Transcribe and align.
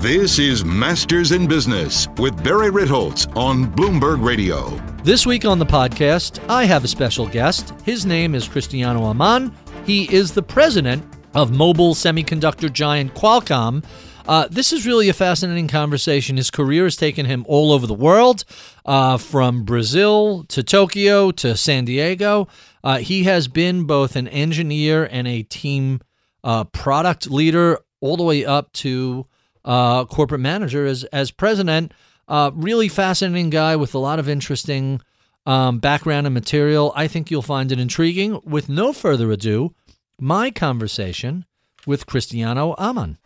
This 0.00 0.38
is 0.38 0.64
Masters 0.64 1.32
in 1.32 1.48
Business 1.48 2.06
with 2.18 2.44
Barry 2.44 2.70
Ritholtz 2.70 3.36
on 3.36 3.64
Bloomberg 3.64 4.24
Radio. 4.24 4.70
This 5.02 5.26
week 5.26 5.44
on 5.44 5.58
the 5.58 5.66
podcast, 5.66 6.38
I 6.48 6.66
have 6.66 6.84
a 6.84 6.88
special 6.88 7.26
guest. 7.26 7.74
His 7.84 8.06
name 8.06 8.36
is 8.36 8.46
Cristiano 8.46 9.02
Amon. 9.02 9.52
He 9.84 10.04
is 10.14 10.30
the 10.30 10.42
president 10.42 11.04
of 11.34 11.50
mobile 11.50 11.96
semiconductor 11.96 12.72
giant 12.72 13.16
Qualcomm. 13.16 13.84
Uh, 14.28 14.46
this 14.48 14.72
is 14.72 14.86
really 14.86 15.08
a 15.08 15.12
fascinating 15.12 15.66
conversation. 15.66 16.36
His 16.36 16.52
career 16.52 16.84
has 16.84 16.94
taken 16.94 17.26
him 17.26 17.44
all 17.48 17.72
over 17.72 17.88
the 17.88 17.92
world, 17.92 18.44
uh, 18.86 19.16
from 19.16 19.64
Brazil 19.64 20.44
to 20.44 20.62
Tokyo 20.62 21.32
to 21.32 21.56
San 21.56 21.86
Diego. 21.86 22.46
Uh, 22.84 22.98
he 22.98 23.24
has 23.24 23.48
been 23.48 23.82
both 23.82 24.14
an 24.14 24.28
engineer 24.28 25.08
and 25.10 25.26
a 25.26 25.42
team 25.42 26.00
uh, 26.44 26.62
product 26.62 27.28
leader, 27.32 27.80
all 28.00 28.16
the 28.16 28.22
way 28.22 28.44
up 28.44 28.72
to 28.74 29.26
uh, 29.68 30.06
corporate 30.06 30.40
manager 30.40 30.84
as 30.86 31.04
as 31.04 31.30
president. 31.30 31.92
Uh, 32.26 32.50
really 32.54 32.88
fascinating 32.88 33.50
guy 33.50 33.76
with 33.76 33.94
a 33.94 33.98
lot 33.98 34.18
of 34.18 34.28
interesting 34.28 35.00
um, 35.46 35.78
background 35.78 36.26
and 36.26 36.34
material. 36.34 36.92
I 36.96 37.06
think 37.06 37.30
you'll 37.30 37.42
find 37.42 37.70
it 37.70 37.78
intriguing. 37.78 38.40
With 38.44 38.68
no 38.68 38.92
further 38.92 39.30
ado, 39.30 39.74
my 40.18 40.50
conversation 40.50 41.44
with 41.86 42.06
Cristiano 42.06 42.74
Amon. 42.76 43.18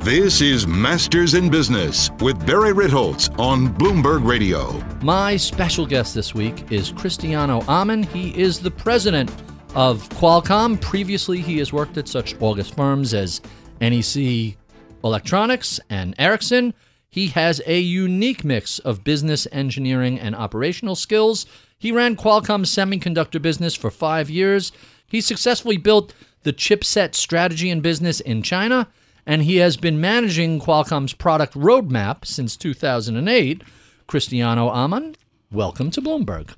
This 0.00 0.40
is 0.40 0.68
Masters 0.68 1.34
in 1.34 1.50
Business 1.50 2.10
with 2.20 2.46
Barry 2.46 2.72
Ritholtz 2.72 3.36
on 3.40 3.74
Bloomberg 3.74 4.24
Radio. 4.24 4.80
My 5.02 5.36
special 5.36 5.84
guest 5.84 6.14
this 6.14 6.32
week 6.32 6.70
is 6.70 6.92
Cristiano 6.92 7.62
Amon. 7.62 8.04
He 8.04 8.30
is 8.40 8.60
the 8.60 8.70
president 8.70 9.30
of 9.74 10.08
Qualcomm. 10.10 10.80
Previously, 10.80 11.40
he 11.40 11.58
has 11.58 11.72
worked 11.72 11.98
at 11.98 12.06
such 12.06 12.40
august 12.40 12.76
firms 12.76 13.14
as 13.14 13.40
NEC 13.80 14.56
Electronics 15.04 15.80
and 15.88 16.14
Ericsson. 16.18 16.74
He 17.08 17.28
has 17.28 17.62
a 17.66 17.78
unique 17.78 18.44
mix 18.44 18.78
of 18.80 19.04
business, 19.04 19.46
engineering, 19.52 20.18
and 20.18 20.34
operational 20.34 20.94
skills. 20.94 21.46
He 21.78 21.92
ran 21.92 22.16
Qualcomm's 22.16 22.74
semiconductor 22.74 23.40
business 23.40 23.74
for 23.74 23.90
five 23.90 24.28
years. 24.28 24.72
He 25.06 25.20
successfully 25.20 25.76
built 25.76 26.12
the 26.42 26.52
chipset 26.52 27.14
strategy 27.14 27.70
and 27.70 27.82
business 27.82 28.20
in 28.20 28.42
China, 28.42 28.88
and 29.24 29.42
he 29.42 29.56
has 29.56 29.76
been 29.76 30.00
managing 30.00 30.60
Qualcomm's 30.60 31.12
product 31.12 31.54
roadmap 31.54 32.24
since 32.24 32.56
2008. 32.56 33.62
Cristiano 34.06 34.68
Amon, 34.68 35.16
welcome 35.50 35.90
to 35.90 36.00
Bloomberg. 36.00 36.54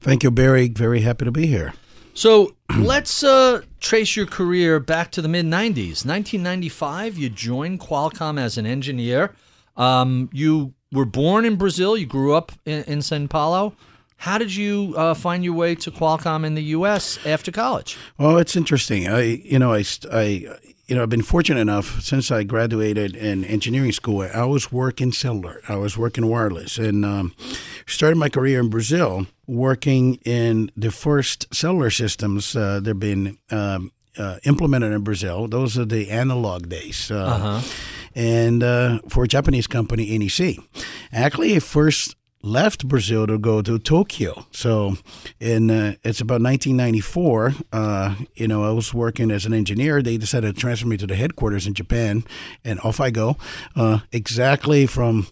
Thank 0.00 0.22
you, 0.22 0.30
Barry. 0.30 0.68
Very 0.68 1.00
happy 1.00 1.24
to 1.24 1.32
be 1.32 1.46
here. 1.46 1.72
So 2.18 2.56
let's 2.76 3.22
uh, 3.22 3.62
trace 3.78 4.16
your 4.16 4.26
career 4.26 4.80
back 4.80 5.12
to 5.12 5.22
the 5.22 5.28
mid 5.28 5.46
90s. 5.46 6.04
1995, 6.04 7.16
you 7.16 7.28
joined 7.30 7.78
Qualcomm 7.78 8.40
as 8.40 8.58
an 8.58 8.66
engineer. 8.66 9.36
Um, 9.76 10.28
you 10.32 10.74
were 10.90 11.04
born 11.04 11.44
in 11.44 11.54
Brazil, 11.54 11.96
you 11.96 12.06
grew 12.06 12.34
up 12.34 12.50
in, 12.64 12.82
in 12.84 13.02
Sao 13.02 13.24
Paulo. 13.28 13.74
How 14.16 14.36
did 14.36 14.52
you 14.52 14.94
uh, 14.96 15.14
find 15.14 15.44
your 15.44 15.54
way 15.54 15.76
to 15.76 15.92
Qualcomm 15.92 16.44
in 16.44 16.56
the 16.56 16.64
U.S. 16.64 17.24
after 17.24 17.52
college? 17.52 17.96
Well, 18.18 18.36
it's 18.38 18.56
interesting. 18.56 19.06
I, 19.06 19.20
you 19.22 19.60
know, 19.60 19.72
I, 19.72 19.84
I, 20.12 20.46
you 20.88 20.96
know, 20.96 21.02
I've 21.02 21.10
been 21.10 21.22
fortunate 21.22 21.60
enough 21.60 22.00
since 22.00 22.30
I 22.30 22.44
graduated 22.44 23.14
in 23.14 23.44
engineering 23.44 23.92
school. 23.92 24.22
I 24.22 24.44
was 24.44 24.72
working 24.72 25.12
cellular. 25.12 25.60
I 25.68 25.76
was 25.76 25.98
working 25.98 26.26
wireless, 26.26 26.78
and 26.78 27.04
um, 27.04 27.34
started 27.86 28.16
my 28.16 28.30
career 28.30 28.58
in 28.58 28.70
Brazil 28.70 29.26
working 29.46 30.14
in 30.24 30.70
the 30.76 30.90
first 30.90 31.54
cellular 31.54 31.90
systems 31.90 32.56
uh, 32.56 32.80
that 32.80 32.88
have 32.90 33.00
been 33.00 33.36
um, 33.50 33.92
uh, 34.16 34.38
implemented 34.44 34.92
in 34.92 35.02
Brazil. 35.02 35.46
Those 35.46 35.78
are 35.78 35.84
the 35.84 36.10
analog 36.10 36.70
days. 36.70 37.10
Uh, 37.10 37.24
uh-huh. 37.24 37.60
And 38.14 38.62
uh, 38.62 39.00
for 39.08 39.24
a 39.24 39.28
Japanese 39.28 39.66
company, 39.66 40.18
NEC. 40.18 40.56
Actually, 41.12 41.54
I 41.54 41.58
first 41.60 42.16
left 42.42 42.86
Brazil 42.86 43.26
to 43.26 43.38
go 43.38 43.62
to 43.62 43.78
Tokyo. 43.78 44.46
So, 44.52 44.96
in 45.40 45.70
uh, 45.70 45.94
it's 46.04 46.20
about 46.20 46.40
1994. 46.42 47.54
Uh, 47.72 48.14
you 48.34 48.48
know, 48.48 48.64
I 48.64 48.70
was 48.70 48.94
working 48.94 49.30
as 49.30 49.46
an 49.46 49.52
engineer. 49.52 50.02
They 50.02 50.16
decided 50.16 50.54
to 50.54 50.60
transfer 50.60 50.86
me 50.86 50.96
to 50.98 51.06
the 51.06 51.16
headquarters 51.16 51.66
in 51.66 51.74
Japan, 51.74 52.24
and 52.64 52.80
off 52.80 53.00
I 53.00 53.10
go. 53.10 53.36
Uh, 53.74 54.00
exactly 54.12 54.86
from 54.86 55.28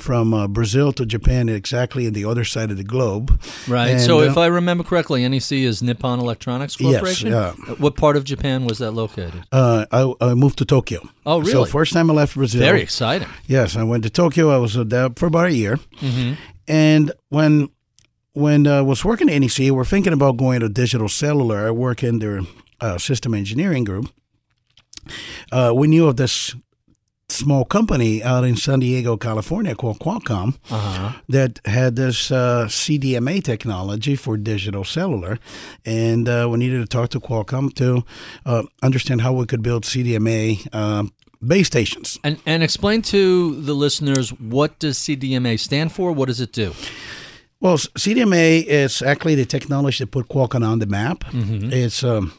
from 0.00 0.34
uh, 0.34 0.48
Brazil 0.48 0.92
to 0.92 1.06
Japan, 1.06 1.48
exactly 1.48 2.06
in 2.06 2.12
the 2.12 2.24
other 2.24 2.44
side 2.44 2.70
of 2.70 2.76
the 2.76 2.84
globe. 2.84 3.40
Right. 3.68 3.90
And, 3.90 4.00
so, 4.00 4.20
if 4.20 4.36
uh, 4.36 4.40
I 4.40 4.46
remember 4.46 4.82
correctly, 4.84 5.26
NEC 5.28 5.52
is 5.52 5.82
Nippon 5.82 6.18
Electronics 6.20 6.76
Corporation. 6.76 7.30
Yes. 7.30 7.54
yeah. 7.68 7.74
What 7.74 7.96
part 7.96 8.16
of 8.16 8.24
Japan 8.24 8.64
was 8.64 8.78
that 8.78 8.90
located? 8.92 9.44
uh, 9.52 9.86
I, 9.92 10.12
I 10.20 10.34
moved 10.34 10.58
to 10.58 10.64
Tokyo. 10.64 11.00
Oh, 11.26 11.38
really? 11.40 11.52
So 11.52 11.64
first 11.64 11.92
time 11.92 12.10
I 12.10 12.14
left 12.14 12.34
Brazil. 12.34 12.60
Very 12.60 12.82
exciting. 12.82 13.28
Yes, 13.46 13.76
I 13.76 13.82
went 13.84 14.02
to 14.04 14.10
Tokyo. 14.10 14.50
I 14.50 14.56
was 14.58 14.74
there 14.74 15.10
for 15.16 15.26
about 15.26 15.46
a 15.46 15.54
year, 15.54 15.76
Mm-hmm. 16.00 16.34
and 16.68 17.12
when 17.28 17.68
when 18.32 18.66
I 18.66 18.80
was 18.80 19.04
working 19.04 19.28
at 19.28 19.38
NEC, 19.38 19.70
we're 19.72 19.84
thinking 19.84 20.12
about 20.12 20.36
going 20.36 20.60
to 20.60 20.68
digital 20.68 21.08
cellular. 21.08 21.66
I 21.66 21.70
work 21.72 22.02
in 22.02 22.20
their 22.20 22.40
uh, 22.80 22.96
system 22.98 23.34
engineering 23.34 23.84
group. 23.84 24.08
Uh, 25.50 25.72
we 25.74 25.88
knew 25.88 26.06
of 26.06 26.16
this 26.16 26.54
small 27.30 27.64
company 27.64 28.22
out 28.22 28.44
in 28.44 28.56
San 28.56 28.80
Diego, 28.80 29.16
California, 29.16 29.74
called 29.74 29.98
Qualcomm, 29.98 30.54
Uh-huh. 30.70 31.12
that 31.28 31.60
had 31.64 31.96
this 31.96 32.30
uh, 32.30 32.66
CDMA 32.68 33.42
technology 33.42 34.16
for 34.16 34.36
digital 34.36 34.84
cellular, 34.84 35.38
and 35.84 36.28
uh, 36.28 36.46
we 36.50 36.58
needed 36.58 36.80
to 36.80 36.86
talk 36.86 37.08
to 37.10 37.20
Qualcomm 37.20 37.72
to 37.74 38.04
uh, 38.46 38.62
understand 38.82 39.20
how 39.20 39.32
we 39.32 39.46
could 39.46 39.62
build 39.62 39.84
CDMA 39.84 40.66
uh, 40.72 41.04
base 41.46 41.66
stations. 41.66 42.18
And 42.22 42.36
and 42.46 42.62
explain 42.62 43.02
to 43.02 43.60
the 43.62 43.74
listeners 43.74 44.30
what 44.38 44.78
does 44.78 44.98
CDMA 44.98 45.58
stand 45.58 45.92
for? 45.92 46.12
What 46.12 46.26
does 46.28 46.40
it 46.40 46.52
do? 46.52 46.72
Well, 47.62 47.76
CDMA 47.78 48.64
is 48.66 49.02
actually 49.02 49.34
the 49.36 49.44
technology 49.46 50.04
that 50.04 50.10
put 50.10 50.28
Qualcomm 50.28 50.64
on 50.64 50.78
the 50.78 50.86
map. 50.86 51.24
It's 51.32 52.02
um, 52.02 52.32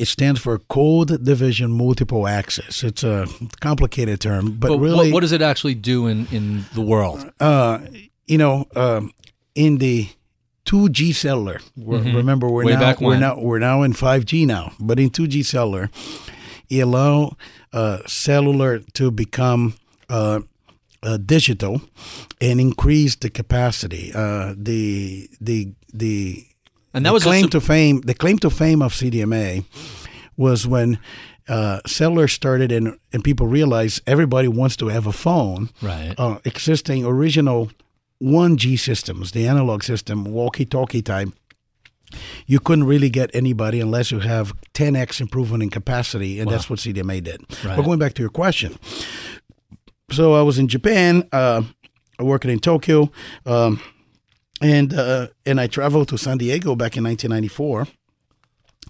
it 0.00 0.08
stands 0.08 0.40
for 0.40 0.58
Code 0.58 1.22
Division 1.24 1.70
Multiple 1.70 2.26
Access. 2.26 2.82
It's 2.82 3.04
a 3.04 3.26
complicated 3.60 4.20
term, 4.20 4.52
but, 4.58 4.68
But 4.68 4.78
really, 4.78 5.08
what, 5.10 5.14
what 5.14 5.20
does 5.20 5.32
it 5.32 5.42
actually 5.42 5.74
do 5.74 6.06
in, 6.06 6.26
in 6.32 6.64
the 6.74 6.80
world? 6.80 7.30
uh, 7.40 7.78
you 8.26 8.38
know, 8.38 8.66
um, 8.76 9.12
in 9.54 9.78
the 9.78 10.08
2G 10.64 11.12
cellular. 11.14 11.60
we're- 11.76 12.12
Remember, 12.12 12.48
we're 12.48 12.64
Mm-hmm. 12.64 12.80
Way 12.80 12.80
now 12.80 13.06
we're 13.08 13.18
now 13.18 13.34
we're 13.40 13.58
now 13.58 13.82
in 13.82 13.92
5G 13.92 14.46
now, 14.46 14.72
but 14.80 14.98
in 15.00 15.10
2G 15.10 15.44
cellular, 15.44 15.90
you 16.68 16.84
allow 16.84 17.36
uh, 17.72 17.98
cellular 18.06 18.78
to 18.94 19.10
become 19.10 19.74
uh, 20.08 20.40
uh, 21.02 21.16
digital 21.16 21.80
and 22.40 22.60
increase 22.60 23.16
the 23.16 23.30
capacity. 23.30 24.12
Uh, 24.14 24.54
the 24.56 25.28
the 25.40 25.72
the 25.92 26.46
And 26.92 27.04
that 27.04 27.10
the 27.10 27.14
was 27.14 27.22
claim 27.22 27.48
to 27.48 27.60
fame. 27.60 28.00
The 28.02 28.14
claim 28.14 28.38
to 28.38 28.50
fame 28.50 28.82
of 28.82 28.92
CDMA 28.92 29.64
was 30.36 30.66
when 30.66 30.98
uh, 31.48 31.80
cellular 31.86 32.28
started, 32.28 32.72
and 32.72 32.98
and 33.12 33.22
people 33.22 33.46
realized 33.46 34.02
everybody 34.06 34.48
wants 34.48 34.76
to 34.76 34.88
have 34.88 35.06
a 35.06 35.12
phone. 35.12 35.70
Right. 35.82 36.14
Uh, 36.18 36.38
existing 36.44 37.04
original 37.04 37.70
1G 38.22 38.78
systems, 38.78 39.32
the 39.32 39.46
analog 39.46 39.82
system, 39.82 40.24
walkie-talkie 40.24 41.02
type. 41.02 41.30
You 42.46 42.58
couldn't 42.58 42.84
really 42.84 43.08
get 43.08 43.30
anybody 43.34 43.80
unless 43.80 44.10
you 44.10 44.18
have 44.18 44.52
10x 44.74 45.20
improvement 45.20 45.62
in 45.62 45.70
capacity, 45.70 46.40
and 46.40 46.50
that's 46.50 46.68
what 46.68 46.80
CDMA 46.80 47.22
did. 47.22 47.42
Right. 47.64 47.76
But 47.76 47.82
going 47.82 48.00
back 48.00 48.14
to 48.14 48.22
your 48.22 48.30
question, 48.30 48.76
so 50.10 50.34
I 50.34 50.42
was 50.42 50.58
in 50.58 50.66
Japan, 50.66 51.28
uh, 51.32 51.62
working 52.18 52.50
in 52.50 52.58
Tokyo, 52.58 53.10
um, 53.46 53.80
and 54.60 54.92
uh, 54.94 55.28
and 55.46 55.60
I 55.60 55.66
traveled 55.66 56.08
to 56.08 56.18
San 56.18 56.38
Diego 56.38 56.74
back 56.76 56.96
in 56.96 57.04
1994, 57.04 57.86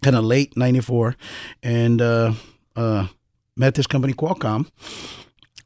kind 0.02 0.16
of 0.16 0.24
late 0.24 0.56
'94, 0.56 1.16
and 1.62 2.00
uh, 2.02 2.32
uh, 2.76 3.06
met 3.56 3.74
this 3.74 3.86
company 3.86 4.12
Qualcomm, 4.14 4.66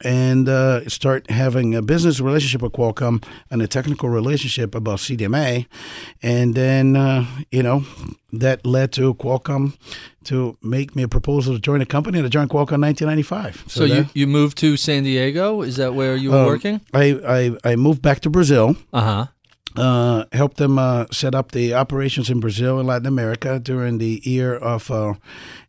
and 0.03 0.49
uh, 0.49 0.87
start 0.89 1.31
having 1.31 1.75
a 1.75 1.81
business 1.83 2.21
relationship 2.21 2.61
with 2.63 2.73
Qualcomm 2.73 3.25
and 3.51 3.63
a 3.63 3.67
technical 3.67 4.09
relationship 4.11 4.75
about 4.75 4.99
CDMA, 4.99 5.67
and 6.23 6.55
then 6.55 6.97
uh, 6.97 7.25
you 7.51 7.63
know 7.63 7.85
that 8.33 8.67
led 8.67 8.93
to 8.93 9.15
Qualcomm 9.15 9.77
to 10.25 10.57
make 10.63 10.97
me 10.97 11.03
a 11.05 11.09
proposal 11.09 11.55
to 11.55 11.61
join 11.61 11.79
the 11.79 11.87
company 11.87 12.19
and 12.19 12.27
to 12.27 12.31
join 12.31 12.49
Qualcomm 12.49 12.75
in 12.75 12.81
1995. 12.81 13.65
So, 13.69 13.85
you, 13.85 13.95
that- 13.95 14.17
you 14.17 14.27
moved 14.27 14.59
to 14.59 14.77
San 14.77 15.05
Diego? 15.05 15.63
Is 15.63 15.77
that 15.77 15.95
where 15.95 16.17
you 16.17 16.31
were 16.33 16.39
um, 16.41 16.47
working? 16.47 16.81
I, 16.93 17.57
I 17.65 17.73
I 17.73 17.77
moved 17.77 18.03
back 18.03 18.21
to 18.21 18.31
Brazil. 18.31 18.77
Uh 18.93 19.01
huh. 19.01 19.27
Uh, 19.77 20.25
helped 20.33 20.57
them 20.57 20.79
uh, 20.79 21.07
set 21.11 21.35
up 21.35 21.53
the 21.53 21.75
operations 21.75 22.31
in 22.31 22.41
Brazil 22.41 22.79
and 22.79 22.89
Latin 22.89 23.07
America 23.07 23.59
during 23.59 23.99
the 23.99 24.21
year 24.25 24.55
of 24.55 24.91
uh, 24.91 25.15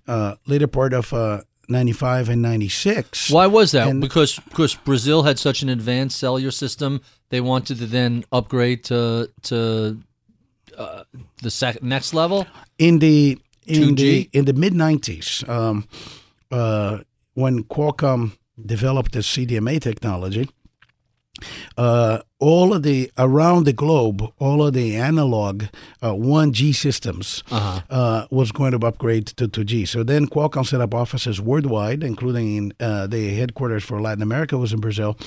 uh, 0.07 0.35
later 0.45 0.67
part 0.67 0.93
of 0.93 1.13
uh, 1.13 1.41
95 1.67 2.29
and 2.29 2.41
96. 2.41 3.29
Why 3.31 3.47
was 3.47 3.71
that? 3.71 3.87
And- 3.87 4.01
because 4.01 4.39
because 4.49 4.75
Brazil 4.75 5.23
had 5.23 5.39
such 5.39 5.61
an 5.63 5.69
advanced 5.69 6.17
cellular 6.19 6.51
system, 6.51 7.01
they 7.29 7.41
wanted 7.41 7.77
to 7.79 7.85
then 7.87 8.23
upgrade 8.31 8.83
to 8.85 9.29
to 9.43 9.97
uh, 10.77 11.03
the 11.41 11.49
sec- 11.49 11.81
next 11.81 12.13
level. 12.13 12.45
In 12.77 12.99
the 12.99 13.37
in 13.65 13.95
2G? 13.95 13.97
the 13.97 14.29
in 14.33 14.45
the 14.45 14.53
mid 14.53 14.73
90s, 14.73 15.47
um, 15.49 15.87
uh, 16.51 16.99
when 17.33 17.63
Qualcomm 17.63 18.37
developed 18.63 19.13
the 19.13 19.19
CDMA 19.19 19.81
technology, 19.81 20.49
uh, 21.77 22.19
all 22.39 22.73
of 22.73 22.83
the 22.83 23.11
around 23.17 23.65
the 23.65 23.73
globe, 23.73 24.21
all 24.39 24.65
of 24.65 24.73
the 24.73 24.95
analog 24.95 25.63
uh, 26.01 26.11
1G 26.11 26.73
systems 26.75 27.43
Uh-huh. 27.51 27.81
uh, 27.89 28.25
was 28.29 28.51
going 28.51 28.71
to 28.77 28.87
upgrade 28.87 29.25
to 29.27 29.47
2G. 29.47 29.87
So 29.87 30.03
then 30.03 30.27
Qualcomm 30.27 30.65
set 30.65 30.81
up 30.81 30.93
offices 30.93 31.39
worldwide, 31.41 32.03
including 32.03 32.71
uh, 32.79 33.07
the 33.07 33.33
headquarters 33.35 33.83
for 33.83 34.01
Latin 34.01 34.21
America 34.21 34.57
was 34.57 34.73
in 34.73 34.79
Brazil. 34.79 35.17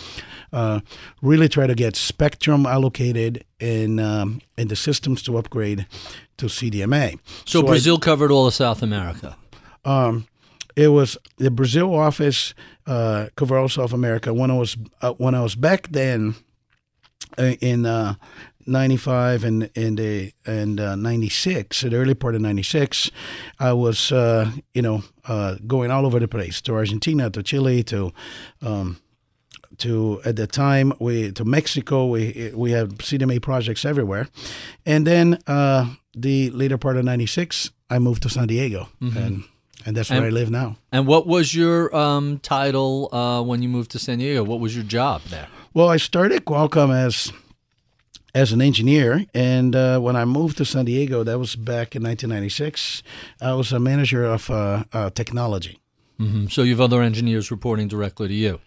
Uh, 0.53 0.81
really 1.23 1.49
try 1.49 1.67
to 1.67 1.75
get 1.75 1.97
spectrum 1.97 2.67
allocated 2.67 3.45
in 3.61 3.99
um, 3.99 4.41
in 4.57 4.69
the 4.69 4.77
systems 4.77 5.23
to 5.23 5.37
upgrade 5.39 5.87
to 6.37 6.47
CDMA. 6.47 7.19
So, 7.45 7.61
I- 7.63 7.67
Brazil 7.67 7.99
covered 7.99 8.31
all 8.31 8.47
of 8.47 8.55
South 8.55 8.83
America. 8.83 9.37
um, 9.85 10.27
it 10.79 10.89
was 10.89 11.19
the 11.39 11.51
Brazil 11.51 11.93
office 11.93 12.55
uh, 12.87 13.27
covered 13.35 13.59
all 13.59 13.69
South 13.69 13.93
America. 13.93 14.33
When 14.33 14.51
I 14.51 14.55
was 14.55 14.77
uh, 15.03 15.13
when 15.15 15.35
I 15.35 15.43
was 15.43 15.57
back 15.57 15.89
then 15.91 16.37
uh, 17.37 17.57
in 17.61 17.85
uh, 17.85 18.15
'95 18.65 19.43
and 19.43 19.71
in 19.75 19.97
the 19.97 20.33
and 20.47 20.79
uh, 20.79 20.95
'96, 20.95 21.81
the 21.81 21.97
early 21.97 22.15
part 22.15 22.37
of 22.37 22.43
'96, 22.43 23.11
I 23.59 23.73
was 23.73 24.13
uh, 24.13 24.53
you 24.73 24.83
know 24.83 25.03
uh, 25.27 25.57
going 25.67 25.91
all 25.91 26.07
over 26.07 26.21
the 26.21 26.29
place 26.29 26.61
to 26.63 26.75
Argentina, 26.75 27.29
to 27.29 27.43
Chile, 27.43 27.83
to 27.83 28.13
um, 28.63 29.01
to 29.79 30.21
at 30.25 30.37
the 30.37 30.47
time 30.47 30.93
we 31.01 31.33
to 31.33 31.45
Mexico. 31.45 32.07
We 32.07 32.53
we 32.55 32.71
had 32.71 32.99
CDMA 32.99 33.43
projects 33.43 33.85
everywhere, 33.85 34.29
and 34.87 35.05
then 35.05 35.39
uh, 35.49 35.93
the 36.15 36.51
later 36.51 36.79
part 36.79 36.97
of 36.97 37.05
'96, 37.05 37.73
I 37.91 37.99
moved 37.99 38.23
to 38.23 38.29
San 38.29 38.47
Diego, 38.47 38.89
and 39.01 39.43
and 39.87 39.97
that's 39.97 40.11
where 40.11 40.19
And- 40.19 40.27
I 40.27 40.31
live 40.31 40.51
now. 40.51 40.77
And 40.93 41.07
what 41.07 41.27
was 41.27 41.55
your 41.55 41.95
um, 41.95 42.39
title 42.41 43.09
uh, 43.13 43.43
when 43.43 43.63
you 43.63 43.69
moved 43.69 43.91
to 43.93 43.99
San 43.99 44.19
Diego? 44.19 44.43
What 44.45 44.61
was 44.61 44.75
your 44.75 44.85
job 44.85 45.23
there? 45.31 45.49
Well, 45.75 45.89
I 45.89 45.99
started 45.99 46.45
Qualcomm 46.45 46.91
as 46.95 47.33
as 48.35 48.53
an 48.53 48.61
engineer, 48.61 49.25
and 49.35 49.75
uh, 49.75 49.99
when 50.01 50.15
I 50.15 50.25
moved 50.25 50.59
to 50.59 50.65
San 50.65 50.85
Diego, 50.85 51.25
that 51.25 51.39
was 51.39 51.57
back 51.57 51.97
in 51.97 52.03
1996. 52.03 53.03
I 53.41 53.55
was 53.55 53.73
a 53.73 53.79
manager 53.81 54.25
of 54.25 54.51
uh, 54.51 54.85
uh, 54.93 55.11
technology. 55.11 55.79
hmm 56.19 56.47
So 56.49 56.63
you 56.63 56.73
have 56.73 56.81
other 56.81 57.03
engineers 57.03 57.51
reporting 57.51 57.89
directly 57.89 58.29
to 58.29 58.35
you. 58.35 58.61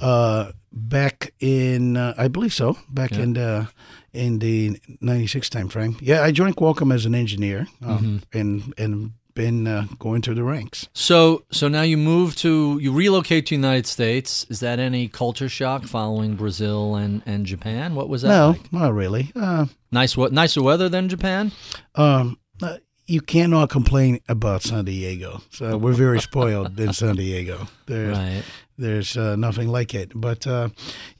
Uh, 0.00 0.52
back 0.72 1.32
in, 1.40 1.96
uh, 1.96 2.14
I 2.16 2.28
believe 2.28 2.52
so, 2.52 2.76
back 2.88 3.12
in 3.12 3.32
the 3.34 3.68
in 4.12 4.38
the 4.38 4.78
'96 5.00 5.48
time 5.50 5.68
frame. 5.68 5.96
Yeah, 6.00 6.22
I 6.28 6.32
joined 6.32 6.56
Qualcomm 6.56 6.92
as 6.94 7.04
an 7.06 7.14
engineer, 7.14 7.66
um, 7.82 8.20
and 8.32 8.72
and 8.78 9.12
been 9.38 9.66
uh, 9.66 9.86
going 9.98 10.20
through 10.22 10.34
the 10.34 10.44
ranks. 10.54 10.88
So 10.92 11.44
so 11.50 11.68
now 11.68 11.82
you 11.82 11.96
move 11.96 12.34
to 12.36 12.78
you 12.82 12.90
relocate 12.92 13.46
to 13.46 13.54
United 13.54 13.86
States. 13.86 14.46
Is 14.50 14.58
that 14.60 14.78
any 14.78 15.08
culture 15.08 15.48
shock 15.48 15.84
following 15.84 16.36
Brazil 16.36 16.96
and, 17.02 17.22
and 17.26 17.46
Japan? 17.46 17.94
What 17.94 18.08
was 18.08 18.22
that 18.22 18.28
No, 18.28 18.48
like? 18.50 18.72
not 18.72 18.92
really. 18.94 19.24
Uh, 19.34 19.66
Nice 19.90 20.16
what 20.20 20.32
nicer 20.32 20.62
weather 20.62 20.88
than 20.90 21.08
Japan? 21.08 21.50
Um, 21.94 22.36
uh, 22.62 22.76
you 23.06 23.22
cannot 23.22 23.70
complain 23.70 24.20
about 24.28 24.62
San 24.62 24.84
Diego. 24.84 25.40
So 25.50 25.78
we're 25.78 25.96
very 25.96 26.20
spoiled 26.20 26.78
in 26.78 26.92
San 26.92 27.16
Diego. 27.16 27.56
There's 27.86 28.18
Right. 28.18 28.42
there's 28.76 29.16
uh, 29.16 29.36
nothing 29.36 29.68
like 29.78 29.94
it. 29.94 30.12
But 30.14 30.46
uh, 30.46 30.68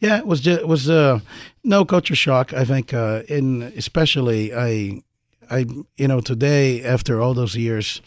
yeah, 0.01 0.19
it 0.19 0.27
was 0.27 0.41
just, 0.43 0.61
it 0.61 0.69
was 0.69 0.89
uh, 0.91 1.21
no 1.65 1.85
culture 1.87 2.17
shock. 2.17 2.53
I 2.53 2.65
think, 2.67 2.93
uh, 2.93 3.23
in 3.29 3.63
especially 3.77 4.53
I 4.53 5.03
I 5.51 5.67
you 5.97 6.09
know 6.09 6.21
today 6.21 6.83
after 6.83 7.21
all 7.21 7.35
those 7.35 7.57
years, 7.57 8.01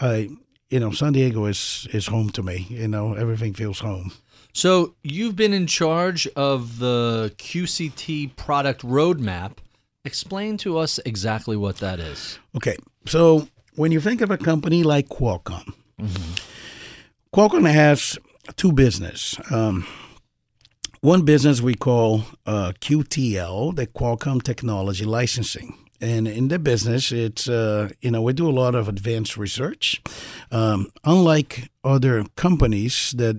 I 0.00 0.30
you 0.70 0.80
know 0.80 0.90
San 0.92 1.12
Diego 1.12 1.46
is 1.46 1.88
is 1.92 2.06
home 2.06 2.30
to 2.30 2.42
me. 2.42 2.66
You 2.70 2.88
know 2.88 3.14
everything 3.14 3.54
feels 3.54 3.80
home. 3.80 4.12
So 4.52 4.94
you've 5.02 5.36
been 5.36 5.52
in 5.52 5.66
charge 5.66 6.26
of 6.34 6.78
the 6.78 7.32
QCT 7.38 8.34
product 8.36 8.82
roadmap. 8.82 9.58
Explain 10.04 10.56
to 10.58 10.78
us 10.78 10.98
exactly 11.04 11.56
what 11.56 11.76
that 11.78 12.00
is. 12.00 12.38
Okay, 12.56 12.76
so 13.06 13.48
when 13.76 13.92
you 13.92 14.00
think 14.00 14.20
of 14.20 14.30
a 14.30 14.38
company 14.38 14.82
like 14.82 15.08
Qualcomm, 15.08 15.74
Qualcomm 17.34 17.70
has 17.70 18.18
two 18.56 18.72
business. 18.72 19.38
Um, 19.50 19.86
one 21.00 21.24
business 21.24 21.60
we 21.60 21.74
call 21.74 22.24
uh, 22.46 22.72
QTL, 22.80 23.76
the 23.76 23.86
Qualcomm 23.86 24.42
Technology 24.42 25.04
Licensing. 25.04 25.87
And 26.00 26.28
in 26.28 26.48
the 26.48 26.58
business, 26.58 27.10
it's 27.12 27.48
uh, 27.48 27.88
you 28.00 28.10
know 28.10 28.22
we 28.22 28.32
do 28.32 28.48
a 28.48 28.52
lot 28.52 28.74
of 28.74 28.88
advanced 28.88 29.36
research. 29.36 30.00
Um, 30.50 30.92
unlike 31.04 31.70
other 31.82 32.24
companies 32.36 33.14
that 33.16 33.36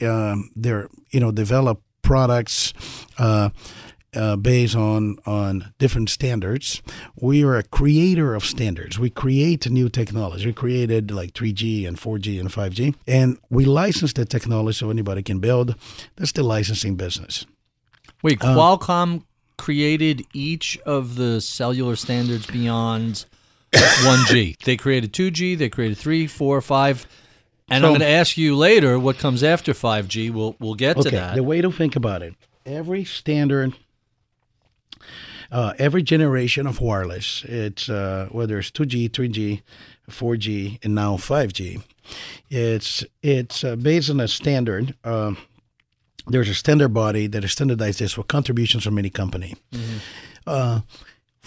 um, 0.00 0.50
they're 0.56 0.88
you 1.10 1.20
know 1.20 1.30
develop 1.32 1.82
products 2.02 2.72
uh, 3.18 3.50
uh, 4.14 4.36
based 4.36 4.74
on 4.74 5.18
on 5.24 5.72
different 5.78 6.10
standards. 6.10 6.82
We 7.20 7.44
are 7.44 7.56
a 7.56 7.62
creator 7.62 8.34
of 8.34 8.44
standards. 8.44 8.98
We 8.98 9.10
create 9.10 9.70
new 9.70 9.88
technology. 9.88 10.46
We 10.46 10.52
created 10.52 11.10
like 11.12 11.32
3G 11.32 11.86
and 11.86 11.96
4G 11.96 12.40
and 12.40 12.48
5G, 12.48 12.94
and 13.06 13.38
we 13.50 13.64
license 13.64 14.12
the 14.14 14.24
technology 14.24 14.76
so 14.76 14.90
anybody 14.90 15.22
can 15.22 15.38
build. 15.38 15.76
That's 16.16 16.32
the 16.32 16.42
licensing 16.42 16.96
business. 16.96 17.46
Wait, 18.22 18.42
Uh, 18.42 18.54
Qualcomm 18.56 19.22
created 19.60 20.26
each 20.32 20.78
of 20.86 21.16
the 21.16 21.38
cellular 21.40 21.94
standards 21.94 22.46
beyond 22.46 23.26
1G. 23.72 24.56
They 24.64 24.76
created 24.76 25.12
2G, 25.12 25.58
they 25.58 25.68
created 25.68 25.98
3, 25.98 26.26
4, 26.26 26.60
5. 26.62 27.06
And 27.68 27.84
I'm 27.84 27.90
going 27.90 28.00
to 28.00 28.08
ask 28.08 28.38
you 28.38 28.56
later 28.56 28.98
what 28.98 29.18
comes 29.18 29.44
after 29.44 29.72
5G. 29.72 30.32
We'll 30.32 30.56
we'll 30.58 30.74
get 30.74 30.96
to 31.02 31.10
that. 31.10 31.36
the 31.36 31.42
way 31.44 31.60
to 31.60 31.70
think 31.70 31.94
about 31.94 32.22
it: 32.22 32.34
every 32.66 33.04
standard. 33.04 33.74
Uh, 35.52 35.74
every 35.78 36.02
generation 36.02 36.64
of 36.64 36.80
wireless, 36.80 37.44
it's 37.44 37.88
uh, 37.88 38.28
whether 38.30 38.60
it's 38.60 38.70
2G, 38.70 39.10
3G, 39.10 39.62
4G, 40.08 40.78
and 40.84 40.94
now 40.94 41.16
5G. 41.16 41.82
It's 42.48 43.04
it's 43.22 43.64
uh, 43.64 43.74
based 43.76 44.10
on 44.10 44.20
a 44.20 44.28
standard. 44.28 44.94
Um, 45.02 45.38
there's 46.26 46.48
a 46.48 46.54
standard 46.54 46.90
body 46.94 47.26
that 47.26 47.42
has 47.42 47.52
standardized 47.52 47.98
this 47.98 48.12
for 48.12 48.22
contributions 48.22 48.84
from 48.84 48.98
any 48.98 49.10
company. 49.10 49.54
Uh, 50.46 50.80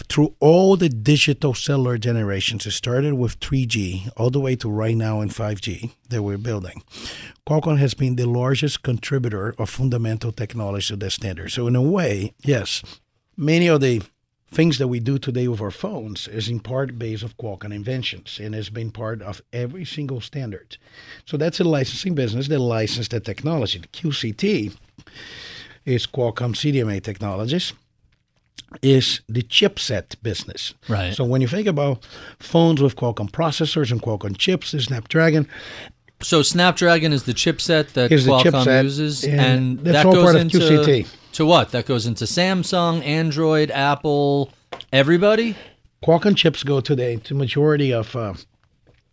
through 0.10 0.36
all 0.40 0.76
the 0.76 0.90
digital 0.90 1.54
cellular 1.54 1.98
generations, 1.98 2.66
it 2.66 2.72
started 2.72 3.14
with 3.14 3.40
3G 3.40 4.10
all 4.18 4.30
the 4.30 4.40
way 4.40 4.56
to 4.56 4.70
right 4.70 4.96
now 4.96 5.22
in 5.22 5.30
5G 5.30 5.92
that 6.10 6.24
we're 6.24 6.38
building. 6.38 6.82
Qualcomm 7.48 7.78
has 7.78 7.94
been 7.94 8.16
the 8.16 8.26
largest 8.26 8.82
contributor 8.84 9.54
of 9.60 9.70
fundamental 9.70 10.32
technology 10.32 10.88
to 10.88 10.96
that 10.96 11.12
standard. 11.12 11.52
So, 11.52 11.68
in 11.68 11.76
a 11.76 11.82
way, 11.82 12.34
yes, 12.44 12.82
many 13.38 13.68
of 13.68 13.82
the 13.82 14.02
things 14.54 14.78
that 14.78 14.88
we 14.88 15.00
do 15.00 15.18
today 15.18 15.48
with 15.48 15.62
our 15.62 15.72
phones 15.72 16.28
is 16.28 16.48
in 16.48 16.60
part 16.60 17.00
based 17.00 17.24
of 17.24 17.38
Qualcomm 17.38 17.74
inventions 17.74 18.40
and 18.40 18.54
has 18.54 18.70
been 18.70 18.92
part 18.92 19.22
of 19.22 19.42
every 19.52 19.86
single 19.86 20.22
standard. 20.22 20.78
So 21.26 21.38
that's 21.38 21.60
a 21.60 21.64
licensing 21.64 22.16
business 22.16 22.48
that 22.48 22.60
licensed 22.60 23.12
the 23.12 23.20
technology. 23.20 23.80
The 23.80 23.88
QCT 23.88 24.76
is 25.86 26.06
Qualcomm 26.06 26.54
CDMA 26.56 27.02
Technologies 27.02 27.74
is 28.82 29.22
the 29.30 29.44
chipset 29.44 30.16
business. 30.24 30.74
Right. 30.88 31.14
So 31.14 31.24
when 31.24 31.42
you 31.42 31.48
think 31.48 31.68
about 31.68 32.06
phones 32.40 32.82
with 32.82 32.96
Qualcomm 32.96 33.30
processors 33.30 33.92
and 33.92 34.02
Qualcomm 34.02 34.38
chips, 34.38 34.72
the 34.72 34.82
Snapdragon, 34.82 35.48
So 36.22 36.42
Snapdragon 36.42 37.12
is 37.12 37.24
the 37.24 37.34
chipset 37.34 37.94
that 37.94 38.10
Qualcomm 38.10 38.64
chipset, 38.64 38.84
uses, 38.84 39.24
and 39.24 39.42
and, 39.42 39.80
that's 39.80 39.98
that 39.98 40.06
all 40.06 40.14
goes 40.14 40.24
part 40.24 40.36
of 40.36 40.42
into 40.42 40.60
QCT. 40.60 41.08
To 41.34 41.46
what? 41.46 41.72
That 41.72 41.86
goes 41.86 42.06
into 42.06 42.26
Samsung, 42.26 43.04
Android, 43.04 43.72
Apple, 43.72 44.52
everybody. 44.92 45.56
Qualcomm 46.04 46.36
chips 46.36 46.64
go 46.64 46.82
to 46.82 46.96
the 46.96 47.18
to 47.18 47.34
majority 47.36 47.94
of 47.94 48.16
uh, 48.16 48.34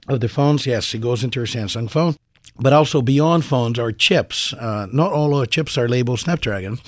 of 0.09 0.21
the 0.21 0.29
phones. 0.29 0.67
Yes, 0.67 0.93
it 0.95 1.01
goes 1.01 1.23
into 1.25 1.41
your 1.41 1.47
Samsung 1.47 1.89
phone. 1.91 2.17
but 2.59 2.73
also 2.73 3.01
beyond 3.01 3.45
phones 3.45 3.79
are 3.79 3.93
chips. 3.93 4.53
Uh, 4.53 4.87
not 4.93 5.13
all 5.13 5.35
our 5.35 5.47
chips 5.47 5.79
are 5.79 5.89
labeled 5.89 6.19
Snapdragon, 6.21 6.79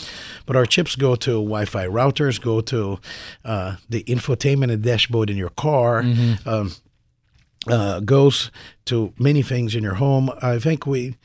but 0.44 0.56
our 0.56 0.66
chips 0.66 0.96
go 0.96 1.14
to 1.16 1.30
Wi-Fi 1.32 1.86
routers, 1.86 2.40
go 2.40 2.60
to 2.60 2.98
uh, 3.44 3.76
the 3.88 4.02
infotainment 4.04 4.72
and 4.72 4.82
dashboard 4.82 5.30
in 5.30 5.36
your 5.36 5.50
car. 5.50 6.00
Um, 6.44 6.72
uh, 7.69 8.00
goes 8.00 8.50
to 8.87 9.12
many 9.19 9.42
things 9.42 9.75
in 9.75 9.83
your 9.83 9.95
home. 9.95 10.31
I 10.40 10.59
think 10.59 10.87
we 10.87 11.16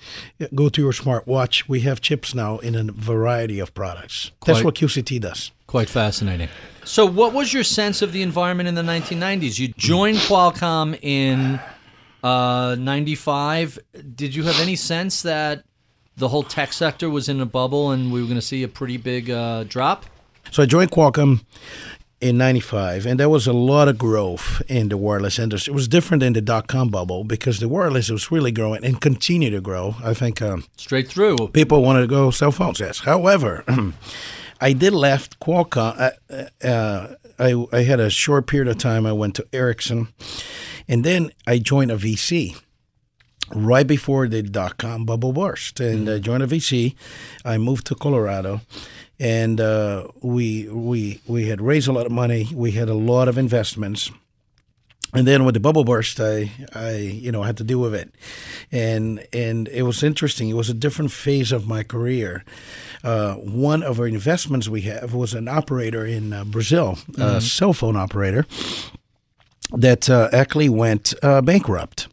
go 0.53 0.69
to 0.69 0.81
your 0.81 0.91
smartwatch. 0.91 1.67
We 1.67 1.81
have 1.81 2.01
chips 2.01 2.35
now 2.35 2.59
in 2.59 2.75
a 2.75 2.91
variety 2.91 3.59
of 3.59 3.73
products. 3.73 4.31
That's 4.45 4.63
what 4.63 4.75
QCT 4.75 5.21
does. 5.21 5.51
Quite 5.65 5.89
fascinating. 5.89 6.49
So, 6.85 7.05
what 7.05 7.33
was 7.33 7.53
your 7.53 7.63
sense 7.63 8.01
of 8.01 8.13
the 8.13 8.21
environment 8.21 8.69
in 8.69 8.75
the 8.75 8.83
1990s? 8.83 9.59
You 9.59 9.67
joined 9.69 10.17
Qualcomm 10.19 10.97
in 11.01 11.59
uh, 12.23 12.75
95. 12.79 13.79
Did 14.15 14.33
you 14.33 14.43
have 14.43 14.59
any 14.61 14.77
sense 14.77 15.23
that 15.23 15.63
the 16.15 16.29
whole 16.29 16.43
tech 16.43 16.71
sector 16.71 17.09
was 17.09 17.27
in 17.27 17.41
a 17.41 17.45
bubble 17.45 17.91
and 17.91 18.11
we 18.13 18.21
were 18.21 18.27
going 18.27 18.39
to 18.39 18.45
see 18.45 18.63
a 18.63 18.67
pretty 18.67 18.97
big 18.97 19.29
uh, 19.29 19.65
drop? 19.65 20.05
So 20.51 20.63
I 20.63 20.65
joined 20.65 20.91
Qualcomm 20.91 21.43
in 22.19 22.37
95 22.37 23.05
and 23.05 23.19
there 23.19 23.29
was 23.29 23.45
a 23.45 23.53
lot 23.53 23.87
of 23.87 23.97
growth 23.97 24.61
in 24.67 24.89
the 24.89 24.97
wireless 24.97 25.37
industry. 25.37 25.71
It 25.71 25.75
was 25.75 25.87
different 25.87 26.21
than 26.21 26.33
the 26.33 26.41
dot-com 26.41 26.89
bubble 26.89 27.23
because 27.23 27.59
the 27.59 27.67
wireless 27.69 28.09
was 28.09 28.31
really 28.31 28.51
growing 28.51 28.83
and 28.83 28.99
continue 28.99 29.49
to 29.51 29.61
grow. 29.61 29.95
I 30.03 30.13
think 30.15 30.41
um, 30.41 30.63
Straight 30.77 31.07
through. 31.07 31.49
people 31.49 31.83
wanted 31.83 32.01
to 32.01 32.07
go 32.07 32.31
cell 32.31 32.51
phones, 32.51 32.79
yes. 32.79 32.99
However, 33.01 33.63
I 34.61 34.73
did 34.73 34.93
left 34.93 35.39
Qualcomm. 35.39 36.11
Uh, 36.31 36.67
uh, 36.67 37.15
I, 37.37 37.65
I 37.71 37.83
had 37.83 37.99
a 37.99 38.09
short 38.09 38.47
period 38.47 38.67
of 38.67 38.79
time. 38.79 39.05
I 39.05 39.11
went 39.11 39.35
to 39.35 39.47
Ericsson 39.53 40.07
and 40.87 41.03
then 41.03 41.29
I 41.45 41.59
joined 41.59 41.91
a 41.91 41.97
VC 41.97 42.59
right 43.53 43.85
before 43.87 44.27
the 44.27 44.41
dot 44.41 44.77
com 44.77 45.05
bubble 45.05 45.33
burst. 45.33 45.79
And 45.79 46.09
I 46.09 46.17
joined 46.19 46.41
a 46.43 46.47
VC. 46.47 46.95
I 47.45 47.57
moved 47.59 47.85
to 47.87 47.95
Colorado, 47.95 48.61
and 49.19 49.59
uh, 49.59 50.07
we 50.21 50.67
we 50.69 51.21
we 51.27 51.47
had 51.47 51.61
raised 51.61 51.87
a 51.87 51.91
lot 51.91 52.05
of 52.05 52.11
money. 52.11 52.49
We 52.53 52.71
had 52.71 52.89
a 52.89 52.93
lot 52.93 53.27
of 53.27 53.37
investments. 53.37 54.11
And 55.13 55.25
then 55.25 55.45
when 55.45 55.53
the 55.53 55.61
bubble 55.61 55.85
burst, 55.85 56.19
I, 56.19 56.51
I, 56.75 56.95
you 56.97 57.31
know, 57.31 57.43
had 57.43 57.55
to 57.57 57.63
deal 57.63 57.79
with 57.79 57.95
it, 57.95 58.13
and 58.73 59.25
and 59.31 59.69
it 59.69 59.83
was 59.83 60.03
interesting. 60.03 60.49
It 60.49 60.55
was 60.55 60.69
a 60.69 60.73
different 60.73 61.11
phase 61.11 61.53
of 61.53 61.65
my 61.65 61.81
career. 61.83 62.43
Uh, 63.05 63.35
one 63.35 63.83
of 63.83 63.99
our 63.99 64.07
investments 64.07 64.67
we 64.67 64.81
have 64.81 65.13
was 65.13 65.33
an 65.33 65.47
operator 65.47 66.05
in 66.05 66.33
uh, 66.33 66.43
Brazil, 66.43 66.97
a 67.17 67.39
cell 67.39 67.71
phone 67.71 67.95
operator, 67.95 68.45
that 69.71 70.09
uh, 70.09 70.27
actually 70.33 70.67
went 70.67 71.13
uh, 71.23 71.41
bankrupt. 71.41 72.09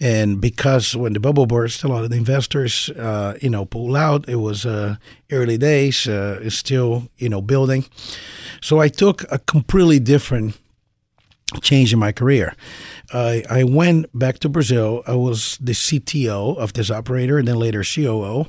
And 0.00 0.40
because 0.40 0.96
when 0.96 1.12
the 1.12 1.20
bubble 1.20 1.46
burst, 1.46 1.84
a 1.84 1.88
lot 1.88 2.04
of 2.04 2.10
the 2.10 2.16
investors, 2.16 2.90
uh, 2.90 3.38
you 3.40 3.50
know, 3.50 3.64
pulled 3.64 3.96
out. 3.96 4.28
It 4.28 4.36
was 4.36 4.66
uh, 4.66 4.96
early 5.30 5.58
days, 5.58 6.06
uh, 6.06 6.40
it's 6.42 6.56
still, 6.56 7.08
you 7.16 7.28
know, 7.28 7.40
building. 7.40 7.86
So 8.60 8.80
I 8.80 8.88
took 8.88 9.24
a 9.30 9.38
completely 9.38 9.98
different 9.98 10.58
change 11.62 11.92
in 11.92 11.98
my 11.98 12.12
career. 12.12 12.54
I 13.12 13.44
I 13.48 13.64
went 13.64 14.06
back 14.12 14.38
to 14.40 14.48
Brazil. 14.48 15.02
I 15.06 15.14
was 15.14 15.58
the 15.60 15.72
CTO 15.72 16.56
of 16.56 16.72
this 16.72 16.90
operator, 16.90 17.38
and 17.38 17.46
then 17.46 17.56
later 17.56 17.84
COO, 17.84 18.46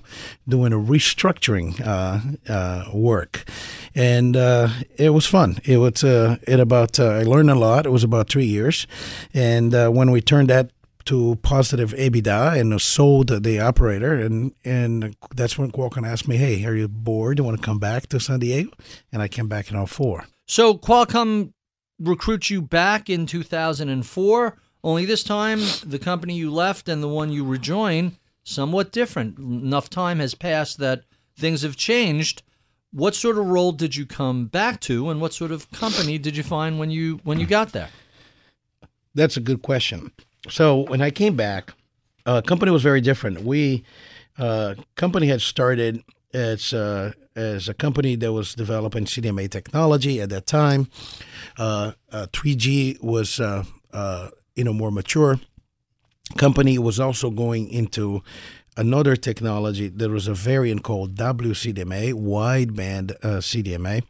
doing 0.47 0.73
a 0.73 0.77
restructuring 0.77 1.79
uh, 1.85 2.19
uh, 2.51 2.85
work, 2.93 3.45
and 3.93 4.35
uh, 4.35 4.69
it 4.97 5.11
was 5.11 5.25
fun. 5.25 5.59
It 5.63 5.77
was 5.77 6.03
uh, 6.03 6.37
it 6.47 6.59
about 6.59 6.99
uh, 6.99 7.19
I 7.19 7.23
learned 7.23 7.51
a 7.51 7.55
lot. 7.55 7.85
It 7.85 7.91
was 7.91 8.03
about 8.03 8.29
three 8.29 8.45
years, 8.45 8.87
and 9.33 9.73
uh, 9.75 9.89
when 9.89 10.11
we 10.11 10.21
turned 10.21 10.49
that 10.49 10.71
to 11.07 11.37
positive 11.41 11.93
EBITDA 11.93 12.59
and 12.59 12.81
sold 12.81 13.43
the 13.43 13.59
operator, 13.59 14.13
and 14.13 14.53
and 14.63 15.15
that's 15.35 15.57
when 15.57 15.71
Qualcomm 15.71 16.07
asked 16.07 16.27
me, 16.27 16.37
"Hey, 16.37 16.63
are 16.65 16.75
you 16.75 16.87
bored? 16.87 17.37
You 17.37 17.43
want 17.43 17.57
to 17.57 17.65
come 17.65 17.79
back 17.79 18.07
to 18.07 18.19
San 18.19 18.39
Diego?" 18.39 18.71
And 19.11 19.21
I 19.21 19.27
came 19.27 19.47
back 19.47 19.71
in 19.71 19.85
04. 19.85 20.25
So, 20.45 20.75
Qualcomm 20.75 21.53
recruits 21.99 22.49
you 22.49 22.61
back 22.61 23.09
in 23.09 23.25
2004. 23.25 24.57
Only 24.83 25.05
this 25.05 25.23
time, 25.23 25.59
the 25.85 25.99
company 25.99 26.35
you 26.35 26.51
left 26.51 26.87
and 26.87 27.01
the 27.01 27.07
one 27.07 27.31
you 27.31 27.43
rejoin 27.43 28.17
somewhat 28.43 28.91
different. 28.91 29.37
Enough 29.37 29.89
time 29.89 30.19
has 30.19 30.33
passed 30.33 30.77
that 30.77 31.03
things 31.37 31.63
have 31.63 31.75
changed. 31.75 32.43
What 32.91 33.15
sort 33.15 33.37
of 33.37 33.45
role 33.47 33.73
did 33.73 33.95
you 33.95 34.05
come 34.05 34.45
back 34.45 34.79
to, 34.81 35.09
and 35.09 35.19
what 35.19 35.33
sort 35.33 35.51
of 35.51 35.69
company 35.71 36.17
did 36.17 36.37
you 36.37 36.43
find 36.43 36.79
when 36.79 36.89
you 36.89 37.19
when 37.23 37.39
you 37.39 37.45
got 37.45 37.73
there? 37.73 37.89
That's 39.13 39.35
a 39.35 39.41
good 39.41 39.61
question. 39.61 40.11
So 40.49 40.85
when 40.87 41.01
I 41.01 41.11
came 41.11 41.35
back, 41.35 41.73
uh, 42.25 42.41
company 42.41 42.71
was 42.71 42.83
very 42.83 43.01
different. 43.01 43.41
We 43.41 43.83
uh, 44.37 44.75
company 44.95 45.27
had 45.27 45.41
started 45.41 46.03
as 46.33 46.73
uh, 46.73 47.13
as 47.35 47.69
a 47.69 47.73
company 47.73 48.15
that 48.15 48.33
was 48.33 48.55
developing 48.55 49.05
CDMA 49.05 49.49
technology 49.49 50.19
at 50.19 50.29
that 50.29 50.47
time. 50.47 50.89
Uh, 51.57 51.93
uh, 52.11 52.27
3G 52.33 53.01
was 53.01 53.39
uh, 53.39 53.63
uh, 53.93 54.29
you 54.55 54.63
know 54.63 54.73
more 54.73 54.91
mature. 54.91 55.39
Company 56.35 56.77
was 56.77 56.99
also 56.99 57.29
going 57.29 57.69
into 57.69 58.21
another 58.77 59.15
technology. 59.15 59.89
There 59.89 60.09
was 60.09 60.27
a 60.27 60.33
variant 60.33 60.83
called 60.83 61.15
WCDMA, 61.15 62.13
wideband 62.13 63.11
uh, 63.23 63.39
CDMA 63.39 64.03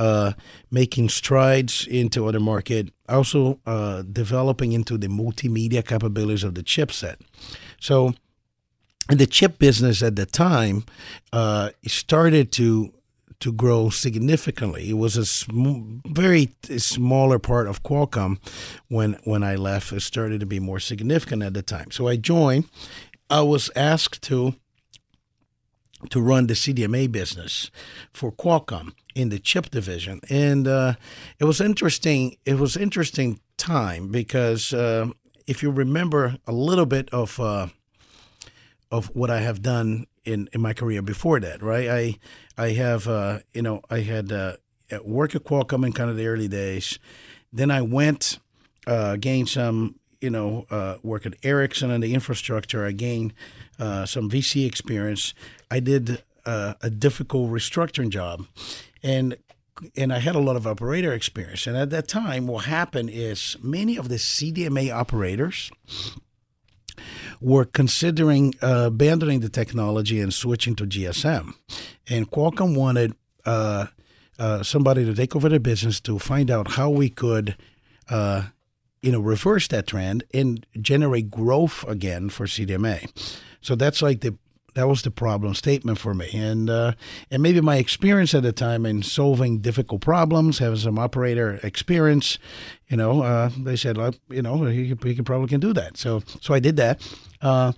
uh, 0.00 0.32
making 0.70 1.10
strides 1.10 1.86
into 1.86 2.26
other 2.26 2.40
market, 2.40 2.90
also 3.08 3.60
uh, 3.66 4.02
developing 4.02 4.72
into 4.72 4.96
the 4.96 5.08
multimedia 5.08 5.86
capabilities 5.86 6.42
of 6.42 6.54
the 6.54 6.62
chipset. 6.62 7.16
So, 7.78 8.14
the 9.08 9.26
chip 9.26 9.58
business 9.58 10.02
at 10.02 10.16
the 10.16 10.26
time, 10.26 10.84
uh, 11.32 11.70
started 11.86 12.50
to 12.52 12.94
to 13.40 13.52
grow 13.52 13.88
significantly. 13.88 14.90
It 14.90 14.98
was 14.98 15.16
a 15.16 15.24
sm- 15.24 16.00
very 16.06 16.54
smaller 16.76 17.38
part 17.38 17.68
of 17.68 17.82
Qualcomm 17.82 18.38
when 18.88 19.18
when 19.24 19.42
I 19.42 19.56
left. 19.56 19.92
It 19.92 20.00
started 20.00 20.40
to 20.40 20.46
be 20.46 20.60
more 20.60 20.80
significant 20.80 21.42
at 21.42 21.54
the 21.54 21.62
time. 21.62 21.90
So 21.90 22.08
I 22.08 22.16
joined. 22.16 22.66
I 23.30 23.42
was 23.42 23.70
asked 23.76 24.22
to 24.22 24.54
to 26.08 26.20
run 26.20 26.46
the 26.46 26.54
CDMA 26.54 27.12
business 27.12 27.70
for 28.12 28.32
Qualcomm 28.32 28.94
in 29.14 29.28
the 29.28 29.38
chip 29.38 29.70
division, 29.70 30.20
and 30.30 30.66
uh, 30.66 30.94
it 31.38 31.44
was 31.44 31.60
interesting. 31.60 32.36
It 32.44 32.58
was 32.58 32.76
interesting 32.76 33.38
time 33.56 34.08
because 34.08 34.72
uh, 34.72 35.10
if 35.46 35.62
you 35.62 35.70
remember 35.70 36.38
a 36.46 36.52
little 36.52 36.86
bit 36.86 37.08
of 37.10 37.38
uh, 37.38 37.68
of 38.90 39.14
what 39.14 39.30
I 39.30 39.40
have 39.40 39.62
done 39.62 40.06
in, 40.24 40.48
in 40.52 40.60
my 40.60 40.72
career 40.72 41.02
before 41.02 41.38
that, 41.40 41.62
right? 41.62 41.88
I 41.88 42.18
I 42.58 42.70
have 42.70 43.06
uh, 43.06 43.40
you 43.52 43.62
know 43.62 43.82
I 43.90 44.00
had 44.00 44.32
uh, 44.32 44.56
work 45.04 45.36
at 45.36 45.44
Qualcomm 45.44 45.86
in 45.86 45.92
kind 45.92 46.10
of 46.10 46.16
the 46.16 46.26
early 46.26 46.48
days, 46.48 46.98
then 47.52 47.70
I 47.70 47.82
went 47.82 48.40
uh, 48.86 49.16
gained 49.16 49.48
some 49.48 49.99
you 50.20 50.30
know 50.30 50.66
uh, 50.70 50.96
work 51.02 51.26
at 51.26 51.34
Ericsson 51.42 51.90
and 51.90 52.02
the 52.02 52.14
infrastructure. 52.14 52.84
I 52.84 52.92
gained 52.92 53.32
uh, 53.78 54.06
some 54.06 54.30
VC 54.30 54.66
experience. 54.66 55.34
I 55.70 55.80
did 55.80 56.22
uh, 56.46 56.74
a 56.82 56.90
difficult 56.90 57.50
restructuring 57.50 58.10
job, 58.10 58.46
and 59.02 59.36
and 59.96 60.12
I 60.12 60.18
had 60.18 60.34
a 60.34 60.40
lot 60.40 60.56
of 60.56 60.66
operator 60.66 61.12
experience. 61.12 61.66
And 61.66 61.76
at 61.76 61.90
that 61.90 62.08
time, 62.08 62.46
what 62.46 62.66
happened 62.66 63.10
is 63.10 63.56
many 63.62 63.96
of 63.96 64.08
the 64.08 64.16
CDMA 64.16 64.92
operators 64.92 65.70
were 67.40 67.64
considering 67.64 68.54
uh, 68.62 68.84
abandoning 68.86 69.40
the 69.40 69.48
technology 69.48 70.20
and 70.20 70.32
switching 70.32 70.74
to 70.76 70.84
GSM. 70.84 71.54
And 72.08 72.30
Qualcomm 72.30 72.76
wanted 72.76 73.14
uh, 73.46 73.86
uh, 74.38 74.62
somebody 74.62 75.04
to 75.04 75.14
take 75.14 75.34
over 75.34 75.48
the 75.48 75.60
business 75.60 76.00
to 76.00 76.18
find 76.18 76.50
out 76.50 76.72
how 76.72 76.90
we 76.90 77.08
could, 77.08 77.56
uh, 78.08 78.44
you 79.02 79.12
know, 79.12 79.20
reverse 79.20 79.68
that 79.68 79.86
trend 79.86 80.24
and 80.34 80.66
generate 80.80 81.30
growth 81.30 81.84
again 81.88 82.28
for 82.28 82.46
CDMA. 82.46 83.10
So 83.60 83.74
that's 83.74 84.02
like 84.02 84.20
the 84.20 84.36
that 84.80 84.88
was 84.88 85.02
the 85.02 85.10
problem 85.10 85.54
statement 85.54 85.98
for 85.98 86.14
me, 86.14 86.30
and 86.32 86.70
uh, 86.70 86.92
and 87.30 87.42
maybe 87.42 87.60
my 87.60 87.76
experience 87.76 88.34
at 88.34 88.42
the 88.42 88.52
time 88.52 88.86
in 88.86 89.02
solving 89.02 89.58
difficult 89.58 90.00
problems, 90.00 90.58
having 90.58 90.78
some 90.78 90.98
operator 90.98 91.60
experience, 91.62 92.38
you 92.88 92.96
know, 92.96 93.22
uh, 93.22 93.50
they 93.58 93.76
said, 93.76 93.98
like, 93.98 94.14
you 94.30 94.40
know, 94.40 94.64
he, 94.64 94.96
he 95.02 95.14
can 95.14 95.24
probably 95.24 95.48
can 95.48 95.60
do 95.60 95.74
that. 95.74 95.98
So 95.98 96.22
so 96.40 96.54
I 96.54 96.60
did 96.60 96.76
that. 96.76 97.06
Uh, 97.42 97.72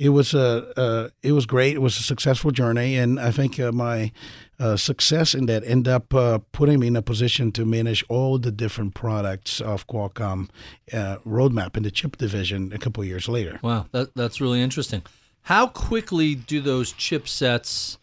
it 0.00 0.08
was 0.08 0.34
a 0.34 0.76
uh, 0.76 1.08
it 1.22 1.30
was 1.30 1.46
great. 1.46 1.76
It 1.76 1.82
was 1.82 1.98
a 1.98 2.02
successful 2.02 2.50
journey, 2.50 2.96
and 2.96 3.20
I 3.20 3.30
think 3.30 3.60
uh, 3.60 3.70
my 3.70 4.10
uh, 4.58 4.76
success 4.76 5.34
in 5.34 5.46
that 5.46 5.62
ended 5.64 5.92
up 5.92 6.12
uh, 6.12 6.40
putting 6.50 6.80
me 6.80 6.88
in 6.88 6.96
a 6.96 7.02
position 7.02 7.52
to 7.52 7.64
manage 7.64 8.04
all 8.08 8.38
the 8.38 8.50
different 8.50 8.94
products 8.94 9.60
of 9.60 9.86
Qualcomm 9.86 10.48
uh, 10.92 11.18
roadmap 11.24 11.76
in 11.76 11.84
the 11.84 11.92
chip 11.92 12.16
division 12.16 12.72
a 12.72 12.78
couple 12.78 13.04
years 13.04 13.28
later. 13.28 13.60
Wow, 13.62 13.86
that, 13.92 14.16
that's 14.16 14.40
really 14.40 14.60
interesting. 14.60 15.02
How 15.42 15.66
quickly 15.66 16.34
do 16.34 16.60
those 16.60 16.92
chipsets 16.92 17.96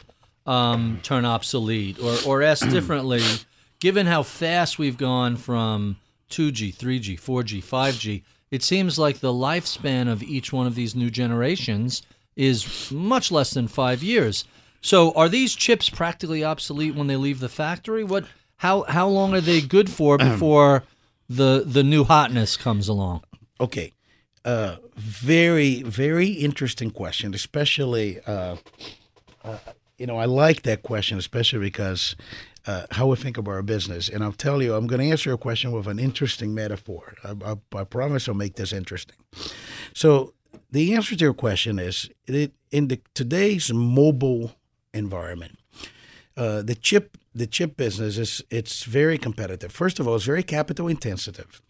um, 0.46 1.00
turn 1.04 1.26
obsolete? 1.26 2.00
Or, 2.00 2.18
or 2.26 2.42
asked 2.42 2.70
differently, 2.70 3.22
given 3.80 4.08
how 4.08 4.24
fast 4.24 4.78
we've 4.80 4.98
gone 4.98 5.36
from 5.38 5.98
2G, 6.30 6.76
3G, 6.76 7.20
4G, 7.20 7.64
5G, 7.64 8.24
it 8.50 8.64
seems 8.64 8.98
like 8.98 9.20
the 9.20 9.34
lifespan 9.34 10.10
of 10.10 10.24
each 10.24 10.54
one 10.54 10.68
of 10.68 10.76
these 10.76 10.96
new 10.96 11.10
generations 11.10 12.02
is 12.36 12.92
much 12.92 13.32
less 13.32 13.54
than 13.54 13.68
five 13.68 14.02
years. 14.02 14.46
So, 14.82 15.12
are 15.14 15.28
these 15.28 15.56
chips 15.56 15.90
practically 15.90 16.44
obsolete 16.44 16.96
when 16.96 17.08
they 17.08 17.16
leave 17.16 17.40
the 17.40 17.50
factory? 17.50 18.04
What? 18.04 18.26
How 18.58 18.84
how 18.84 19.08
long 19.08 19.34
are 19.34 19.42
they 19.42 19.62
good 19.62 19.90
for 19.90 20.18
before 20.18 20.84
the 21.28 21.64
the 21.66 21.84
new 21.84 22.04
hotness 22.04 22.56
comes 22.56 22.88
along? 22.88 23.24
Okay. 23.60 23.94
Uh, 24.48 24.78
very, 24.96 25.84
very 25.84 26.30
interesting 26.30 26.90
question, 26.90 27.34
especially, 27.34 28.22
uh, 28.26 28.56
uh, 29.44 29.58
you 29.98 30.08
know, 30.08 30.16
I 30.16 30.24
like 30.24 30.62
that 30.62 30.84
question, 30.84 31.18
especially 31.18 31.60
because 31.60 32.16
uh, 32.66 32.86
how 32.92 33.08
we 33.08 33.18
think 33.18 33.38
about 33.38 33.52
our 33.52 33.62
business. 33.62 34.08
And 34.08 34.24
I'll 34.24 34.32
tell 34.32 34.64
you, 34.64 34.74
I'm 34.74 34.88
going 34.88 35.02
to 35.02 35.12
answer 35.12 35.32
your 35.32 35.38
question 35.38 35.74
with 35.74 35.86
an 35.86 36.00
interesting 36.00 36.56
metaphor. 36.56 37.16
I, 37.26 37.36
I, 37.46 37.56
I 37.78 37.84
promise 37.84 38.30
I'll 38.30 38.36
make 38.36 38.56
this 38.56 38.72
interesting. 38.72 39.18
So, 39.94 40.34
the 40.72 40.96
answer 40.96 41.18
to 41.18 41.26
your 41.26 41.34
question 41.34 41.78
is 41.78 42.10
it, 42.26 42.54
in 42.72 42.88
the, 42.88 43.02
today's 43.14 43.74
mobile 43.74 44.56
environment, 44.94 45.60
uh, 46.38 46.62
the 46.62 46.76
chip 46.76 47.18
the 47.36 47.48
chip 47.48 47.76
business 47.76 48.18
is 48.18 48.44
it's 48.50 48.84
very 48.84 49.18
competitive. 49.18 49.74
First 49.74 50.00
of 50.00 50.08
all, 50.08 50.16
it's 50.16 50.26
very 50.26 50.42
capital 50.42 50.88
intensive. 50.88 51.62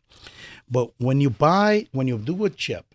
But 0.69 0.91
when 0.97 1.21
you 1.21 1.29
buy, 1.29 1.88
when 1.91 2.07
you 2.07 2.17
do 2.17 2.45
a 2.45 2.50
chip, 2.50 2.86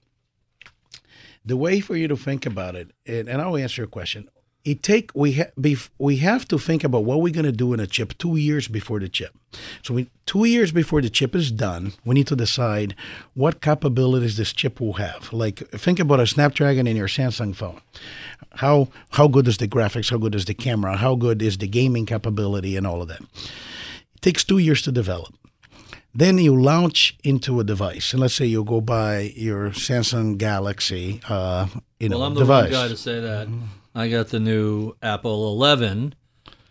the 1.45 1.57
way 1.57 1.81
for 1.81 1.97
you 1.97 2.09
to 2.09 2.17
think 2.17 2.47
about 2.47 2.77
it, 2.77 2.91
and, 3.07 3.29
and 3.29 3.41
I'll 3.43 3.57
answer 3.57 3.83
your 3.83 3.89
question. 3.89 4.29
It 4.65 4.81
take 4.81 5.11
we 5.13 5.33
ha- 5.33 5.51
bef- 5.59 5.91
we 5.99 6.19
have 6.19 6.47
to 6.47 6.57
think 6.57 6.85
about 6.85 7.05
what 7.05 7.21
we're 7.21 7.33
going 7.33 7.47
to 7.47 7.51
do 7.51 7.73
in 7.73 7.81
a 7.81 7.87
chip 7.87 8.17
two 8.17 8.37
years 8.37 8.69
before 8.69 9.01
the 9.01 9.09
chip. 9.09 9.35
So 9.83 9.95
we, 9.95 10.09
two 10.25 10.45
years 10.45 10.71
before 10.71 11.03
the 11.03 11.11
chip 11.11 11.35
is 11.35 11.51
done, 11.51 11.95
we 12.05 12.15
need 12.15 12.29
to 12.29 12.37
decide 12.37 12.95
what 13.35 13.61
capabilities 13.61 14.37
this 14.37 14.53
chip 14.53 14.81
will 14.81 14.93
have. 14.95 15.33
Like 15.33 15.69
think 15.71 15.99
about 15.99 16.21
a 16.21 16.29
Snapdragon 16.29 16.87
in 16.87 16.97
your 16.97 17.09
Samsung 17.09 17.57
phone. 17.57 17.81
How 18.57 18.89
how 19.11 19.27
good 19.27 19.49
is 19.49 19.57
the 19.57 19.67
graphics? 19.67 20.11
How 20.11 20.19
good 20.19 20.37
is 20.37 20.45
the 20.45 20.55
camera? 20.55 20.97
How 20.97 21.17
good 21.17 21.43
is 21.43 21.59
the 21.59 21.67
gaming 21.67 22.07
capability 22.07 22.77
and 22.77 22.87
all 22.87 23.03
of 23.03 23.09
that? 23.09 23.23
It 23.23 24.21
takes 24.21 24.45
two 24.45 24.59
years 24.59 24.81
to 24.83 24.93
develop. 24.93 25.35
Then 26.15 26.37
you 26.39 26.55
launch 26.61 27.17
into 27.25 27.59
a 27.61 27.65
device, 27.65 28.13
and 28.13 28.21
let's 28.21 28.35
say 28.35 28.45
you 28.45 28.63
go 28.65 28.81
buy 28.83 29.33
your 29.35 29.71
Samsung 29.71 30.37
Galaxy, 30.37 31.21
uh, 31.29 31.67
you 31.99 32.09
know, 32.11 32.19
Well, 32.19 32.27
I'm 32.29 32.35
the 32.35 32.41
device. 32.41 32.65
one 32.65 32.73
guy 32.73 32.89
to 32.89 32.97
say 32.97 33.21
that. 33.21 33.49
I 33.95 34.09
got 34.09 34.29
the 34.29 34.41
new 34.41 34.95
Apple 35.03 35.51
11 35.53 36.15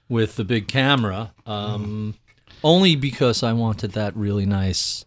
with 0.10 0.36
the 0.36 0.43
big 0.43 0.67
camera, 0.67 1.33
um, 1.48 2.13
only 2.63 2.95
because 2.95 3.41
I 3.41 3.53
wanted 3.53 3.93
that 3.93 4.15
really 4.15 4.45
nice 4.45 5.05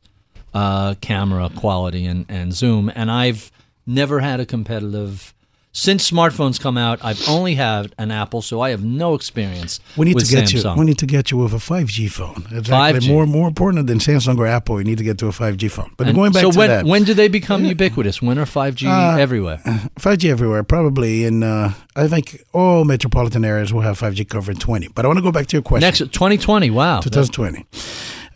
uh, 0.53 0.95
camera 1.01 1.49
quality 1.55 2.05
and, 2.05 2.27
and 2.29 2.53
zoom. 2.53 2.91
And 2.95 3.11
I've 3.13 3.53
never 3.87 4.21
had 4.21 4.41
a 4.41 4.47
competitive. 4.47 5.33
Since 5.77 6.09
smartphones 6.09 6.61
come 6.61 6.79
out, 6.79 7.05
I've 7.05 7.29
only 7.29 7.57
had 7.57 7.93
an 7.99 8.13
Apple, 8.13 8.43
so 8.43 8.61
I 8.61 8.71
have 8.71 8.85
no 8.85 9.15
experience 9.15 9.81
we 9.97 10.07
need 10.07 10.17
to 10.21 10.25
get 10.25 10.45
Samsung. 10.45 10.77
you. 10.77 10.81
We 10.81 10.87
need 10.87 10.99
to 10.99 11.07
get 11.07 11.33
you 11.33 11.39
with 11.39 11.53
a 11.53 11.57
5G 11.57 12.09
phone. 12.13 12.47
It's 12.53 12.71
actually 12.71 13.01
5G. 13.01 13.09
more 13.09 13.27
more 13.27 13.49
important 13.49 13.89
than 13.89 13.99
Samsung 13.99 14.39
or 14.39 14.47
Apple. 14.47 14.79
You 14.79 14.85
need 14.85 14.99
to 14.99 15.05
get 15.05 15.19
to 15.19 15.27
a 15.27 15.33
5G 15.33 15.69
phone. 15.69 15.91
But 15.97 16.07
And 16.07 16.15
going 16.17 16.31
back 16.31 16.43
so 16.43 16.53
to 16.53 16.59
when 16.59 16.69
that, 16.71 16.87
when 16.87 17.03
do 17.03 17.13
they 17.13 17.27
become 17.27 17.65
ubiquitous? 17.65 18.23
When 18.23 18.39
are 18.39 18.47
5G 18.47 18.87
Uh, 18.87 19.17
everywhere? 19.19 19.59
5G 19.99 20.31
everywhere, 20.31 20.63
probably 20.63 21.25
in. 21.25 21.43
Uh, 21.43 21.73
I 21.97 22.07
think 22.07 22.41
all 22.53 22.85
metropolitan 22.85 23.45
areas 23.45 23.73
will 23.73 23.83
have 23.83 23.99
5G 23.99 24.29
cover 24.29 24.53
in 24.53 24.59
20. 24.59 24.89
But 24.95 25.05
I 25.05 25.09
want 25.09 25.19
to 25.19 25.23
go 25.23 25.33
back 25.33 25.49
to 25.49 25.57
your 25.57 25.63
question. 25.63 25.87
Next 25.89 25.99
2020. 25.99 26.71
Wow. 26.71 27.01
2020. 27.01 27.67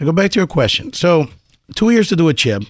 I 0.01 0.05
go 0.05 0.11
back 0.13 0.33
to 0.33 0.41
your 0.41 0.49
question. 0.49 0.93
So, 0.93 1.29
two 1.77 1.91
years 1.91 2.09
to 2.09 2.17
do 2.17 2.29
a 2.29 2.35
chip. 2.35 2.65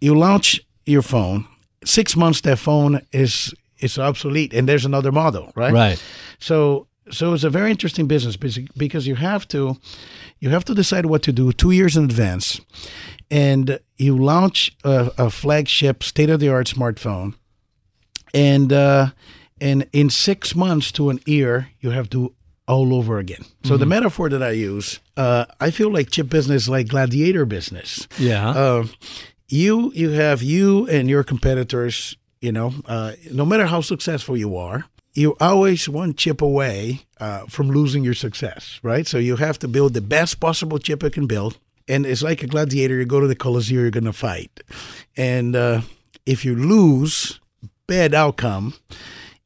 You 0.00 0.14
launch 0.18 0.62
your 0.86 1.02
phone. 1.02 1.44
Six 1.84 2.16
months, 2.16 2.40
that 2.42 2.58
phone 2.58 3.02
is 3.12 3.52
is 3.78 3.98
obsolete, 3.98 4.54
and 4.54 4.68
there's 4.68 4.84
another 4.84 5.12
model, 5.12 5.52
right? 5.54 5.72
Right. 5.72 6.02
So, 6.38 6.86
so 7.10 7.34
it's 7.34 7.44
a 7.44 7.50
very 7.50 7.70
interesting 7.70 8.06
business 8.06 8.36
because 8.36 9.06
you 9.06 9.14
have 9.16 9.46
to 9.48 9.76
you 10.40 10.50
have 10.50 10.64
to 10.64 10.74
decide 10.74 11.06
what 11.06 11.22
to 11.22 11.32
do 11.32 11.52
two 11.52 11.70
years 11.70 11.96
in 11.96 12.04
advance, 12.04 12.60
and 13.30 13.78
you 13.96 14.16
launch 14.16 14.76
a, 14.84 15.10
a 15.18 15.30
flagship 15.30 16.02
state 16.02 16.30
of 16.30 16.40
the 16.40 16.48
art 16.48 16.66
smartphone, 16.66 17.34
and 18.32 18.72
uh, 18.72 19.08
and 19.60 19.86
in 19.92 20.10
six 20.10 20.54
months 20.54 20.92
to 20.92 21.10
an 21.10 21.20
year, 21.26 21.68
you 21.80 21.90
have 21.90 22.08
to 22.10 22.34
all 22.66 22.94
over 22.94 23.18
again. 23.18 23.44
So 23.64 23.76
the 23.76 23.86
metaphor 23.86 24.28
that 24.30 24.42
I 24.42 24.50
use, 24.50 25.00
uh, 25.16 25.44
I 25.60 25.70
feel 25.70 25.90
like 25.92 26.10
chip 26.10 26.28
business 26.30 26.62
is 26.62 26.68
like 26.68 26.88
gladiator 26.88 27.44
business. 27.44 28.08
Yeah. 28.18 28.50
Uh, 28.50 28.86
you 29.48 29.92
you 29.94 30.10
have 30.10 30.42
you 30.42 30.86
and 30.88 31.08
your 31.08 31.22
competitors. 31.22 32.16
You 32.44 32.52
know, 32.52 32.74
uh, 32.84 33.12
no 33.32 33.46
matter 33.46 33.64
how 33.64 33.80
successful 33.80 34.36
you 34.36 34.54
are, 34.54 34.84
you're 35.14 35.36
always 35.40 35.88
one 35.88 36.12
chip 36.12 36.42
away 36.42 37.06
uh, 37.18 37.46
from 37.46 37.70
losing 37.70 38.04
your 38.04 38.12
success, 38.12 38.80
right? 38.82 39.06
So 39.06 39.16
you 39.16 39.36
have 39.36 39.58
to 39.60 39.68
build 39.68 39.94
the 39.94 40.02
best 40.02 40.40
possible 40.40 40.78
chip 40.78 41.02
you 41.02 41.08
can 41.08 41.26
build. 41.26 41.58
And 41.88 42.04
it's 42.04 42.22
like 42.22 42.42
a 42.42 42.46
gladiator. 42.46 42.96
You 42.96 43.06
go 43.06 43.20
to 43.20 43.26
the 43.26 43.34
Colosseum, 43.34 43.80
you're 43.80 43.90
going 43.90 44.04
to 44.04 44.12
fight. 44.12 44.60
And 45.16 45.56
uh, 45.56 45.80
if 46.26 46.44
you 46.44 46.54
lose, 46.54 47.40
bad 47.86 48.12
outcome. 48.12 48.74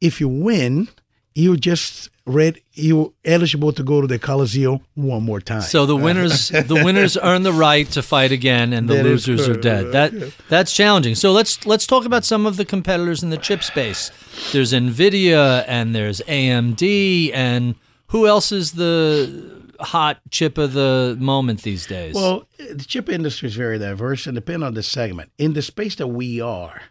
If 0.00 0.20
you 0.20 0.28
win, 0.28 0.88
you 1.38 1.56
just 1.56 2.10
read 2.26 2.60
you 2.74 3.14
eligible 3.24 3.72
to 3.72 3.82
go 3.82 4.00
to 4.00 4.06
the 4.06 4.18
Coliseum 4.18 4.80
one 4.94 5.22
more 5.22 5.40
time. 5.40 5.62
So 5.62 5.86
the 5.86 5.96
winners, 5.96 6.48
the 6.72 6.82
winners 6.84 7.16
earn 7.16 7.42
the 7.44 7.52
right 7.52 7.88
to 7.92 8.02
fight 8.02 8.32
again, 8.32 8.72
and 8.72 8.88
the 8.88 8.96
That 8.96 9.04
losers 9.04 9.48
are 9.48 9.56
dead. 9.56 9.92
That 9.92 10.32
that's 10.48 10.74
challenging. 10.74 11.14
So 11.14 11.32
let's 11.32 11.64
let's 11.64 11.86
talk 11.86 12.04
about 12.04 12.24
some 12.24 12.44
of 12.44 12.56
the 12.56 12.64
competitors 12.64 13.22
in 13.22 13.30
the 13.30 13.38
chip 13.38 13.62
space. 13.62 14.10
There's 14.52 14.72
Nvidia, 14.72 15.64
and 15.68 15.94
there's 15.94 16.20
AMD, 16.22 17.30
and 17.32 17.76
who 18.08 18.26
else 18.26 18.50
is 18.50 18.72
the 18.72 19.58
hot 19.80 20.18
chip 20.30 20.58
of 20.58 20.72
the 20.72 21.16
moment 21.20 21.62
these 21.62 21.86
days? 21.86 22.14
Well, 22.14 22.48
the 22.58 22.84
chip 22.84 23.08
industry 23.08 23.48
is 23.48 23.54
very 23.54 23.78
diverse 23.78 24.26
and 24.26 24.34
depend 24.34 24.64
on 24.64 24.74
the 24.74 24.82
segment. 24.82 25.30
In 25.38 25.52
the 25.52 25.62
space 25.62 25.94
that 25.96 26.08
we 26.08 26.40
are, 26.40 26.82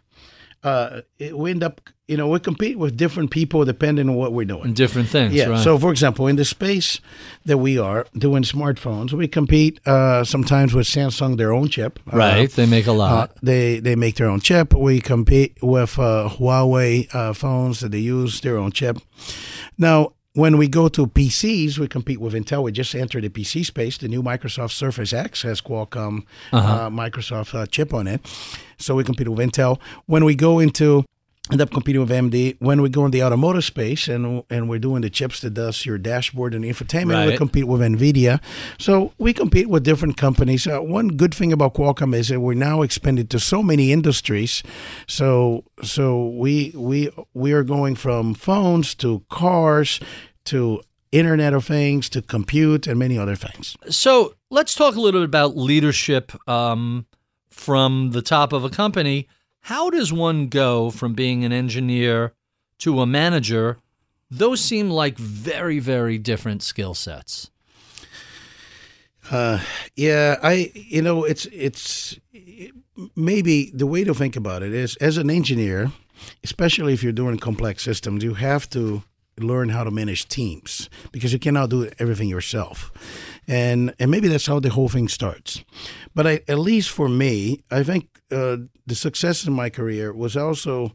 uh, 0.64 1.02
it, 1.18 1.36
we 1.38 1.50
end 1.50 1.62
up, 1.62 1.80
you 2.08 2.16
know, 2.16 2.28
we 2.28 2.40
compete 2.40 2.78
with 2.78 2.96
different 2.96 3.30
people 3.30 3.64
depending 3.64 4.08
on 4.08 4.16
what 4.16 4.32
we're 4.32 4.44
doing. 4.44 4.72
different 4.72 5.08
things. 5.08 5.34
Yeah. 5.34 5.46
right. 5.46 5.62
So, 5.62 5.78
for 5.78 5.90
example, 5.90 6.26
in 6.26 6.36
the 6.36 6.44
space 6.44 7.00
that 7.44 7.58
we 7.58 7.78
are 7.78 8.06
doing 8.16 8.42
smartphones, 8.42 9.12
we 9.12 9.28
compete 9.28 9.78
uh, 9.86 10.24
sometimes 10.24 10.74
with 10.74 10.86
Samsung, 10.86 11.36
their 11.36 11.52
own 11.52 11.68
chip. 11.68 12.00
Uh, 12.12 12.16
right, 12.16 12.50
they 12.50 12.66
make 12.66 12.86
a 12.86 12.90
uh, 12.90 12.94
lot. 12.94 13.36
they 13.42 13.78
they 13.78 13.94
make 13.94 14.16
their 14.16 14.28
own 14.28 14.40
chip. 14.40 14.74
We 14.74 15.00
compete 15.00 15.58
with 15.62 15.98
uh, 15.98 16.28
Huawei 16.32 17.14
uh, 17.14 17.32
phones 17.34 17.80
that 17.80 17.92
they 17.92 17.98
use 17.98 18.40
their 18.40 18.56
own 18.56 18.72
chip. 18.72 18.98
Now, 19.76 20.14
when 20.34 20.56
we 20.56 20.68
go 20.68 20.88
to 20.88 21.06
PCs, 21.06 21.78
we 21.78 21.88
compete 21.88 22.20
with 22.20 22.34
Intel. 22.34 22.62
We 22.62 22.72
just 22.72 22.94
entered 22.94 23.24
the 23.24 23.28
PC 23.28 23.64
space. 23.64 23.98
The 23.98 24.08
new 24.08 24.22
Microsoft 24.22 24.72
Surface 24.72 25.12
X 25.12 25.42
has 25.42 25.60
Qualcomm 25.60 26.24
uh 26.52 26.88
Microsoft 26.90 27.54
uh, 27.54 27.66
chip 27.66 27.92
on 27.94 28.06
it, 28.06 28.20
so 28.78 28.94
we 28.94 29.04
compete 29.04 29.28
with 29.28 29.38
Intel. 29.38 29.80
When 30.06 30.24
we 30.24 30.34
go 30.34 30.58
into 30.58 31.04
end 31.50 31.60
up 31.60 31.70
competing 31.70 32.00
with 32.00 32.10
AMD. 32.10 32.56
When 32.58 32.82
we 32.82 32.88
go 32.88 33.04
in 33.04 33.10
the 33.10 33.22
automotive 33.22 33.64
space 33.64 34.08
and 34.08 34.42
and 34.50 34.68
we're 34.68 34.78
doing 34.78 35.02
the 35.02 35.10
chips 35.10 35.40
that 35.40 35.54
does 35.54 35.86
your 35.86 35.98
dashboard 35.98 36.54
and 36.54 36.64
infotainment, 36.64 37.26
we 37.26 37.36
compete 37.36 37.66
with 37.66 37.80
Nvidia. 37.80 38.40
So 38.78 39.12
we 39.18 39.32
compete 39.32 39.68
with 39.68 39.84
different 39.84 40.16
companies. 40.16 40.66
Uh, 40.66 40.80
one 40.80 41.08
good 41.08 41.34
thing 41.34 41.52
about 41.52 41.74
Qualcomm 41.74 42.14
is 42.14 42.28
that 42.28 42.40
we're 42.40 42.54
now 42.54 42.82
expanded 42.82 43.30
to 43.30 43.40
so 43.40 43.62
many 43.62 43.92
industries. 43.92 44.62
So 45.06 45.64
so 45.82 46.28
we 46.28 46.72
we 46.74 47.10
we 47.34 47.52
are 47.52 47.64
going 47.64 47.94
from 47.96 48.34
phones 48.34 48.94
to 48.96 49.24
cars 49.30 50.00
to 50.44 50.82
Internet 51.12 51.54
of 51.54 51.64
Things 51.64 52.08
to 52.10 52.22
compute 52.22 52.86
and 52.86 52.98
many 52.98 53.18
other 53.18 53.36
things. 53.36 53.76
So 53.88 54.34
let's 54.50 54.74
talk 54.74 54.94
a 54.94 55.00
little 55.00 55.20
bit 55.20 55.24
about 55.24 55.56
leadership 55.56 56.32
um, 56.48 57.06
from 57.50 58.10
the 58.12 58.22
top 58.22 58.52
of 58.52 58.64
a 58.64 58.70
company. 58.70 59.28
How 59.62 59.90
does 59.90 60.12
one 60.12 60.48
go 60.48 60.90
from 60.90 61.14
being 61.14 61.44
an 61.44 61.52
engineer 61.52 62.32
to 62.78 63.00
a 63.00 63.06
manager? 63.06 63.78
Those 64.30 64.60
seem 64.60 64.90
like 64.90 65.18
very, 65.18 65.78
very 65.78 66.18
different 66.18 66.62
skill 66.62 66.94
sets. 66.94 67.50
Uh, 69.30 69.60
yeah, 69.94 70.36
I 70.42 70.72
you 70.74 71.02
know 71.02 71.24
it's 71.24 71.46
it's 71.46 72.18
maybe 73.14 73.70
the 73.74 73.86
way 73.86 74.04
to 74.04 74.14
think 74.14 74.36
about 74.36 74.62
it 74.62 74.72
is 74.72 74.96
as 74.96 75.18
an 75.18 75.30
engineer, 75.30 75.92
especially 76.42 76.94
if 76.94 77.02
you're 77.02 77.12
doing 77.12 77.38
complex 77.38 77.82
systems, 77.82 78.24
you 78.24 78.34
have 78.34 78.70
to 78.70 79.02
learn 79.38 79.70
how 79.70 79.84
to 79.84 79.90
manage 79.90 80.28
teams 80.28 80.88
because 81.12 81.32
you 81.32 81.38
cannot 81.38 81.70
do 81.70 81.90
everything 81.98 82.28
yourself. 82.28 82.90
And 83.46 83.94
and 83.98 84.10
maybe 84.10 84.28
that's 84.28 84.46
how 84.46 84.60
the 84.60 84.70
whole 84.70 84.88
thing 84.88 85.08
starts. 85.08 85.64
But 86.14 86.26
I, 86.26 86.40
at 86.48 86.58
least 86.58 86.90
for 86.90 87.08
me, 87.08 87.60
I 87.70 87.82
think 87.82 88.20
uh, 88.30 88.56
the 88.86 88.94
success 88.94 89.46
in 89.46 89.52
my 89.52 89.70
career 89.70 90.12
was 90.12 90.36
also 90.36 90.92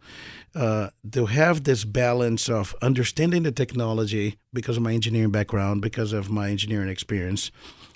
uh, 0.56 0.89
to 1.12 1.25
have 1.25 1.63
this 1.63 1.84
balance 1.86 2.49
of 2.49 2.75
understanding 2.82 3.43
the 3.43 3.51
technology 3.51 4.38
because 4.51 4.77
of 4.77 4.84
my 4.84 4.93
engineering 4.93 5.32
background, 5.32 5.82
because 5.82 6.13
of 6.13 6.29
my 6.29 6.49
engineering 6.49 6.89
experience, 6.89 7.51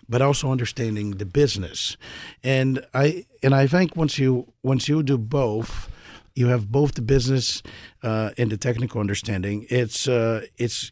but 0.10 0.22
also 0.22 0.52
understanding 0.52 1.18
the 1.18 1.26
business. 1.26 1.98
And 2.44 2.86
I 2.94 3.26
and 3.44 3.54
I 3.54 3.68
think 3.68 3.96
once 3.96 4.18
you 4.18 4.54
once 4.64 4.88
you 4.88 5.04
do 5.04 5.18
both, 5.18 5.90
you 6.38 6.48
have 6.48 6.72
both 6.72 6.94
the 6.94 7.02
business 7.02 7.64
uh, 8.04 8.30
and 8.38 8.52
the 8.52 8.58
technical 8.58 9.02
understanding. 9.02 9.66
It's 9.70 10.08
uh, 10.08 10.46
it's 10.58 10.92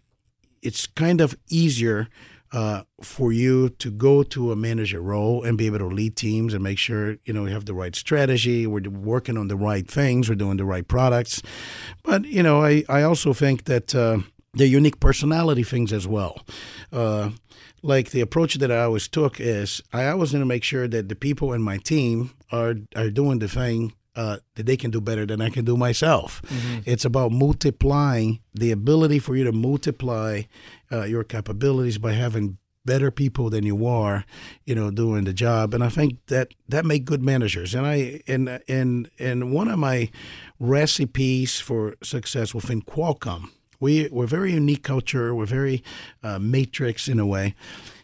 it's 0.62 0.88
kind 0.88 1.22
of 1.22 1.38
easier 1.50 2.08
uh, 2.52 2.84
for 3.02 3.32
you 3.32 3.70
to 3.70 3.92
go 3.92 4.24
to 4.24 4.52
a 4.52 4.56
manager 4.56 5.02
role 5.02 5.44
and 5.44 5.58
be 5.58 5.68
able 5.68 5.80
to 5.80 5.88
lead 5.88 6.16
teams 6.16 6.54
and 6.54 6.64
make 6.64 6.80
sure 6.80 7.18
you 7.26 7.34
know 7.34 7.44
we 7.44 7.52
have 7.52 7.66
the 7.66 7.74
right 7.74 7.96
strategy, 7.96 8.66
we're 8.66 8.90
working 8.90 9.38
on 9.38 9.48
the 9.48 9.56
right 9.56 9.90
things, 9.90 10.30
we're 10.30 10.36
doing 10.36 10.58
the 10.58 10.66
right 10.66 10.88
products. 10.88 11.42
But 12.04 12.26
you 12.26 12.42
know, 12.42 12.64
I 12.64 12.84
I 12.90 13.04
also 13.04 13.34
think 13.34 13.66
that 13.66 13.94
uh, 13.94 14.20
the 14.54 14.68
unique 14.68 15.00
personality 15.00 15.64
things 15.64 15.94
as 15.94 16.08
well. 16.08 16.44
Uh, 16.92 17.32
like 17.84 18.10
the 18.10 18.22
approach 18.22 18.56
that 18.56 18.72
I 18.72 18.82
always 18.84 19.08
took 19.08 19.40
is 19.40 19.82
I 19.94 20.08
always 20.08 20.34
want 20.34 20.42
to 20.42 20.48
make 20.48 20.64
sure 20.64 20.88
that 20.88 21.08
the 21.08 21.16
people 21.16 21.54
in 21.54 21.62
my 21.62 21.78
team 21.78 22.32
are 22.52 22.76
are 22.96 23.12
doing 23.12 23.40
the 23.40 23.48
thing 23.48 23.94
uh, 24.16 24.38
that 24.56 24.66
they 24.66 24.78
can 24.78 24.92
do 24.92 25.02
better 25.02 25.26
than 25.26 25.42
I 25.42 25.50
can 25.50 25.66
do 25.66 25.78
myself. 25.78 26.42
Mm-hmm. 26.44 26.80
It's 26.86 27.06
about 27.06 27.32
multiplying 27.32 28.40
the 28.54 28.72
ability 28.72 29.20
for 29.20 29.36
you 29.36 29.44
to 29.44 29.52
multiply 29.52 30.44
uh, 30.92 31.04
your 31.04 31.24
capabilities 31.24 31.98
by 31.98 32.14
having 32.14 32.58
better 32.86 33.10
people 33.12 33.50
than 33.50 33.66
you 33.66 33.86
are, 33.88 34.26
you 34.66 34.76
know, 34.76 34.92
doing 34.92 35.26
the 35.26 35.34
job. 35.34 35.74
And 35.74 35.84
I 35.84 35.90
think 35.90 36.20
that 36.28 36.50
that 36.70 36.86
make 36.86 37.04
good 37.04 37.24
managers. 37.24 37.74
And 37.74 37.86
I 37.86 38.22
and 38.28 38.62
and 38.68 39.10
and 39.20 39.52
one 39.52 39.68
of 39.68 39.80
my 39.80 40.10
recipes 40.60 41.60
for 41.60 41.96
success 42.04 42.54
within 42.54 42.82
Qualcomm, 42.82 43.50
we 43.80 44.08
we're 44.12 44.28
very 44.28 44.54
unique 44.54 44.84
culture. 44.84 45.34
We're 45.34 45.46
very 45.46 45.84
uh, 46.24 46.40
matrix 46.40 47.08
in 47.08 47.20
a 47.20 47.26
way. 47.26 47.56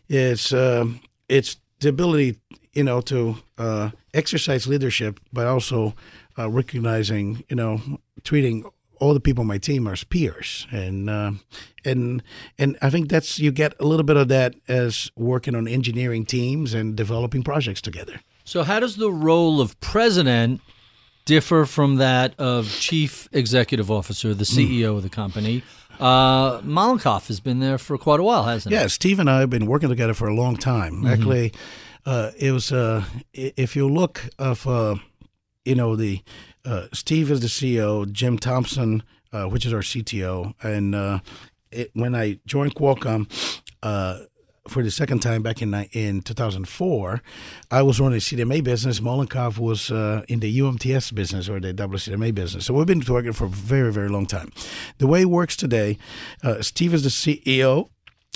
It's 0.10 0.52
um, 0.52 1.00
it's 1.30 1.58
the 1.80 1.90
ability, 1.90 2.38
you 2.74 2.84
know, 2.84 3.02
to 3.02 3.38
uh, 3.58 3.92
exercise 4.14 4.68
leadership, 4.68 5.20
but 5.32 5.48
also 5.48 5.94
uh, 6.38 6.50
recognizing, 6.50 7.44
you 7.50 7.56
know, 7.56 7.82
treating 8.24 8.66
all 9.00 9.14
the 9.14 9.20
people 9.20 9.42
on 9.42 9.48
my 9.48 9.58
team 9.58 9.88
as 9.88 10.04
peers, 10.04 10.68
and 10.72 11.10
uh, 11.10 11.32
and 11.84 12.22
and 12.58 12.78
I 12.82 12.90
think 12.90 13.10
that's 13.10 13.40
you 13.40 13.52
get 13.52 13.74
a 13.80 13.86
little 13.86 14.06
bit 14.06 14.16
of 14.16 14.28
that 14.30 14.54
as 14.68 15.12
working 15.16 15.56
on 15.56 15.68
engineering 15.68 16.26
teams 16.26 16.74
and 16.74 16.96
developing 16.96 17.44
projects 17.44 17.82
together. 17.82 18.22
So, 18.44 18.64
how 18.64 18.80
does 18.80 18.98
the 18.98 19.12
role 19.12 19.60
of 19.60 19.80
president 19.80 20.62
differ 21.26 21.66
from 21.66 21.96
that 21.96 22.40
of 22.40 22.70
chief 22.70 23.28
executive 23.32 23.90
officer, 23.90 24.34
the 24.34 24.44
CEO 24.44 24.94
mm. 24.94 24.98
of 24.98 25.04
the 25.04 25.10
company? 25.10 25.64
Uh, 26.00 26.60
Mollenkopf 26.62 27.28
has 27.28 27.40
been 27.40 27.60
there 27.60 27.78
for 27.78 27.98
quite 27.98 28.20
a 28.20 28.24
while, 28.24 28.44
hasn't 28.44 28.74
he? 28.74 28.80
Yeah, 28.80 28.88
Steve 28.88 29.20
and 29.20 29.30
I 29.30 29.40
have 29.40 29.50
been 29.50 29.68
working 29.68 29.90
together 29.90 30.14
for 30.14 30.28
a 30.28 30.34
long 30.34 30.58
time. 30.58 30.96
Mm-hmm. 30.96 31.08
Actually, 31.08 31.54
uh, 32.06 32.32
it 32.38 32.52
was 32.52 32.72
uh, 32.72 33.04
if 33.34 33.76
you 33.76 33.88
look 33.88 34.30
of 34.40 34.68
uh, 34.68 34.96
you 35.66 35.76
know 35.76 35.96
the 35.96 36.22
uh, 36.66 36.88
Steve 36.94 37.32
is 37.32 37.40
the 37.42 37.48
CEO, 37.48 38.10
Jim 38.12 38.38
Thompson, 38.38 39.04
uh, 39.34 39.46
which 39.46 39.66
is 39.66 39.74
our 39.74 39.82
CTO, 39.82 40.54
and 40.64 40.96
uh, 40.96 41.20
it, 41.72 41.92
when 41.94 42.16
I 42.16 42.40
joined 42.46 42.76
Qualcomm 42.76 43.28
uh, 43.82 44.20
for 44.68 44.84
the 44.84 44.92
second 44.92 45.20
time 45.20 45.42
back 45.42 45.62
in 45.62 45.74
in 45.92 46.22
2004, 46.22 47.22
I 47.72 47.82
was 47.82 48.00
running 48.00 48.20
the 48.20 48.20
CDMA 48.20 48.64
business. 48.64 49.00
Mollenkopf 49.00 49.58
was 49.58 49.92
uh, 49.92 50.24
in 50.28 50.40
the 50.40 50.60
UMTS 50.60 51.14
business 51.14 51.50
or 51.50 51.60
the 51.60 51.74
WCDMA 51.74 52.34
business. 52.34 52.66
So 52.66 52.74
we've 52.74 52.86
been 52.86 53.04
working 53.08 53.34
for 53.34 53.46
a 53.46 53.50
very, 53.50 53.92
very 53.92 54.10
long 54.10 54.26
time. 54.26 54.52
The 55.00 55.08
way 55.08 55.22
it 55.22 55.30
works 55.30 55.56
today, 55.56 55.98
uh, 56.44 56.62
Steve 56.62 56.94
is 56.94 57.04
the 57.04 57.10
CEO. 57.10 57.90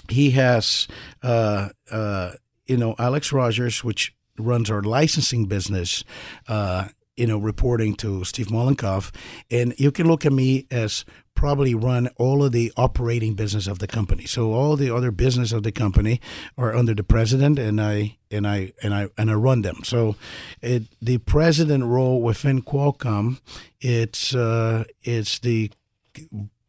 He 0.09 0.31
has, 0.31 0.87
uh, 1.23 1.69
uh, 1.91 2.31
you 2.65 2.77
know, 2.77 2.95
Alex 2.97 3.31
Rogers, 3.31 3.83
which 3.83 4.15
runs 4.37 4.69
our 4.69 4.81
licensing 4.81 5.45
business 5.45 6.03
uh, 6.47 6.89
you 7.15 7.27
know, 7.27 7.37
reporting 7.37 7.95
to 7.95 8.23
Steve 8.25 8.47
Mollenkopf. 8.47 9.13
And 9.49 9.73
you 9.77 9.91
can 9.91 10.07
look 10.07 10.25
at 10.25 10.33
me 10.33 10.67
as 10.69 11.05
probably 11.33 11.75
run 11.75 12.07
all 12.17 12.43
of 12.43 12.51
the 12.51 12.71
operating 12.77 13.35
business 13.35 13.67
of 13.67 13.79
the 13.79 13.87
company. 13.87 14.25
So 14.25 14.53
all 14.53 14.75
the 14.75 14.93
other 14.93 15.11
business 15.11 15.51
of 15.51 15.63
the 15.63 15.71
company 15.71 16.19
are 16.57 16.75
under 16.75 16.93
the 16.93 17.03
president, 17.03 17.59
and 17.59 17.79
I 17.79 18.17
and 18.31 18.47
I 18.47 18.73
and 18.81 18.93
I 18.93 19.09
and 19.17 19.29
I 19.29 19.33
run 19.33 19.61
them. 19.61 19.81
So 19.83 20.15
it, 20.61 20.83
the 21.01 21.17
president 21.19 21.85
role 21.85 22.21
within 22.21 22.61
Qualcomm, 22.61 23.39
it's 23.79 24.33
uh, 24.33 24.85
it's 25.01 25.39
the 25.39 25.71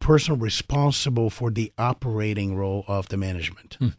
person 0.07 0.39
responsible 0.39 1.29
for 1.29 1.51
the 1.51 1.69
operating 1.77 2.55
role 2.55 2.85
of 2.87 3.09
the 3.09 3.17
management. 3.17 3.75
Hmm. 3.77 3.89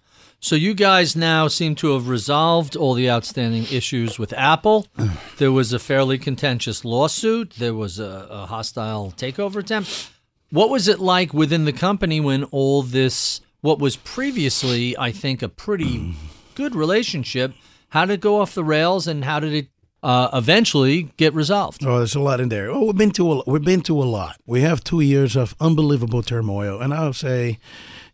So 0.41 0.57
you 0.57 0.73
guys 0.73 1.15
now 1.15 1.49
seem 1.49 1.75
to 1.75 1.93
have 1.93 2.09
resolved 2.09 2.77
all 2.77 2.95
the 2.95 3.11
outstanding 3.11 3.67
issues 3.71 4.19
with 4.19 4.33
Apple. 4.33 4.87
there 5.37 5.53
was 5.53 5.75
a 5.75 5.79
fairly 5.79 6.17
contentious 6.17 6.83
lawsuit. 6.83 7.51
There 7.59 7.75
was 7.75 7.99
a, 7.99 8.27
a, 8.31 8.47
hostile 8.47 9.13
takeover 9.19 9.57
attempt. 9.57 10.11
What 10.49 10.71
was 10.71 10.89
it 10.89 10.99
like 10.99 11.35
within 11.35 11.67
the 11.67 11.75
company 11.75 12.21
when 12.21 12.45
all 12.45 12.83
this, 12.83 13.43
what 13.61 13.79
was 13.79 13.97
previously, 13.97 14.97
I 14.97 15.13
think, 15.13 15.43
a 15.43 15.49
pretty 15.51 16.17
good 16.55 16.75
relationship, 16.75 17.53
how 17.91 18.07
did 18.07 18.15
it 18.15 18.21
go 18.23 18.41
off 18.41 18.55
the 18.55 18.65
rails, 18.65 19.07
and 19.07 19.27
how 19.27 19.41
did 19.41 19.53
it 19.53 19.69
uh, 20.03 20.29
eventually 20.33 21.11
get 21.17 21.35
resolved? 21.35 21.85
Oh, 21.85 21.99
there's 21.99 22.15
a 22.15 22.21
lot 22.21 22.41
in 22.41 22.49
there. 22.49 22.71
Oh, 22.71 22.85
we've 22.85 22.97
been 22.97 23.11
to 23.13 23.33
a, 23.33 23.43
we've 23.47 23.65
been 23.65 23.83
to 23.83 24.01
a 24.03 24.05
lot. 24.05 24.41
We 24.47 24.61
have 24.63 24.85
two 24.85 25.01
years 25.01 25.37
of 25.37 25.55
unbelievable 25.61 26.23
turmoil, 26.23 26.81
and 26.81 26.95
I'll 26.95 27.13
say 27.13 27.59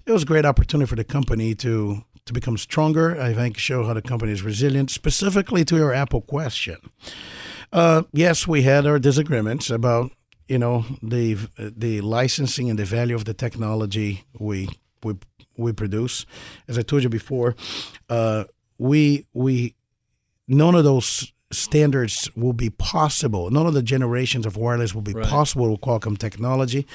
it 0.06 0.12
was 0.12 0.22
a 0.22 0.26
great 0.26 0.44
opportunity 0.44 0.88
for 0.88 0.96
the 0.96 1.04
company 1.04 1.54
to 1.56 2.04
to 2.26 2.32
become 2.32 2.56
stronger. 2.56 3.20
I 3.20 3.34
think 3.34 3.58
show 3.58 3.84
how 3.84 3.94
the 3.94 4.02
company 4.02 4.32
is 4.32 4.42
resilient. 4.42 4.90
Specifically 4.90 5.64
to 5.66 5.76
your 5.76 5.92
Apple 5.92 6.22
question, 6.22 6.78
uh, 7.72 8.04
yes, 8.12 8.48
we 8.48 8.62
had 8.62 8.86
our 8.86 8.98
disagreements 8.98 9.70
about 9.70 10.10
you 10.48 10.58
know 10.58 10.84
the 11.02 11.36
the 11.58 12.00
licensing 12.00 12.70
and 12.70 12.78
the 12.78 12.84
value 12.84 13.14
of 13.14 13.24
the 13.24 13.34
technology 13.34 14.24
we 14.38 14.68
we 15.02 15.14
we 15.56 15.72
produce. 15.72 16.24
As 16.66 16.78
I 16.78 16.82
told 16.82 17.02
you 17.02 17.08
before, 17.08 17.54
uh, 18.08 18.44
we 18.78 19.26
we 19.34 19.74
none 20.48 20.74
of 20.74 20.84
those 20.84 21.32
standards 21.54 22.28
will 22.36 22.52
be 22.52 22.70
possible. 22.70 23.50
None 23.50 23.66
of 23.66 23.74
the 23.74 23.82
generations 23.82 24.46
of 24.46 24.56
wireless 24.56 24.94
will 24.94 25.02
be 25.02 25.12
right. 25.12 25.26
possible 25.26 25.70
with 25.70 25.80
Qualcomm 25.80 26.18
technology. 26.18 26.86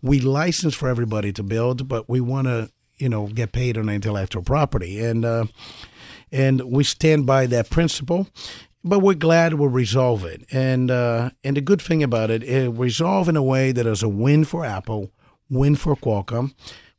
We 0.00 0.20
license 0.20 0.74
for 0.74 0.88
everybody 0.88 1.32
to 1.32 1.42
build, 1.42 1.88
but 1.88 2.08
we 2.08 2.20
want 2.20 2.46
to 2.46 2.70
you 2.98 3.08
know 3.08 3.26
get 3.26 3.52
paid 3.52 3.76
on 3.76 3.88
intellectual 3.88 4.42
property, 4.42 5.04
and 5.04 5.24
uh, 5.24 5.46
and 6.30 6.60
we 6.62 6.84
stand 6.84 7.26
by 7.26 7.46
that 7.46 7.70
principle. 7.70 8.28
But 8.84 8.98
we're 8.98 9.14
glad 9.14 9.54
we'll 9.54 9.68
resolve 9.68 10.24
it, 10.24 10.44
and 10.50 10.90
uh, 10.90 11.30
and 11.44 11.56
the 11.56 11.60
good 11.60 11.80
thing 11.80 12.02
about 12.02 12.30
it, 12.30 12.42
it 12.42 12.68
resolve 12.70 13.28
in 13.28 13.36
a 13.36 13.42
way 13.42 13.72
that 13.72 13.86
is 13.86 14.02
a 14.02 14.08
win 14.08 14.44
for 14.44 14.64
Apple, 14.64 15.10
win 15.48 15.76
for 15.76 15.94
Qualcomm. 15.94 16.54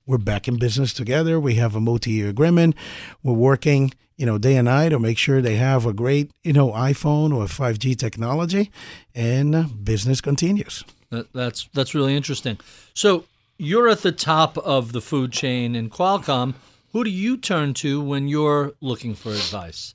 We're 0.06 0.18
back 0.18 0.50
in 0.50 0.58
business 0.58 0.94
together. 0.94 1.40
We 1.40 1.56
have 1.56 1.76
a 1.76 1.80
multi-year 1.80 2.28
agreement. 2.28 2.76
We're 3.24 3.34
working, 3.34 3.94
you 4.18 4.26
know, 4.26 4.38
day 4.38 4.56
and 4.56 4.66
night 4.66 4.90
to 4.90 5.00
make 5.00 5.18
sure 5.18 5.42
they 5.42 5.56
have 5.56 5.86
a 5.86 5.94
great, 5.94 6.32
you 6.44 6.54
know, 6.54 6.72
iPhone 6.72 7.36
or 7.36 7.46
5G 7.46 7.98
technology, 7.98 8.72
and 9.16 9.56
uh, 9.56 9.64
business 9.84 10.22
continues. 10.22 10.84
That, 11.10 11.32
that's 11.34 11.70
that's 11.74 11.94
really 11.94 12.16
interesting. 12.16 12.60
So 12.94 13.26
you're 13.58 13.88
at 13.88 14.02
the 14.02 14.12
top 14.12 14.58
of 14.58 14.92
the 14.92 15.02
food 15.02 15.32
chain 15.32 15.76
in 15.76 15.90
Qualcomm. 15.90 16.56
Who 16.92 17.04
do 17.04 17.10
you 17.10 17.38
turn 17.38 17.74
to 17.76 18.02
when 18.02 18.28
you're 18.28 18.74
looking 18.82 19.16
for 19.16 19.30
advice? 19.30 19.94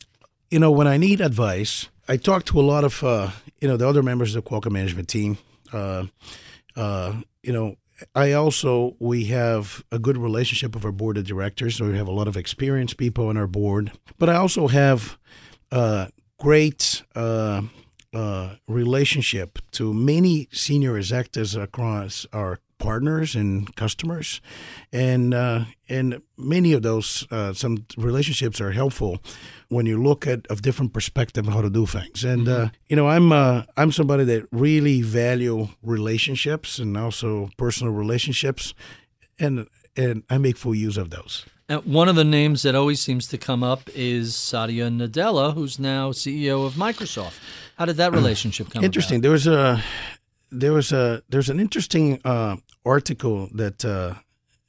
You 0.51 0.59
know, 0.59 0.71
when 0.71 0.87
I 0.87 0.97
need 0.97 1.21
advice, 1.21 1.89
I 2.09 2.17
talk 2.17 2.45
to 2.47 2.61
a 2.61 2.63
lot 2.63 2.85
of 2.85 3.03
uh, 3.05 3.31
you 3.61 3.69
know 3.69 3.77
the 3.77 3.89
other 3.89 4.03
members 4.03 4.35
of 4.35 4.45
the 4.45 4.51
Qualcomm 4.51 4.73
management 4.73 5.09
team. 5.09 5.39
Uh, 5.73 6.07
uh, 6.77 7.15
you 7.43 7.53
know, 7.53 7.77
I 8.15 8.33
also 8.33 8.97
we 8.99 9.25
have 9.27 9.83
a 9.91 9.99
good 9.99 10.17
relationship 10.17 10.75
with 10.75 10.85
our 10.85 10.93
board 10.93 11.17
of 11.17 11.25
directors. 11.25 11.77
So 11.77 11.87
we 11.87 11.97
have 11.97 12.09
a 12.09 12.13
lot 12.13 12.29
of 12.29 12.37
experienced 12.37 12.97
people 12.97 13.29
on 13.29 13.37
our 13.37 13.47
board, 13.47 13.93
but 14.19 14.29
I 14.29 14.37
also 14.37 14.69
have 14.69 15.19
a 15.71 16.11
great 16.39 17.03
uh, 17.15 17.63
uh, 18.15 18.57
relationship 18.67 19.59
to 19.73 19.93
many 19.93 20.49
senior 20.53 20.97
executives 20.97 21.55
across 21.57 22.27
our 22.33 22.61
partners 22.79 23.35
and 23.35 23.75
customers, 23.77 24.41
and 24.93 25.35
uh, 25.35 25.65
and 25.89 26.23
many 26.37 26.73
of 26.73 26.83
those 26.83 27.27
uh, 27.31 27.53
some 27.53 27.87
relationships 27.97 28.61
are 28.61 28.73
helpful 28.73 29.19
when 29.69 29.87
you 29.87 30.03
look 30.03 30.27
at 30.27 30.47
a 30.51 30.57
different 30.57 30.93
perspective 30.93 31.47
of 31.47 31.55
how 31.55 31.63
to 31.63 31.71
do 31.71 31.87
things. 31.87 32.25
And 32.25 32.47
mm-hmm. 32.47 32.67
uh, 32.67 32.69
you 32.89 32.97
know, 32.97 33.09
I'm 33.09 33.33
uh, 33.33 33.63
I'm 33.77 33.93
somebody 33.93 34.25
that 34.25 34.47
really 34.51 35.03
value 35.03 35.69
relationships 35.83 36.79
and 36.79 36.97
also 36.97 37.51
personal 37.57 37.93
relationships, 37.93 38.75
and 39.39 39.67
and 39.97 40.23
I 40.31 40.39
make 40.39 40.57
full 40.57 40.75
use 40.75 40.97
of 40.97 41.11
those. 41.11 41.45
And 41.71 41.85
one 41.85 42.09
of 42.09 42.17
the 42.17 42.25
names 42.25 42.63
that 42.63 42.75
always 42.75 42.99
seems 42.99 43.27
to 43.29 43.37
come 43.37 43.63
up 43.63 43.91
is 43.95 44.35
Satya 44.35 44.89
Nadella, 44.89 45.53
who's 45.53 45.79
now 45.79 46.13
CEO 46.13 46.65
of 46.65 46.75
Microsoft. 46.75 47.39
How 47.77 47.85
did 47.85 47.97
that 47.97 48.13
relationship 48.21 48.71
come? 48.71 48.83
Interesting. 48.83 49.17
About? 49.17 49.23
There 49.23 49.33
was 49.33 49.47
a 49.47 49.83
there 50.51 50.73
was 50.73 50.93
a 50.93 51.23
there's 51.29 51.51
an 51.51 51.61
interesting 51.61 52.21
uh, 52.25 52.57
article 52.85 53.49
that 53.55 53.85
uh, 53.85 54.15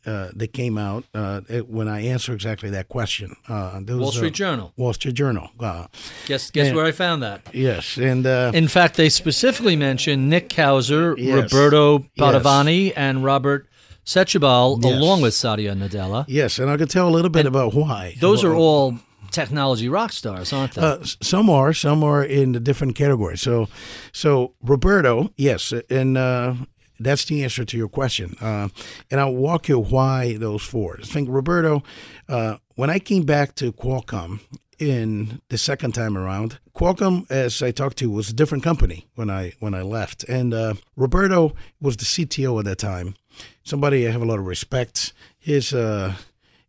uh, 0.06 0.30
that 0.36 0.54
came 0.54 0.78
out 0.78 1.04
uh, 1.14 1.42
it- 1.50 1.68
when 1.70 1.88
I 1.88 2.02
answer 2.08 2.34
exactly 2.34 2.70
that 2.72 2.88
question. 2.88 3.36
Uh, 3.48 3.80
there 3.84 3.98
Wall 3.98 4.12
Street 4.12 4.34
Journal. 4.34 4.72
Wall 4.78 4.94
Street 4.94 5.14
Journal. 5.16 5.50
Uh, 5.60 5.88
Guess 6.26 6.52
guess 6.52 6.68
Yeah. 6.68 6.74
where 6.76 6.86
I 6.86 6.92
found 6.94 7.22
that. 7.24 7.42
yes, 7.54 7.98
and 7.98 8.26
uh, 8.26 8.52
In 8.54 8.68
fact, 8.68 8.96
they 8.96 9.10
specifically 9.10 9.76
mentioned 9.76 10.30
Nick 10.30 10.50
Kauser, 10.50 11.16
Yes. 11.18 11.52
Roberto 11.54 12.06
Yes. 12.16 12.94
And 12.96 13.24
Robert 13.24 13.68
Setúbal, 14.06 14.84
Yes. 14.84 14.94
along 14.94 15.22
with 15.22 15.34
Satya 15.34 15.76
Nadella. 15.76 16.26
yes, 16.28 16.60
and 16.60 16.70
I 16.70 16.78
could 16.78 16.90
tell 16.90 17.08
a 17.08 17.14
little 17.14 17.30
bit 17.30 17.46
about 17.46 17.74
why. 17.74 18.16
Those 18.20 18.44
are 18.44 18.56
all 18.56 18.98
technology 19.32 19.88
rock 19.90 20.12
stars, 20.12 20.52
aren't 20.54 20.74
they? 20.74 20.82
Uh, 20.82 20.98
some 21.22 21.50
are, 21.50 21.74
some 21.74 22.04
are 22.04 22.24
in 22.24 22.54
the 22.54 22.60
different 22.60 22.96
categories. 22.96 23.42
So, 23.42 23.68
so 24.12 24.54
Roberto, 24.64 25.30
yes, 25.38 25.74
and 25.90 26.18
uh, 26.18 26.54
that's 27.00 27.26
the 27.26 27.44
answer 27.44 27.66
to 27.66 27.78
your 27.78 27.88
question. 27.88 28.36
Uh, 28.42 28.70
and 29.10 29.20
I'll 29.20 29.34
walk 29.34 29.68
you 29.68 29.80
why 29.80 30.38
those 30.38 30.64
four. 30.64 31.00
I 31.02 31.06
think 31.06 31.30
Roberto, 31.30 31.84
uh, 32.28 32.58
when 32.76 32.90
I 32.90 33.00
came 33.00 33.24
back 33.24 33.56
to 33.56 33.72
Qualcomm 33.72 34.42
in 34.78 35.42
the 35.50 35.58
second 35.58 35.94
time 35.94 36.18
around, 36.18 36.60
Qualcomm, 36.76 37.30
as 37.30 37.62
I 37.62 37.72
talked 37.72 37.98
to, 37.98 38.10
was 38.10 38.30
a 38.30 38.34
different 38.34 38.64
company 38.64 39.08
when 39.16 39.30
I 39.30 39.54
when 39.60 39.74
I 39.74 39.82
left, 39.82 40.24
and 40.26 40.54
uh, 40.54 40.76
Roberto 40.96 41.54
was 41.82 41.98
the 41.98 42.06
CTO 42.06 42.60
at 42.60 42.66
that 42.66 42.78
time. 42.78 43.16
Somebody 43.64 44.08
I 44.08 44.12
have 44.12 44.22
a 44.22 44.26
lot 44.26 44.40
of 44.40 44.46
respect. 44.46 45.14
His 45.38 45.74
uh, 45.74 46.16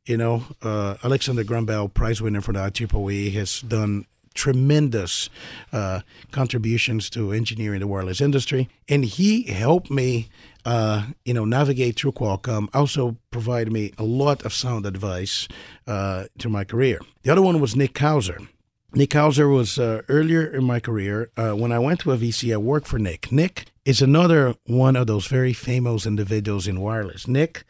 you 0.07 0.17
know, 0.17 0.45
uh, 0.63 0.97
Alexander 1.05 1.45
Graham 1.45 1.67
Bell, 1.67 1.89
prize 1.89 2.21
winner 2.21 2.41
for 2.41 2.53
the 2.53 2.59
IEEE, 2.59 3.33
has 3.35 3.61
done 3.61 4.07
tremendous 4.35 5.29
uh, 5.73 6.01
contributions 6.31 7.11
to 7.11 7.33
engineering 7.33 7.81
the 7.81 7.87
wireless 7.87 8.21
industry, 8.21 8.69
and 8.89 9.05
he 9.05 9.43
helped 9.45 9.91
me, 9.91 10.29
uh, 10.65 11.07
you 11.25 11.35
know, 11.35 11.45
navigate 11.45 11.97
through 11.97 12.13
Qualcomm. 12.13 12.69
Also 12.73 13.17
provided 13.31 13.73
me 13.73 13.93
a 13.99 14.05
lot 14.05 14.43
of 14.45 14.53
sound 14.53 14.87
advice 14.87 15.49
uh, 15.87 16.25
to 16.39 16.49
my 16.49 16.65
career. 16.65 17.01
The 17.23 17.31
other 17.31 17.43
one 17.43 17.61
was 17.61 17.77
Nick 17.77 17.95
Kauser. 17.95 18.49
Nick 18.93 19.11
Kauser 19.11 19.53
was 19.53 19.79
uh, 19.79 20.03
earlier 20.09 20.45
in 20.45 20.65
my 20.65 20.81
career. 20.81 21.31
Uh, 21.37 21.53
when 21.53 21.71
I 21.71 21.79
went 21.79 22.01
to 22.01 22.13
a 22.13 22.17
VC, 22.17 22.53
I 22.53 22.57
worked 22.57 22.89
for 22.89 22.99
Nick. 22.99 23.31
Nick 23.31 23.67
is 23.85 24.03
another 24.03 24.57
one 24.67 24.97
of 24.97 25.07
those 25.07 25.29
very 25.29 25.53
famous 25.53 26.07
individuals 26.07 26.67
in 26.67 26.81
wireless. 26.81 27.29
Nick 27.29 27.63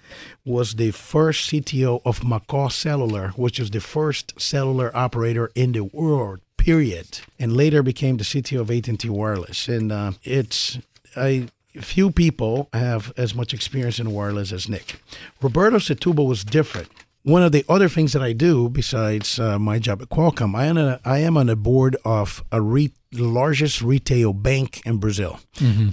was 0.47 0.77
the 0.77 0.93
first 0.93 1.51
CTO 1.51 2.01
of 2.07 2.21
McCaw 2.21 2.73
Cellular, 2.73 3.29
which 3.37 3.61
is 3.61 3.71
the 3.71 3.81
first 3.81 4.41
cellular 4.41 4.91
operator 4.97 5.51
in 5.55 5.73
the 5.73 5.85
world, 5.85 6.41
period, 6.57 7.21
and 7.39 7.55
later 7.55 7.83
became 7.83 8.17
the 8.17 8.25
CTO 8.25 8.61
of 8.61 8.71
AT&T 8.71 9.09
Wireless. 9.09 9.69
And 9.69 9.93
uh, 9.93 10.13
it's 10.25 10.79
I 11.17 11.49
few 11.75 12.11
people 12.11 12.69
have 12.73 13.13
as 13.17 13.35
much 13.35 13.55
experience 13.55 14.01
in 14.01 14.11
wireless 14.11 14.53
as 14.53 14.69
Nick. 14.69 15.01
Roberto 15.41 15.77
Setúbal 15.77 16.27
was 16.27 16.45
different 16.45 16.89
one 17.23 17.43
of 17.43 17.53
the 17.53 17.65
other 17.69 17.89
things 17.89 18.13
that 18.13 18.23
I 18.23 18.33
do 18.33 18.69
besides 18.69 19.39
uh, 19.39 19.59
my 19.59 19.79
job 19.79 20.01
at 20.03 20.09
Qualcomm, 20.09 20.55
I 20.55 20.67
am, 20.67 20.79
a, 20.79 21.01
I 21.05 21.19
am 21.19 21.37
on 21.37 21.47
the 21.47 21.57
board 21.57 21.97
of 22.05 22.43
a 22.51 22.61
re- 22.61 22.93
largest 23.13 23.83
retail 23.83 24.33
bank 24.33 24.81
in 24.87 24.99
Brazil. 24.99 25.41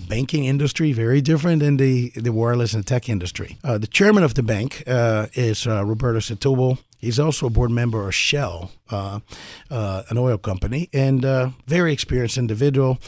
Banking 0.07 0.45
industry 0.45 0.93
very 0.93 1.19
different 1.19 1.61
than 1.61 1.77
the 1.77 2.11
the 2.15 2.31
wireless 2.31 2.73
and 2.73 2.85
tech 2.85 3.09
industry. 3.09 3.57
Uh, 3.63 3.77
the 3.77 3.87
chairman 3.87 4.23
of 4.23 4.33
the 4.35 4.43
bank 4.43 4.83
uh, 4.87 5.27
is 5.33 5.65
uh, 5.67 5.83
Roberto 5.83 6.19
Setúbal. 6.19 6.77
He's 6.99 7.19
also 7.19 7.47
a 7.47 7.49
board 7.49 7.71
member 7.71 8.07
of 8.07 8.13
Shell, 8.15 8.71
uh, 8.89 9.19
uh, 9.69 10.03
an 10.09 10.17
oil 10.17 10.37
company, 10.37 10.89
and 10.93 11.25
uh, 11.25 11.49
very 11.67 11.91
experienced 11.91 12.37
individual. 12.37 12.99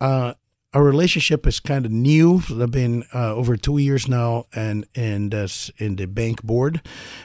Uh, 0.00 0.34
our 0.74 0.82
relationship 0.82 1.46
is 1.46 1.60
kind 1.60 1.86
of 1.86 1.92
new. 1.92 2.42
I've 2.50 2.72
been 2.72 3.04
uh, 3.14 3.32
over 3.34 3.56
two 3.56 3.78
years 3.78 4.08
now, 4.08 4.46
and 4.54 4.84
and 4.94 5.32
uh, 5.32 5.46
in 5.78 5.96
the 5.96 6.06
bank 6.06 6.42
board, 6.42 6.82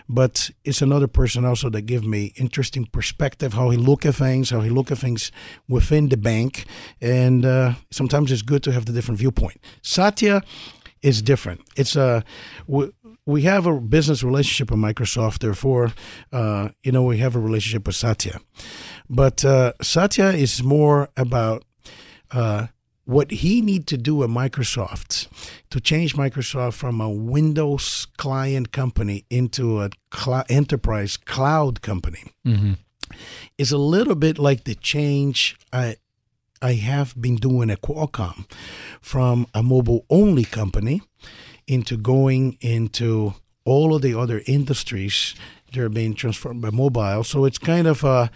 but 0.08 0.52
it's 0.64 0.82
another 0.82 1.08
person 1.08 1.46
also 1.46 1.70
that 1.72 1.82
give 1.82 2.06
me 2.06 2.32
interesting 2.36 2.86
perspective 2.86 3.54
how 3.54 3.72
he 3.72 3.78
look 3.78 4.06
at 4.06 4.16
things, 4.16 4.52
how 4.52 4.62
he 4.62 4.70
look 4.70 4.92
at 4.92 5.00
things 5.00 5.32
within 5.68 6.10
the 6.10 6.18
bank, 6.18 6.66
and 7.02 7.44
uh, 7.44 7.74
sometimes 7.90 8.32
it's 8.32 8.44
good 8.44 8.62
to 8.64 8.72
have 8.72 8.86
the 8.86 8.94
different 8.94 9.20
viewpoint. 9.20 9.58
Satya 9.82 10.44
is 11.02 11.24
different. 11.24 11.62
It's 11.76 11.96
a 11.96 12.24
we, 12.68 12.92
we 13.26 13.42
have 13.44 13.66
a 13.66 13.80
business 13.80 14.24
relationship 14.24 14.70
with 14.70 14.80
Microsoft, 14.80 15.40
therefore, 15.40 15.92
uh, 16.32 16.70
you 16.84 16.92
know, 16.92 17.04
we 17.04 17.18
have 17.18 17.36
a 17.36 17.40
relationship 17.40 17.88
with 17.88 17.96
Satya, 17.96 18.40
but 19.10 19.44
uh, 19.44 19.74
Satya 19.82 20.30
is 20.30 20.64
more 20.64 21.10
about. 21.18 21.64
What 23.10 23.32
he 23.32 23.62
need 23.62 23.88
to 23.88 23.98
do 23.98 24.22
at 24.24 24.30
Microsoft 24.30 25.28
to 25.72 25.80
change 25.80 26.16
Microsoft 26.16 26.76
from 26.76 27.02
a 27.02 27.10
Windows 27.10 28.06
client 28.18 28.72
company 28.72 29.26
into 29.32 29.82
a 29.82 29.90
cl- 30.14 30.46
enterprise 30.48 31.18
cloud 31.18 31.82
company 31.82 32.24
is 33.58 33.72
a 33.72 33.78
little 33.80 34.14
bit 34.16 34.38
like 34.38 34.64
the 34.64 34.76
change 34.76 35.58
I 35.74 35.96
I 36.62 36.74
have 36.74 37.20
been 37.20 37.38
doing 37.38 37.72
at 37.72 37.82
Qualcomm 37.82 38.46
from 39.02 39.48
a 39.54 39.64
mobile 39.64 40.06
only 40.10 40.44
company 40.44 41.02
into 41.66 41.98
going 41.98 42.58
into 42.62 43.34
all 43.66 43.96
of 43.96 44.02
the 44.02 44.14
other 44.14 44.42
industries 44.46 45.36
that 45.66 45.78
are 45.82 45.90
being 45.90 46.14
transformed 46.14 46.62
by 46.62 46.70
mobile. 46.70 47.24
So 47.24 47.46
it's 47.46 47.58
kind 47.58 47.88
of 47.88 48.04
uh, 48.04 48.28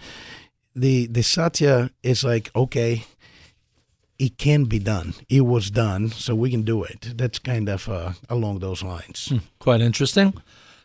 the 0.74 1.06
the 1.06 1.22
Satya 1.22 1.90
is 2.02 2.24
like 2.24 2.50
okay 2.56 3.04
it 4.18 4.38
can 4.38 4.64
be 4.64 4.78
done. 4.78 5.14
It 5.28 5.42
was 5.42 5.70
done, 5.70 6.10
so 6.10 6.34
we 6.34 6.50
can 6.50 6.62
do 6.62 6.84
it. 6.84 7.14
That's 7.16 7.38
kind 7.38 7.68
of 7.68 7.88
uh, 7.88 8.12
along 8.28 8.60
those 8.60 8.82
lines. 8.82 9.32
Quite 9.58 9.80
interesting. 9.80 10.34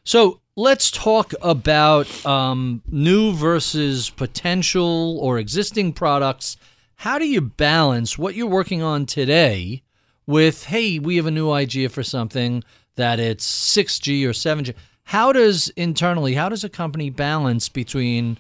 So 0.04 0.40
let's 0.56 0.90
talk 0.90 1.34
about 1.42 2.26
um, 2.26 2.82
new 2.90 3.34
versus 3.34 4.10
potential 4.10 5.20
or 5.20 5.38
existing 5.38 5.94
products. 5.94 6.58
How 6.96 7.20
do 7.20 7.28
you 7.28 7.42
balance 7.42 8.18
what 8.18 8.36
you're 8.36 8.48
working 8.48 8.82
on 8.82 9.06
today 9.06 9.84
with, 10.26 10.66
hey, 10.66 11.00
we 11.00 11.16
have 11.18 11.26
a 11.26 11.32
new 11.32 11.52
idea 11.52 11.90
for 11.90 12.04
something 12.04 12.64
that 12.96 13.20
it's 13.20 13.48
6G 13.76 14.26
or 14.26 14.32
7G? 14.32 14.74
How 15.04 15.32
does 15.32 15.70
internally, 15.70 16.34
how 16.34 16.50
does 16.50 16.64
a 16.64 16.70
company 16.70 17.10
balance 17.10 17.70
between 17.70 18.38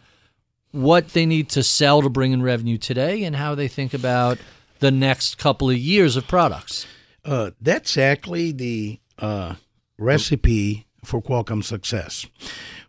what 0.71 1.10
they 1.10 1.25
need 1.25 1.49
to 1.49 1.63
sell 1.63 2.02
to 2.02 2.10
bring 2.10 2.32
in 2.32 2.43
revenue 2.43 2.78
today 2.78 3.23
and 3.23 3.36
how 3.36 3.56
they 3.56 3.67
think 3.67 3.93
about 3.93 4.38
the 4.80 4.92
next 4.92 5.38
couple 5.38 5.70
of 5.70 5.78
years 5.78 6.15
of 6.15 6.28
products? 6.28 6.86
Uh, 7.26 7.52
that's 7.62 7.98
actually 7.98 8.52
the 8.52 9.00
uh, 9.20 9.56
recipe 9.98 10.86
for 11.04 11.22
Qualcomm 11.22 11.63
success. 11.63 12.26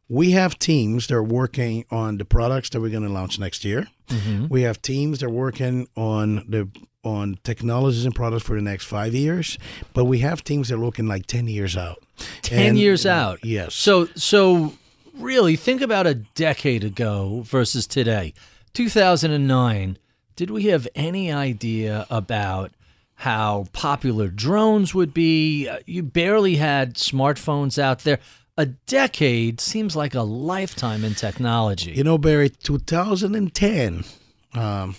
We 0.09 0.33
have 0.33 0.59
teams 0.59 1.07
that 1.07 1.15
are 1.15 1.23
working 1.23 1.85
on 1.91 2.19
the 2.19 2.25
products 2.25 2.71
that 2.71 2.81
we're 2.81 2.91
going 2.91 3.05
to 3.05 3.09
launch 3.13 3.39
next 3.39 3.65
year. 3.65 3.87
We 4.49 4.63
have 4.63 4.83
teams 4.83 5.21
that 5.21 5.27
are 5.27 5.31
working 5.31 5.87
on 5.97 6.45
the 6.49 6.69
on 7.05 7.39
technologies 7.45 8.05
and 8.05 8.13
products 8.15 8.43
for 8.43 8.57
the 8.57 8.61
next 8.63 8.85
five 8.87 9.15
years, 9.15 9.57
but 9.95 10.05
we 10.07 10.19
have 10.19 10.43
teams 10.43 10.69
that 10.69 10.75
are 10.75 10.79
looking 10.79 11.07
like 11.07 11.27
ten 11.27 11.47
years 11.47 11.77
out. 11.77 12.03
10 12.43 12.59
And- 12.71 12.79
years 12.79 13.07
out. 13.07 13.39
Yes. 13.45 13.73
So 13.75 14.07
so 14.17 14.75
really 15.15 15.55
think 15.55 15.81
about 15.81 16.09
a 16.09 16.15
decade 16.15 16.83
ago 16.83 17.43
versus 17.47 17.87
today. 17.87 18.35
2009, 18.75 19.97
did 20.37 20.51
we 20.51 20.65
have 20.65 20.89
any 20.95 21.31
idea 21.33 22.07
about 22.11 22.73
how 23.15 23.67
popular 23.73 24.29
drones 24.29 24.95
would 24.95 25.13
be? 25.13 25.69
Uh, 25.69 25.79
You 25.87 26.03
barely 26.03 26.57
had 26.57 26.95
smartphones 26.95 27.79
out 27.79 28.01
there. 28.01 28.19
A 28.57 28.67
decade 28.67 29.61
seems 29.61 29.97
like 29.97 30.15
a 30.15 30.23
lifetime 30.23 31.05
in 31.05 31.15
technology. 31.15 31.93
You 31.93 32.05
know, 32.05 32.19
Barry, 32.19 32.51
2010, 32.51 34.05
um, 34.55 34.97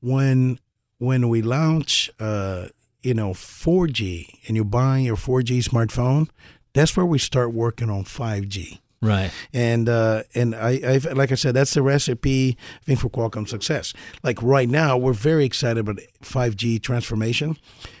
when 0.00 0.58
when 0.98 1.28
we 1.28 1.42
launch, 1.42 2.10
uh, 2.18 2.66
you 3.02 3.14
know, 3.14 3.32
4G, 3.32 4.38
and 4.48 4.56
you're 4.56 4.64
buying 4.64 5.04
your 5.04 5.16
4G 5.16 5.62
smartphone, 5.62 6.28
that's 6.72 6.96
where 6.96 7.06
we 7.06 7.18
start 7.18 7.52
working 7.52 7.90
on 7.90 8.04
5G. 8.04 8.80
Right. 9.00 9.30
And 9.52 9.88
uh, 9.88 10.22
and 10.34 10.54
I, 10.54 10.80
I've, 10.84 11.04
like 11.16 11.32
I 11.32 11.34
said, 11.34 11.54
that's 11.54 11.74
the 11.74 11.82
recipe 11.82 12.56
I 12.82 12.84
think 12.84 13.00
for 13.00 13.08
Qualcomm 13.08 13.48
success. 13.48 13.92
Like 14.22 14.42
right 14.42 14.68
now, 14.68 14.96
we're 14.96 15.12
very 15.12 15.44
excited 15.44 15.78
about 15.78 15.98
5G 16.22 16.82
transformation. 16.82 17.56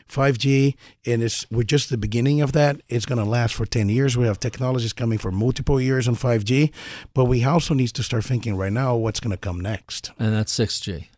5G, 0.08 0.76
and 1.04 1.22
it's 1.22 1.50
we're 1.50 1.64
just 1.64 1.90
the 1.90 1.96
beginning 1.96 2.40
of 2.40 2.52
that. 2.52 2.80
It's 2.88 3.06
going 3.06 3.18
to 3.18 3.24
last 3.24 3.54
for 3.54 3.66
10 3.66 3.88
years. 3.88 4.16
We 4.16 4.26
have 4.26 4.38
technologies 4.38 4.92
coming 4.92 5.18
for 5.18 5.32
multiple 5.32 5.80
years 5.80 6.06
on 6.06 6.14
5G, 6.14 6.72
but 7.12 7.24
we 7.24 7.44
also 7.44 7.74
need 7.74 7.88
to 7.88 8.02
start 8.02 8.24
thinking 8.24 8.56
right 8.56 8.72
now 8.72 8.94
what's 8.94 9.20
going 9.20 9.32
to 9.32 9.36
come 9.36 9.60
next. 9.60 10.12
And 10.18 10.32
that's 10.32 10.56
6G. 10.56 11.08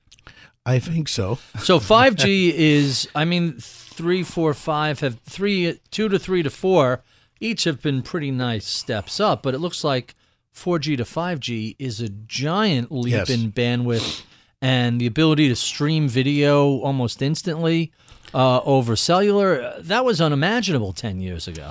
I 0.65 0.79
think 0.79 1.09
so. 1.09 1.39
So 1.61 1.79
5G 1.79 2.53
is, 2.55 3.09
I 3.15 3.25
mean, 3.25 3.57
three, 3.59 4.23
four, 4.23 4.55
five 4.55 5.01
have 5.01 5.19
three, 5.21 5.81
two 5.91 6.09
to 6.09 6.19
three 6.19 6.43
to 6.43 6.51
four, 6.51 7.03
each 7.41 7.65
have 7.65 7.81
been 7.83 8.03
pretty 8.03 8.31
nice 8.31 8.67
steps 8.67 9.21
up, 9.21 9.43
but 9.43 9.55
it 9.55 9.59
looks 9.59 9.85
like 9.85 10.15
4G 10.55 10.97
to 10.97 11.05
5G 11.05 11.77
is 11.79 12.01
a 12.01 12.09
giant 12.09 12.91
leap 12.91 13.13
Yes. 13.13 13.31
in 13.31 13.53
bandwidth 13.53 14.23
and 14.61 15.01
the 15.01 15.07
ability 15.07 15.49
to 15.49 15.55
stream 15.57 16.09
video 16.09 16.79
almost 16.81 17.23
instantly 17.23 17.93
uh, 18.35 18.61
over 18.65 18.97
cellular. 18.97 19.75
That 19.79 20.05
was 20.05 20.21
unimaginable 20.21 20.93
10 20.93 21.21
years 21.21 21.47
ago. 21.47 21.71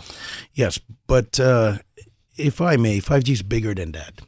Yes, 0.54 0.80
but 1.06 1.38
uh, 1.40 1.80
if 2.38 2.62
I 2.62 2.78
may, 2.78 3.00
5G 3.00 3.30
is 3.30 3.42
bigger 3.44 3.76
than 3.76 3.92
that. 3.92 4.22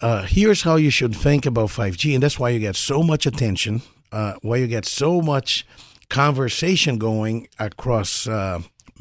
Uh, 0.00 0.22
here's 0.22 0.62
how 0.62 0.76
you 0.76 0.90
should 0.90 1.14
think 1.14 1.46
about 1.46 1.68
5G, 1.68 2.14
and 2.14 2.22
that's 2.22 2.38
why 2.38 2.48
you 2.50 2.58
get 2.58 2.74
so 2.74 3.02
much 3.02 3.24
attention, 3.26 3.82
uh, 4.10 4.32
why 4.42 4.56
you 4.56 4.66
get 4.66 4.84
so 4.86 5.20
much 5.20 5.64
conversation 6.08 6.98
going 6.98 7.46
across 7.58 8.26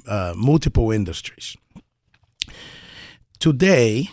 uh, 0.07 0.33
multiple 0.35 0.91
industries. 0.91 1.55
Today, 3.39 4.09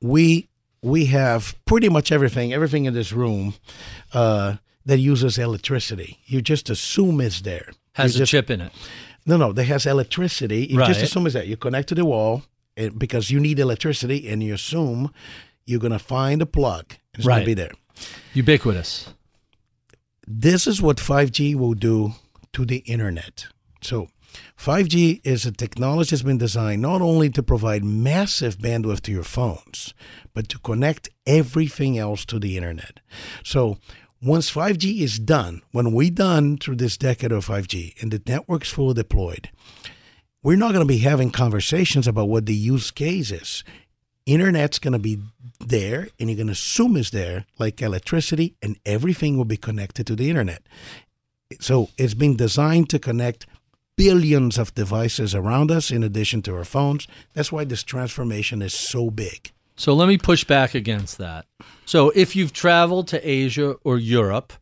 we 0.00 0.48
we 0.82 1.06
have 1.06 1.56
pretty 1.64 1.88
much 1.88 2.12
everything, 2.12 2.52
everything 2.52 2.84
in 2.84 2.92
this 2.94 3.10
room 3.12 3.54
uh, 4.12 4.56
that 4.84 4.98
uses 4.98 5.38
electricity. 5.38 6.18
You 6.26 6.42
just 6.42 6.68
assume 6.68 7.20
it's 7.22 7.40
there. 7.40 7.70
Has 7.94 8.14
You 8.14 8.18
a 8.18 8.20
just- 8.22 8.30
chip 8.32 8.50
in 8.50 8.60
it. 8.60 8.72
no, 9.24 9.36
no, 9.38 9.52
that 9.52 9.64
has 9.64 9.86
electricity. 9.86 10.66
You 10.70 10.78
Right. 10.78 10.88
just 10.88 11.00
assume 11.02 11.26
it's 11.26 11.34
that. 11.34 11.46
You 11.46 11.56
connect 11.56 11.88
to 11.88 11.94
the 11.94 12.04
wall 12.04 12.42
and, 12.76 12.98
because 12.98 13.30
you 13.30 13.40
need 13.40 13.58
electricity, 13.58 14.28
and 14.28 14.42
you 14.42 14.52
assume 14.52 15.10
you're 15.66 15.80
going 15.80 15.92
to 15.92 15.98
find 15.98 16.42
a 16.42 16.46
plug. 16.46 16.84
and 16.90 16.98
It's 17.14 17.26
going 17.26 17.36
Right. 17.38 17.40
to 17.40 17.46
be 17.46 17.54
there. 17.54 17.72
Ubiquitous. 18.34 19.08
This 20.26 20.66
is 20.66 20.82
what 20.82 20.98
5G 21.00 21.54
will 21.54 21.74
do 21.74 22.14
to 22.52 22.66
the 22.66 22.78
internet. 22.86 23.46
So, 23.80 24.08
5G 24.58 25.20
is 25.24 25.44
a 25.44 25.52
technology 25.52 26.10
that's 26.10 26.22
been 26.22 26.38
designed 26.38 26.80
not 26.80 27.02
only 27.02 27.28
to 27.30 27.42
provide 27.42 27.84
massive 27.84 28.58
bandwidth 28.58 29.00
to 29.02 29.12
your 29.12 29.24
phones, 29.24 29.94
but 30.32 30.48
to 30.48 30.58
connect 30.58 31.10
everything 31.26 31.98
else 31.98 32.24
to 32.26 32.38
the 32.38 32.56
internet. 32.56 33.00
So, 33.42 33.78
once 34.22 34.50
5G 34.50 35.00
is 35.00 35.18
done, 35.18 35.60
when 35.72 35.92
we're 35.92 36.10
done 36.10 36.56
through 36.56 36.76
this 36.76 36.96
decade 36.96 37.30
of 37.30 37.46
5G 37.46 38.00
and 38.00 38.10
the 38.10 38.22
network's 38.26 38.70
fully 38.70 38.94
deployed, 38.94 39.50
we're 40.42 40.56
not 40.56 40.72
going 40.72 40.86
to 40.86 40.92
be 40.92 40.98
having 40.98 41.30
conversations 41.30 42.08
about 42.08 42.28
what 42.28 42.46
the 42.46 42.54
use 42.54 42.90
case 42.90 43.30
is. 43.30 43.64
Internet's 44.24 44.78
going 44.78 44.92
to 44.92 44.98
be 44.98 45.18
there, 45.60 46.08
and 46.18 46.30
you're 46.30 46.36
going 46.36 46.46
to 46.46 46.52
assume 46.52 46.96
it's 46.96 47.10
there, 47.10 47.44
like 47.58 47.82
electricity, 47.82 48.56
and 48.62 48.78
everything 48.86 49.36
will 49.36 49.44
be 49.44 49.58
connected 49.58 50.06
to 50.06 50.16
the 50.16 50.30
internet. 50.30 50.62
So 51.60 51.90
it's 51.98 52.14
been 52.14 52.36
designed 52.36 52.88
to 52.90 52.98
connect 52.98 53.46
billions 53.96 54.58
of 54.58 54.74
devices 54.74 55.34
around 55.34 55.70
us 55.70 55.90
in 55.90 56.02
addition 56.02 56.42
to 56.42 56.54
our 56.54 56.64
phones. 56.64 57.06
That's 57.32 57.52
why 57.52 57.64
this 57.64 57.82
transformation 57.82 58.62
is 58.62 58.74
so 58.74 59.10
big. 59.10 59.52
So 59.76 59.92
let 59.94 60.08
me 60.08 60.18
push 60.18 60.44
back 60.44 60.74
against 60.74 61.18
that. 61.18 61.46
So 61.84 62.10
if 62.10 62.36
you've 62.36 62.52
traveled 62.52 63.08
to 63.08 63.28
Asia 63.28 63.76
or 63.84 63.98
Europe, 63.98 64.52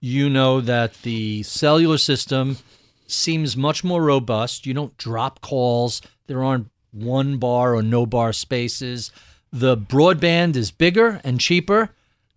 you 0.00 0.28
know 0.28 0.60
that 0.60 0.94
the 1.02 1.42
cellular 1.42 1.98
system 1.98 2.58
seems 3.06 3.56
much 3.56 3.82
more 3.82 4.02
robust. 4.02 4.66
You 4.66 4.74
don't 4.74 4.96
drop 4.98 5.40
calls. 5.40 6.02
There 6.26 6.44
aren't 6.44 6.70
one 6.92 7.38
bar 7.38 7.74
or 7.74 7.82
no 7.82 8.06
bar 8.06 8.32
spaces. 8.32 9.10
The 9.52 9.76
broadband 9.76 10.56
is 10.56 10.70
bigger 10.70 11.20
and 11.24 11.40
cheaper. 11.40 11.90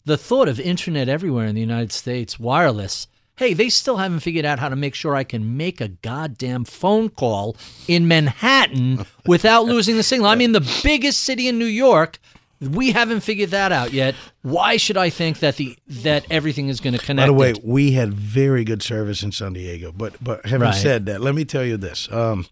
The 0.06 0.18
thought 0.18 0.48
of 0.48 0.60
internet 0.60 1.10
everywhere 1.10 1.46
in 1.46 1.56
the 1.56 1.62
United 1.62 1.92
States, 1.92 2.40
wireless, 2.40 3.08
hey, 3.41 3.56
they 3.56 3.69
still 3.69 3.97
haven't 3.97 4.19
figured 4.19 4.45
out 4.45 4.60
how 4.60 4.69
to 4.69 4.75
make 4.75 4.93
sure 4.93 5.15
I 5.15 5.23
can 5.23 5.58
make 5.58 5.82
a 5.82 5.88
goddamn 5.88 6.63
phone 6.63 7.10
call 7.10 7.58
in 7.88 8.08
Manhattan 8.08 9.04
without 9.25 9.65
losing 9.65 9.95
the 9.97 10.04
signal. 10.04 10.27
I 10.27 10.36
mean, 10.36 10.51
the 10.51 10.82
biggest 10.84 11.21
city 11.21 11.47
in 11.47 11.58
New 11.58 11.65
York, 11.65 12.19
we 12.60 12.91
haven't 12.91 13.21
figured 13.21 13.49
that 13.49 13.71
out 13.71 13.93
yet. 13.93 14.13
Why 14.43 14.77
should 14.77 14.95
I 14.95 15.10
think 15.10 15.39
that 15.39 15.56
the 15.56 15.75
that 15.88 16.27
everything 16.30 16.69
is 16.69 16.80
going 16.80 16.93
to 16.93 17.04
connect? 17.04 17.23
By 17.23 17.27
the 17.27 17.34
way, 17.34 17.56
we 17.63 17.93
had 17.93 18.13
very 18.13 18.63
good 18.63 18.84
service 18.84 19.23
in 19.23 19.32
San 19.32 19.54
Diego. 19.54 19.91
But 19.91 20.23
but 20.23 20.45
having 20.45 20.67
Right. 20.67 20.75
said 20.75 21.08
that, 21.08 21.19
let 21.21 21.34
me 21.34 21.43
tell 21.43 21.65
you 21.65 21.77
this. 21.77 22.12
Um, 22.12 22.45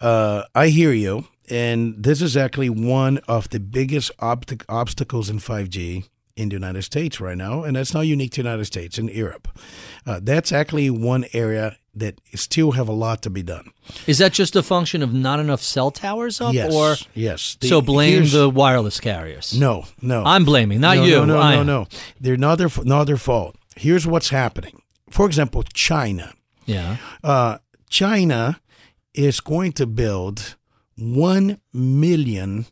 uh, 0.00 0.44
I 0.54 0.68
hear 0.68 0.92
you, 0.92 1.26
and 1.48 2.00
this 2.00 2.22
is 2.22 2.36
actually 2.36 2.70
one 2.70 3.18
of 3.26 3.50
the 3.50 3.58
biggest 3.58 4.16
obst- 4.18 4.62
obstacles 4.68 5.28
in 5.28 5.40
5G 5.40 6.04
in 6.40 6.48
the 6.48 6.54
United 6.54 6.82
States 6.82 7.20
right 7.20 7.36
now, 7.36 7.62
and 7.64 7.76
that's 7.76 7.92
not 7.94 8.06
unique 8.06 8.32
to 8.32 8.42
the 8.42 8.48
United 8.48 8.64
States 8.64 8.98
in 8.98 9.08
Europe. 9.08 9.48
Uh, 10.06 10.20
that's 10.22 10.52
actually 10.52 10.88
one 10.90 11.26
area 11.32 11.76
that 11.94 12.20
still 12.34 12.72
have 12.72 12.88
a 12.88 12.92
lot 12.92 13.20
to 13.22 13.30
be 13.30 13.42
done. 13.42 13.72
is 14.06 14.18
that 14.18 14.32
just 14.32 14.56
a 14.56 14.62
function 14.62 15.02
of 15.02 15.12
not 15.12 15.40
enough 15.40 15.60
cell 15.60 15.90
towers 15.90 16.40
up, 16.40 16.54
yes, 16.54 16.72
or 16.72 16.96
yes. 17.14 17.56
The- 17.60 17.68
so 17.68 17.82
blame 17.82 18.24
the 18.30 18.48
wireless 18.48 19.00
carriers? 19.00 19.58
No, 19.58 19.84
no. 20.00 20.22
I'm 20.24 20.44
blaming, 20.44 20.80
not 20.80 20.96
no, 20.96 21.04
you. 21.04 21.16
No, 21.16 21.24
no, 21.24 21.38
I 21.38 21.54
no, 21.54 21.60
am. 21.60 21.66
no. 21.66 21.86
They're 22.20 22.36
not 22.36 22.58
their, 22.58 22.70
not 22.84 23.04
their 23.04 23.16
fault. 23.18 23.56
Here's 23.76 24.06
what's 24.06 24.30
happening. 24.30 24.82
For 25.10 25.26
example, 25.26 25.62
China. 25.74 26.32
Yeah. 26.66 26.96
Uh, 27.24 27.58
China 27.88 28.60
is 29.12 29.40
going 29.40 29.72
to 29.72 29.86
build 29.86 30.56
1 30.96 31.58
million 31.72 32.66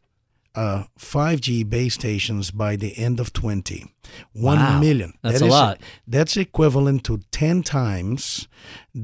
uh, 0.59 0.85
5G 0.99 1.63
base 1.69 1.95
stations 1.95 2.51
by 2.51 2.77
the 2.77 2.93
end 2.99 3.21
of 3.21 3.29
20. 3.33 3.85
One 4.33 4.59
Wow. 4.59 4.81
million. 4.81 5.13
That's 5.23 5.39
That 5.41 5.47
a 5.47 5.51
lot. 5.51 5.81
That's 6.15 6.37
equivalent 6.37 7.05
to 7.05 7.21
10 7.31 7.63
times 7.63 8.49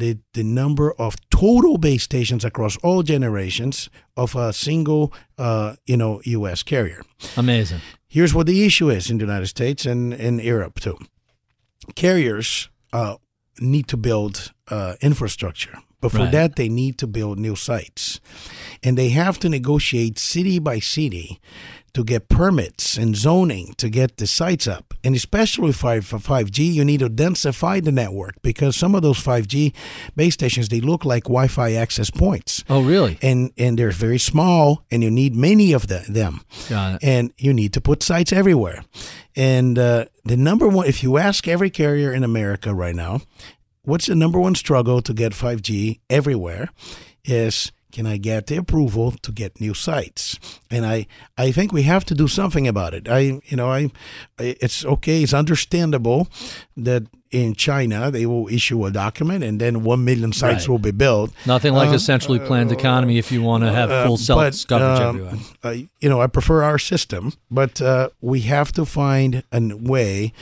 the, 0.01 0.19
the 0.33 0.43
number 0.43 0.93
of 0.99 1.15
total 1.31 1.79
base 1.79 2.03
stations 2.03 2.45
across 2.45 2.77
all 2.83 3.03
generations 3.05 3.89
of 4.17 4.35
a 4.37 4.53
single, 4.53 5.13
uh, 5.39 5.77
you 5.87 5.97
know, 5.97 6.21
U.S. 6.25 6.63
carrier. 6.65 7.03
Amazing. 7.37 7.81
Here's 8.09 8.33
what 8.35 8.47
the 8.47 8.65
issue 8.67 8.91
is 8.91 9.11
in 9.11 9.19
the 9.19 9.25
United 9.25 9.49
States 9.49 9.87
and 9.87 10.13
in 10.15 10.39
Europe 10.41 10.81
too. 10.81 10.97
Carriers 11.95 12.69
uh, 12.93 13.17
need 13.61 13.87
to 13.89 13.97
build 13.97 14.53
uh, 14.71 14.95
infrastructure, 15.01 15.79
but 16.05 16.13
for 16.13 16.19
Right. 16.25 16.33
that 16.33 16.57
they 16.57 16.69
need 16.69 16.99
to 16.99 17.07
build 17.07 17.39
new 17.39 17.57
sites, 17.57 18.21
and 18.83 18.99
they 18.99 19.09
have 19.09 19.39
to 19.39 19.49
negotiate 19.49 20.19
city 20.19 20.59
by 20.59 20.79
city 20.81 21.41
to 21.95 22.05
get 22.05 22.29
permits 22.29 22.99
and 22.99 23.17
zoning 23.17 23.73
to 23.79 23.89
get 23.89 24.17
the 24.17 24.27
sites 24.27 24.67
up. 24.67 24.93
And 25.05 25.15
especially 25.17 25.73
for 25.73 26.03
for 26.03 26.19
5G, 26.19 26.59
you 26.75 26.85
need 26.85 27.01
to 27.01 27.09
densify 27.09 27.81
the 27.83 27.93
network 27.93 28.35
because 28.43 28.77
some 28.77 28.95
of 28.97 29.03
those 29.03 29.19
5G 29.23 29.73
base 30.17 30.35
stations 30.35 30.69
they 30.69 30.81
look 30.81 31.05
like 31.05 31.25
Wi-Fi 31.25 31.73
access 31.75 32.11
points 32.11 32.65
Oh, 32.69 32.83
really? 32.83 33.17
and 33.23 33.51
and 33.57 33.79
they're 33.79 33.93
very 34.07 34.19
small 34.19 34.83
and 34.91 35.03
you 35.03 35.11
need 35.11 35.35
many 35.37 35.73
of 35.75 35.87
the, 35.87 36.05
them 36.13 36.41
Got 36.69 36.95
it. 36.97 37.05
and 37.05 37.33
you 37.39 37.55
need 37.55 37.73
to 37.73 37.81
put 37.81 38.03
sites 38.03 38.33
everywhere 38.33 38.85
and 39.37 39.79
uh, 39.79 40.05
the 40.25 40.37
number 40.37 40.67
one 40.69 40.87
if 40.89 41.03
you 41.03 41.17
ask 41.19 41.47
every 41.49 41.71
carrier 41.71 42.13
in 42.17 42.25
america 42.25 42.75
right 42.75 42.97
now 42.97 43.21
what's 43.85 44.07
the 44.07 44.15
number 44.15 44.41
one 44.41 44.55
struggle 44.55 45.01
to 45.03 45.15
get 45.15 45.33
5g 45.33 46.01
everywhere 46.11 46.69
is 47.25 47.73
can 47.93 48.07
I 48.07 48.17
get 48.17 48.49
the 48.49 48.57
approval 48.57 49.13
to 49.23 49.31
get 49.31 49.61
new 49.61 49.73
sites? 49.73 50.41
And 50.69 50.85
I, 50.85 51.07
I 51.39 51.53
think 51.53 51.73
we 51.73 51.83
have 51.83 52.05
to 52.07 52.15
do 52.15 52.27
something 52.27 52.67
about 52.67 52.93
it. 52.93 53.09
I, 53.09 53.41
you 53.45 53.57
know, 53.57 53.71
I, 53.71 53.93
it's 54.37 54.85
okay. 54.85 55.23
It's 55.23 55.33
understandable 55.33 56.27
that 56.77 57.05
in 57.35 57.55
China 57.55 58.11
they 58.11 58.27
will 58.27 58.47
issue 58.49 58.79
a 58.87 58.91
document 58.91 59.43
and 59.45 59.61
then 59.61 59.75
one 59.83 60.05
million 60.05 60.33
sites 60.33 60.63
Right. 60.65 60.69
will 60.73 60.79
be 60.91 60.93
built. 60.93 61.29
Nothing 61.47 61.75
like 61.75 61.93
a 61.95 61.99
centrally 61.99 62.39
planned 62.49 62.71
economy 62.73 63.19
if 63.19 63.33
you 63.33 63.43
want 63.43 63.65
to 63.65 63.71
have 63.73 63.89
full 64.07 64.17
cell 64.17 64.39
Uh, 64.39 64.45
but, 64.51 64.65
coverage 64.69 65.01
um, 65.01 65.09
everywhere. 65.17 65.35
uh, 65.65 65.75
you 66.03 66.09
know, 66.11 66.21
I 66.21 66.29
prefer 66.29 66.63
our 66.63 66.79
system, 66.79 67.33
but 67.51 67.75
uh, 67.83 68.09
we 68.21 68.39
have 68.55 68.71
to 68.79 68.85
find 68.85 69.43
a 69.53 69.61
way 69.95 70.33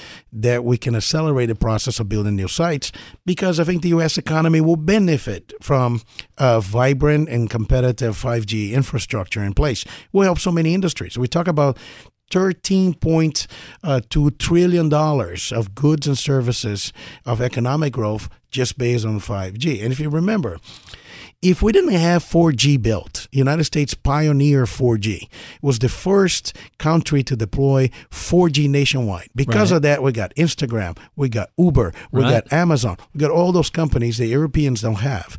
that 0.47 0.61
we 0.65 0.77
can 0.77 0.95
accelerate 0.95 1.49
the 1.49 1.55
process 1.55 1.99
of 2.01 2.09
building 2.09 2.37
new 2.37 2.49
sites 2.49 2.93
because 3.25 3.59
I 3.61 3.65
think 3.65 3.83
the 3.83 3.91
U.S. 3.97 4.19
economy 4.19 4.61
will 4.61 4.77
benefit 4.77 5.53
from 5.61 6.01
a 6.39 6.61
vibrant 6.61 7.29
and 7.29 7.49
competitive 7.49 8.15
5G 8.21 8.73
infrastructure 8.73 9.43
in 9.43 9.55
place. 9.55 9.85
Will 10.13 10.23
help 10.25 10.39
so 10.39 10.51
many 10.53 10.75
industries. 10.75 11.17
We 11.19 11.29
talk 11.29 11.49
about. 11.49 11.79
$13.2 12.33 13.47
uh, 13.85 14.31
trillion 14.39 14.89
dollars 14.89 15.53
of 15.53 15.75
goods 15.75 16.07
and 16.07 16.19
services 16.19 16.93
of 17.27 17.41
economic 17.41 17.93
growth 17.93 18.29
just 18.51 18.79
based 18.79 19.05
on 19.05 19.21
5G. 19.21 19.83
And 19.83 19.93
if 19.93 20.01
you 20.01 20.09
remember, 20.09 20.59
if 21.43 21.61
we 21.61 21.73
didn't 21.73 21.93
have 21.93 22.23
4G 22.25 22.81
built, 22.81 23.27
United 23.33 23.65
States 23.65 23.95
pioneered 23.95 24.69
4G. 24.69 25.23
It 25.23 25.29
was 25.61 25.81
the 25.81 25.89
first 25.89 26.57
country 26.79 27.23
to 27.25 27.35
deploy 27.35 27.91
4G 28.11 28.69
nationwide. 28.69 29.29
Because 29.35 29.71
Right. 29.73 29.77
of 29.77 29.83
that, 29.83 30.03
we 30.03 30.13
got 30.13 30.33
Instagram, 30.37 30.97
we 31.17 31.29
got 31.29 31.51
Uber, 31.59 31.93
we 32.13 32.23
Right. 32.23 32.31
got 32.45 32.53
Amazon, 32.53 32.97
we 33.13 33.19
got 33.19 33.31
all 33.33 33.51
those 33.53 33.71
companies 33.71 34.19
the 34.19 34.27
Europeans 34.27 34.81
don't 34.83 35.01
have. 35.01 35.37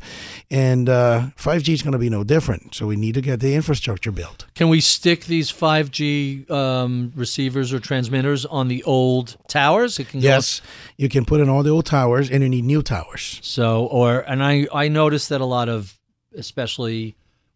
And 0.50 0.88
uh, 0.88 1.28
5G 1.36 1.72
is 1.72 1.82
going 1.82 1.92
to 1.92 1.98
be 1.98 2.10
no 2.10 2.22
different. 2.22 2.74
So 2.74 2.86
we 2.86 2.96
need 2.96 3.14
to 3.14 3.20
get 3.22 3.40
the 3.40 3.54
infrastructure 3.54 4.12
built. 4.12 4.44
Can 4.54 4.68
we 4.68 4.80
stick 4.80 5.24
these 5.24 5.50
5G 5.50 6.48
um, 6.50 7.12
receivers 7.16 7.72
or 7.72 7.80
transmitters 7.80 8.44
on 8.44 8.68
the 8.68 8.82
old 8.84 9.36
towers? 9.48 9.98
It 9.98 10.08
can 10.10 10.20
go 10.20 10.24
Yes, 10.24 10.60
you 10.98 11.08
can 11.08 11.24
put 11.24 11.40
in 11.40 11.48
all 11.48 11.62
the 11.62 11.70
old 11.70 11.86
towers, 11.86 12.30
and 12.30 12.42
you 12.42 12.48
need 12.48 12.64
new 12.64 12.82
towers. 12.82 13.40
So, 13.42 13.86
or 13.86 14.20
and 14.20 14.42
I 14.44 14.66
I 14.72 14.88
noticed 14.88 15.28
that 15.30 15.40
a 15.40 15.44
lot 15.46 15.68
of, 15.68 15.93
especially 16.36 17.14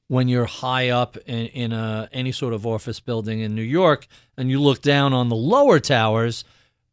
when 0.09 0.27
you're 0.29 0.47
high 0.47 0.89
up 0.89 1.17
in, 1.27 1.47
in 1.49 1.73
a 1.73 2.09
any 2.13 2.33
sort 2.33 2.55
of 2.55 2.67
office 2.67 2.99
building 3.01 3.41
in 3.41 3.55
New 3.55 3.63
York, 3.63 4.07
and 4.37 4.51
you 4.51 4.61
look 4.61 4.81
down 4.83 5.13
on 5.13 5.29
the 5.29 5.37
lower 5.37 5.79
towers, 5.81 6.45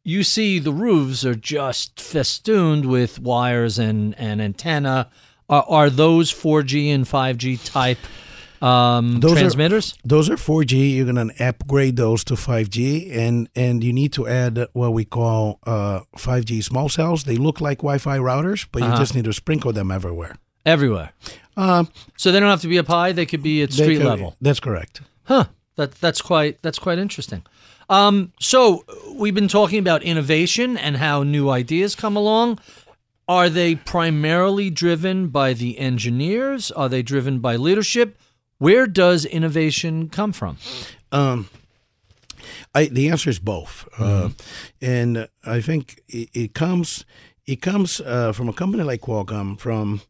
you 0.04 0.22
see 0.24 0.60
the 0.60 0.74
roofs 0.74 1.24
are 1.26 1.36
just 1.36 2.00
festooned 2.00 2.86
with 2.86 3.20
wires 3.20 3.80
and 3.80 4.14
and 4.20 4.42
antenna. 4.42 5.10
Are, 5.48 5.64
are 5.70 5.90
those 5.92 6.34
4G 6.34 6.90
and 6.94 7.06
5G 7.06 7.64
type 7.72 8.00
um, 8.64 9.20
Those 9.20 9.34
are- 9.34 9.36
transmitters. 9.42 9.96
Those 10.04 10.28
are 10.30 10.36
4G. 10.38 10.96
You're 10.96 11.06
going 11.14 11.30
to 11.30 11.48
upgrade 11.48 11.98
those 11.98 12.24
to 12.26 12.34
5G, 12.34 13.16
and 13.16 13.48
and 13.56 13.84
you 13.84 13.94
need 13.94 14.12
to 14.14 14.28
add 14.28 14.66
what 14.74 14.94
we 14.94 15.06
call 15.06 15.60
uh, 15.68 16.02
5G 16.18 16.64
small 16.64 16.90
cells. 16.90 17.26
They 17.26 17.38
look 17.38 17.62
like 17.62 17.80
Wi-Fi 17.80 18.18
routers, 18.18 18.66
but 18.72 18.82
you 18.82 18.88
Uh-huh. 18.88 18.98
just 18.98 19.14
need 19.16 19.26
to 19.26 19.34
sprinkle 19.34 19.72
them 19.72 19.92
everywhere. 19.92 20.36
Everywhere. 20.66 21.12
Um, 21.58 21.90
So 22.18 22.32
they 22.32 22.40
don't 22.40 22.50
have 22.50 22.62
to 22.62 22.68
be 22.68 22.80
up 22.80 22.88
high; 22.88 23.12
they 23.14 23.26
could 23.26 23.44
be 23.44 23.62
at 23.64 23.72
street 23.74 23.98
could- 23.98 24.06
level. 24.06 24.36
That's 24.42 24.60
correct. 24.60 25.02
Huh. 25.24 25.46
That 25.76 25.92
that's 25.96 26.22
quite 26.22 26.62
that's 26.62 26.80
quite 26.80 27.00
interesting. 27.00 27.44
Um, 27.90 28.32
so 28.40 28.84
we've 29.14 29.36
been 29.36 29.48
talking 29.48 29.80
about 29.80 30.02
innovation 30.04 30.78
and 30.78 30.98
how 30.98 31.24
new 31.24 31.50
ideas 31.50 31.96
come 31.96 32.16
along. 32.18 32.60
Are 33.28 33.50
they 33.50 33.76
primarily 33.76 34.70
driven 34.70 35.28
by 35.30 35.54
the 35.54 35.78
engineers? 35.80 36.72
Are 36.72 36.90
they 36.90 37.02
driven 37.04 37.40
by 37.40 37.56
leadership? 37.58 38.18
Where 38.60 38.88
does 38.88 39.26
innovation 39.26 40.10
come 40.10 40.32
from? 40.32 40.58
Um, 41.12 41.50
I, 42.74 42.86
the 42.86 43.10
answer 43.10 43.30
is 43.30 43.40
both, 43.40 43.88
uh, 44.00 44.30
and 44.82 45.28
I 45.46 45.62
think 45.62 46.02
it, 46.08 46.30
it 46.34 46.54
comes 46.54 47.06
it 47.46 47.62
comes 47.62 48.00
uh, 48.02 48.32
from 48.32 48.50
a 48.50 48.54
company 48.54 48.84
like 48.84 49.02
Qualcomm 49.02 49.60
from 49.60 50.02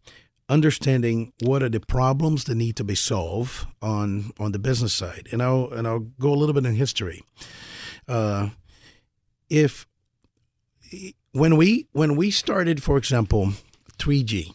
understanding 0.47 1.33
what 1.41 1.63
are 1.63 1.69
the 1.69 1.79
problems 1.79 2.43
that 2.45 2.55
need 2.55 2.75
to 2.75 2.83
be 2.83 2.95
solved 2.95 3.67
on 3.81 4.31
on 4.39 4.51
the 4.51 4.59
business 4.59 4.93
side, 4.93 5.27
and 5.31 5.41
I'll 5.41 5.69
and 5.71 5.87
I'll 5.87 6.07
go 6.19 6.33
a 6.33 6.35
little 6.35 6.53
bit 6.53 6.65
in 6.65 6.75
history. 6.75 7.23
Uh, 8.07 8.49
if 9.49 9.87
when 11.31 11.57
we 11.57 11.87
when 11.91 12.15
we 12.15 12.31
started, 12.31 12.83
for 12.83 12.97
example, 12.97 13.53
3G 13.97 14.53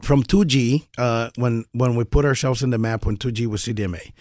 from 0.00 0.22
2G, 0.22 0.86
uh, 0.98 1.30
when 1.36 1.64
when 1.72 1.96
we 1.96 2.04
put 2.04 2.24
ourselves 2.24 2.62
in 2.62 2.70
the 2.70 2.78
map 2.78 3.06
when 3.06 3.16
2G 3.16 3.46
was 3.46 3.62
CDMA, 3.62 4.12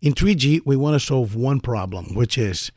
in 0.00 0.12
3G 0.12 0.60
we 0.64 0.76
want 0.76 0.94
to 0.94 1.00
solve 1.00 1.34
one 1.34 1.60
problem, 1.60 2.14
which 2.14 2.38
is 2.38 2.70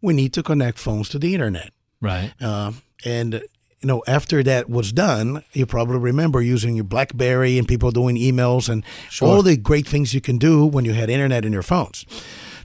we 0.00 0.14
need 0.14 0.32
to 0.32 0.42
connect 0.42 0.78
phones 0.78 1.08
to 1.10 1.18
the 1.18 1.34
internet. 1.34 1.72
Right. 2.00 2.32
Uh, 2.40 2.72
and 3.04 3.42
you 3.80 3.86
know, 3.86 4.02
after 4.06 4.42
that 4.42 4.68
was 4.68 4.92
done, 4.92 5.42
you 5.52 5.64
probably 5.64 5.98
remember 5.98 6.42
using 6.42 6.74
your 6.74 6.84
BlackBerry 6.84 7.56
and 7.56 7.66
people 7.66 7.90
doing 7.90 8.16
emails 8.16 8.68
and 8.68 8.84
all 9.22 9.42
the 9.42 9.56
great 9.56 9.88
things 9.88 10.12
you 10.12 10.20
can 10.20 10.36
do 10.36 10.66
when 10.66 10.84
you 10.84 10.92
had 10.92 11.08
internet 11.08 11.46
in 11.46 11.52
your 11.52 11.62
phones. 11.62 12.04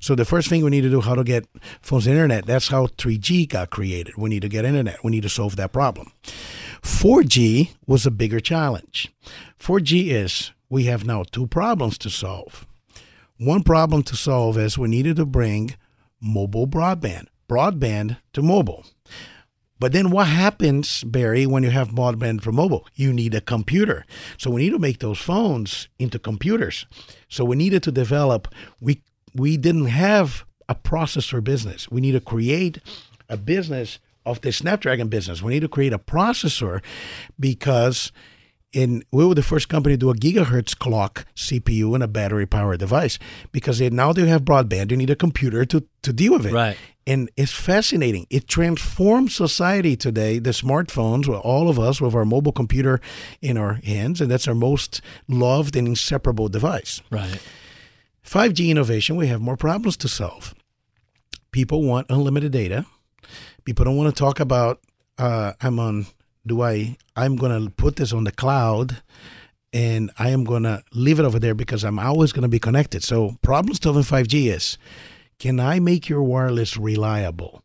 So 0.02 0.14
the 0.14 0.26
first 0.26 0.50
thing 0.50 0.64
we 0.64 0.70
need 0.70 0.82
to 0.82 0.90
do 0.90 1.02
how 1.02 1.16
to 1.16 1.24
get 1.24 1.48
phones 1.82 2.06
internet. 2.06 2.46
That's 2.46 2.68
how 2.68 2.88
3G 2.88 3.48
got 3.48 3.70
created. 3.70 4.18
We 4.18 4.30
need 4.30 4.42
to 4.42 4.50
get 4.50 4.66
internet. 4.66 5.04
We 5.04 5.12
need 5.12 5.24
to 5.24 5.30
solve 5.30 5.56
that 5.56 5.72
problem. 5.72 6.12
4G 6.82 7.72
was 7.88 8.06
a 8.06 8.12
bigger 8.12 8.40
challenge. 8.40 9.12
4G 9.60 10.10
is 10.10 10.52
we 10.70 10.84
have 10.84 11.06
now 11.06 11.24
two 11.24 11.48
problems 11.48 11.98
to 12.00 12.10
solve. 12.10 12.68
One 13.38 13.64
problem 13.64 14.04
to 14.04 14.16
solve 14.16 14.58
is 14.58 14.78
we 14.78 14.90
needed 14.90 15.16
to 15.16 15.26
bring 15.26 15.76
mobile 16.22 16.68
broadband, 16.68 17.28
broadband 17.50 18.18
to 18.34 18.42
mobile. 18.42 18.86
But 19.80 19.92
then 19.92 20.10
what 20.10 20.28
happens, 20.28 21.04
Barry, 21.04 21.46
when 21.46 21.64
you 21.64 21.70
have 21.70 21.90
broadband 21.90 22.42
for 22.42 22.52
mobile? 22.52 22.88
You 22.94 23.12
need 23.12 23.36
a 23.36 23.42
computer. 23.42 24.06
So 24.38 24.50
we 24.50 24.64
need 24.64 24.72
to 24.72 24.80
make 24.80 25.00
those 25.00 25.20
phones 25.20 25.90
into 26.00 26.18
computers. 26.18 26.86
So 27.28 27.44
we 27.44 27.56
needed 27.56 27.84
to 27.84 27.92
develop 27.92 28.48
we 28.80 29.02
we 29.34 29.58
didn't 29.58 29.88
have 29.88 30.46
a 30.70 30.76
processor 30.76 31.44
business. 31.44 31.92
We 31.92 32.02
need 32.02 32.14
to 32.14 32.22
create 32.22 32.80
a 33.30 33.38
business 33.38 34.00
of 34.26 34.42
the 34.42 34.52
Snapdragon 34.52 35.10
business. 35.10 35.42
We 35.42 35.54
need 35.54 35.60
to 35.62 35.68
create 35.68 35.94
a 35.94 36.00
processor 36.00 36.82
because 37.40 38.12
in 38.72 39.04
we 39.12 39.26
were 39.26 39.36
the 39.36 39.44
first 39.44 39.70
company 39.70 39.96
to 39.96 39.98
do 39.98 40.10
a 40.10 40.16
gigahertz 40.16 40.78
clock 40.78 41.26
CPU 41.36 41.94
and 41.94 42.04
a 42.04 42.08
battery 42.08 42.46
powered 42.46 42.80
device 42.80 43.18
because 43.52 43.80
they, 43.80 43.90
now 43.90 44.12
they 44.14 44.28
have 44.28 44.44
broadband. 44.44 44.92
You 44.92 44.98
need 44.98 45.10
a 45.10 45.16
computer 45.16 45.66
to, 45.66 45.84
to 46.02 46.14
deal 46.14 46.34
with 46.34 46.46
it. 46.46 46.54
Right. 46.54 46.78
And 47.08 47.30
it's 47.38 47.52
fascinating. 47.52 48.26
It 48.32 48.48
transforms 48.48 49.36
society 49.36 49.96
today. 49.96 50.40
The 50.40 50.50
smartphones, 50.50 51.28
well, 51.28 51.40
all 51.42 51.70
of 51.70 51.78
us 51.78 52.02
with 52.02 52.16
our 52.16 52.26
mobile 52.26 52.52
computer 52.52 53.00
in 53.42 53.58
our 53.58 53.74
hands, 53.76 54.22
and 54.22 54.32
that's 54.32 54.48
our 54.48 54.56
most 54.56 55.02
loved 55.28 55.76
and 55.76 55.88
inseparable 55.88 56.50
device. 56.50 57.02
Right. 57.12 57.40
5G 58.26 58.70
innovation, 58.70 59.18
we 59.18 59.28
have 59.28 59.40
more 59.40 59.58
problems 59.58 59.98
to 59.98 60.08
solve. 60.08 60.56
People 61.52 61.84
want 61.84 62.08
unlimited 62.10 62.52
data. 62.52 62.86
People 63.66 63.86
don't 63.86 63.98
want 63.98 64.14
to 64.14 64.20
talk 64.20 64.40
about 64.40 64.80
uh, 65.18 65.54
I'm 65.62 65.80
on 65.80 66.08
do 66.46 66.62
I 66.62 66.98
I'm 67.16 67.36
going 67.36 67.64
to 67.64 67.72
put 67.72 67.96
this 67.96 68.14
on 68.14 68.24
the 68.24 68.32
cloud 68.32 69.02
and 69.74 70.12
I 70.20 70.30
am 70.30 70.44
going 70.44 70.64
to 70.64 70.84
leave 70.94 71.20
it 71.20 71.26
over 71.26 71.40
there 71.40 71.56
because 71.56 71.84
I'm 71.84 72.00
always 72.00 72.32
going 72.32 72.44
to 72.44 72.50
be 72.50 72.60
connected. 72.60 73.04
So 73.04 73.38
problem 73.42 73.76
solving 73.76 74.04
5G 74.04 74.54
is 74.54 74.78
can 75.40 75.60
I 75.60 75.80
make 75.80 76.10
your 76.10 76.24
wireless 76.24 76.78
reliable? 76.78 77.62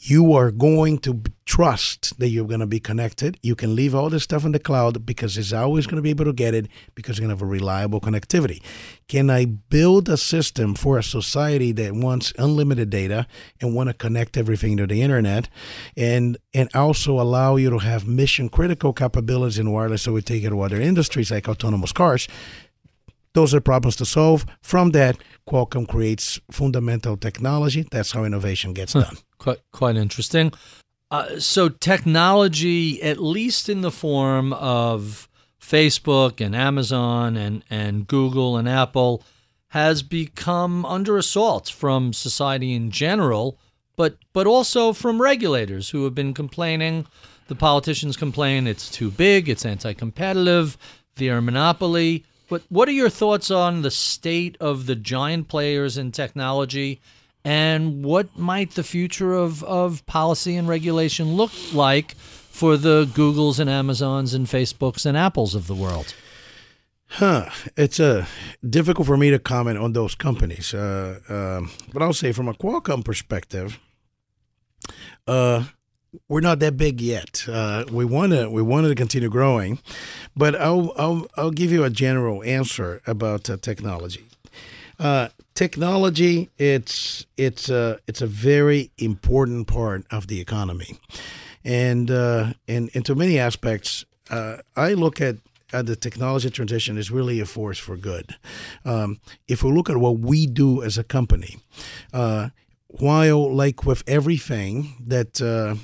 You 0.00 0.32
are 0.32 0.52
going 0.52 0.98
to 1.00 1.22
trust 1.44 2.20
that 2.20 2.28
you're 2.28 2.46
going 2.46 2.60
to 2.60 2.66
be 2.66 2.78
connected. 2.78 3.36
You 3.42 3.56
can 3.56 3.74
leave 3.74 3.96
all 3.96 4.08
this 4.08 4.22
stuff 4.22 4.44
in 4.44 4.52
the 4.52 4.60
cloud 4.60 5.04
because 5.04 5.36
it's 5.36 5.52
always 5.52 5.88
going 5.88 5.96
to 5.96 6.02
be 6.02 6.10
able 6.10 6.26
to 6.26 6.32
get 6.32 6.54
it 6.54 6.68
because 6.94 7.18
you're 7.18 7.26
going 7.26 7.36
to 7.36 7.42
have 7.42 7.48
a 7.48 7.50
reliable 7.50 8.00
connectivity. 8.00 8.62
Can 9.08 9.28
I 9.28 9.44
build 9.46 10.08
a 10.08 10.16
system 10.16 10.76
for 10.76 10.98
a 10.98 11.02
society 11.02 11.72
that 11.72 11.94
wants 11.94 12.32
unlimited 12.38 12.90
data 12.90 13.26
and 13.60 13.74
want 13.74 13.88
to 13.88 13.94
connect 13.94 14.36
everything 14.36 14.76
to 14.76 14.86
the 14.86 15.02
internet 15.02 15.48
and 15.96 16.38
and 16.54 16.68
also 16.74 17.20
allow 17.20 17.56
you 17.56 17.68
to 17.70 17.78
have 17.78 18.06
mission 18.06 18.48
critical 18.48 18.92
capabilities 18.92 19.58
in 19.58 19.72
wireless 19.72 20.02
so 20.02 20.12
we 20.12 20.22
take 20.22 20.44
it 20.44 20.50
to 20.50 20.60
other 20.60 20.80
industries 20.80 21.32
like 21.32 21.48
autonomous 21.48 21.92
cars? 21.92 22.28
Those 23.34 23.54
are 23.54 23.60
problems 23.60 23.96
to 23.96 24.04
solve. 24.04 24.46
From 24.60 24.90
that, 24.90 25.18
Qualcomm 25.48 25.86
creates 25.86 26.40
fundamental 26.50 27.16
technology. 27.16 27.86
That's 27.90 28.12
how 28.12 28.24
innovation 28.24 28.72
gets 28.72 28.92
done. 28.92 29.16
Quite 29.38 29.60
quite 29.72 29.96
interesting. 29.96 30.52
Uh, 31.10 31.38
so 31.38 31.68
technology, 31.68 33.02
at 33.02 33.18
least 33.18 33.68
in 33.68 33.80
the 33.80 33.90
form 33.90 34.52
of 34.52 35.28
Facebook 35.60 36.44
and 36.44 36.54
Amazon 36.54 37.36
and 37.36 37.64
and 37.70 38.06
Google 38.06 38.56
and 38.56 38.68
Apple, 38.68 39.22
has 39.68 40.02
become 40.02 40.84
under 40.86 41.16
assault 41.16 41.68
from 41.68 42.12
society 42.12 42.74
in 42.74 42.90
general, 42.90 43.58
but 43.96 44.16
but 44.32 44.46
also 44.46 44.92
from 44.92 45.20
regulators 45.20 45.90
who 45.90 46.04
have 46.04 46.14
been 46.14 46.34
complaining. 46.34 47.06
The 47.48 47.54
politicians 47.54 48.16
complain 48.16 48.66
it's 48.66 48.90
too 48.90 49.10
big, 49.10 49.48
it's 49.48 49.64
anti-competitive, 49.64 50.76
they're 51.16 51.38
a 51.38 51.42
monopoly. 51.42 52.24
But 52.48 52.62
what 52.68 52.88
are 52.88 52.92
your 52.92 53.10
thoughts 53.10 53.50
on 53.50 53.82
the 53.82 53.90
state 53.90 54.56
of 54.60 54.86
the 54.86 54.96
giant 54.96 55.48
players 55.48 55.98
in 55.98 56.12
technology 56.12 57.00
and 57.44 58.04
what 58.04 58.36
might 58.36 58.72
the 58.72 58.82
future 58.82 59.34
of, 59.34 59.62
of 59.64 60.04
policy 60.06 60.56
and 60.56 60.66
regulation 60.66 61.34
look 61.34 61.52
like 61.72 62.14
for 62.14 62.76
the 62.76 63.04
Googles 63.06 63.58
and 63.58 63.70
Amazons 63.70 64.34
and 64.34 64.46
Facebooks 64.46 65.06
and 65.06 65.16
Apples 65.16 65.54
of 65.54 65.66
the 65.66 65.74
world? 65.74 66.14
Huh. 67.10 67.48
It's 67.76 68.00
uh, 68.00 68.26
difficult 68.68 69.06
for 69.06 69.16
me 69.16 69.30
to 69.30 69.38
comment 69.38 69.78
on 69.78 69.92
those 69.92 70.14
companies. 70.14 70.74
Uh, 70.74 71.20
um, 71.28 71.70
but 71.92 72.02
I'll 72.02 72.12
say 72.12 72.32
from 72.32 72.48
a 72.48 72.54
Qualcomm 72.54 73.04
perspective, 73.04 73.78
uh, 75.26 75.64
we're 76.28 76.40
not 76.40 76.58
that 76.60 76.76
big 76.76 77.00
yet. 77.00 77.44
Uh, 77.48 77.84
we 77.90 78.04
want 78.04 78.32
to 78.32 78.48
we 78.48 78.62
wanted 78.62 78.88
to 78.88 78.94
continue 78.94 79.28
growing, 79.28 79.78
but 80.36 80.54
I'll 80.54 80.92
I'll, 80.96 81.26
I'll 81.36 81.50
give 81.50 81.72
you 81.72 81.84
a 81.84 81.90
general 81.90 82.42
answer 82.44 83.00
about 83.06 83.48
uh, 83.50 83.56
technology. 83.56 84.24
Uh, 84.98 85.28
technology 85.54 86.50
it's 86.58 87.26
it's 87.36 87.68
a 87.68 87.98
it's 88.06 88.22
a 88.22 88.26
very 88.26 88.90
important 88.98 89.66
part 89.66 90.04
of 90.10 90.26
the 90.26 90.40
economy, 90.40 90.96
and 91.64 92.10
uh, 92.10 92.52
and 92.66 92.88
into 92.90 93.14
many 93.14 93.38
aspects, 93.38 94.04
uh, 94.30 94.58
I 94.76 94.94
look 94.94 95.20
at 95.20 95.36
uh, 95.72 95.82
the 95.82 95.96
technology 95.96 96.50
transition 96.50 96.96
is 96.96 97.10
really 97.10 97.40
a 97.40 97.46
force 97.46 97.78
for 97.78 97.96
good. 97.96 98.36
Um, 98.84 99.20
if 99.46 99.62
we 99.62 99.70
look 99.70 99.90
at 99.90 99.98
what 99.98 100.18
we 100.18 100.46
do 100.46 100.82
as 100.82 100.96
a 100.96 101.04
company, 101.04 101.58
uh, 102.12 102.48
while 102.88 103.54
like 103.54 103.84
with 103.84 104.02
everything 104.06 104.94
that 105.06 105.40
uh, 105.42 105.76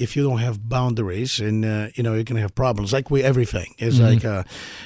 if 0.00 0.16
you 0.16 0.22
don't 0.22 0.38
have 0.38 0.68
boundaries 0.68 1.40
and 1.40 1.64
uh, 1.64 1.88
you 1.94 2.02
know 2.02 2.14
you're 2.14 2.24
gonna 2.24 2.40
have 2.40 2.54
problems 2.54 2.92
like 2.92 3.10
with 3.10 3.24
everything. 3.24 3.74
It's 3.78 3.98
like 4.00 4.24
uh, 4.24 4.42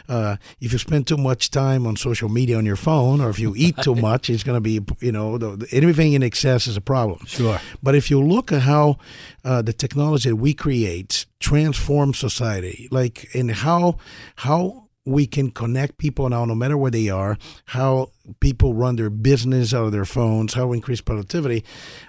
uh, 0.09 0.37
if 0.61 0.73
you 0.73 0.79
spend 0.79 1.07
too 1.07 1.17
much 1.17 1.51
time 1.51 1.87
on 1.87 1.97
social 1.97 2.29
media 2.29 2.57
on 2.59 2.67
your 2.67 2.77
phone 2.77 3.21
or 3.21 3.31
if 3.31 3.39
you 3.39 3.55
eat 3.57 3.77
too 3.83 3.95
much 4.09 4.29
it's 4.29 4.43
gonna 4.43 4.61
be 4.61 4.81
you 5.01 5.13
know 5.13 5.39
the, 5.39 5.57
the- 5.57 5.69
anything 5.73 6.13
in 6.15 6.23
excess 6.23 6.67
is 6.67 6.77
a 6.77 6.81
problem. 6.81 7.25
Sure. 7.27 7.59
but 7.83 7.95
if 7.95 8.11
you 8.11 8.21
look 8.23 8.53
at 8.53 8.63
how 8.63 8.97
uh, 9.45 9.63
the 9.63 9.73
technology 9.73 10.29
that 10.31 10.37
we 10.37 10.53
create 10.55 11.27
transforms 11.41 12.19
society, 12.19 12.89
like 12.91 13.35
in 13.35 13.49
how 13.51 13.97
how 14.37 14.84
we 15.07 15.27
can 15.27 15.51
connect 15.51 15.99
people 15.99 16.29
now, 16.29 16.45
no 16.45 16.55
matter 16.55 16.77
where 16.77 16.91
they 16.91 17.09
are, 17.09 17.37
how 17.67 18.11
people 18.41 18.73
run 18.73 18.97
their 18.97 19.11
business 19.11 19.75
out 19.75 19.87
of 19.87 19.93
their 19.93 20.05
phones, 20.05 20.55
how 20.55 20.69
we 20.69 20.79
increase 20.79 21.01
productivity, 21.01 21.65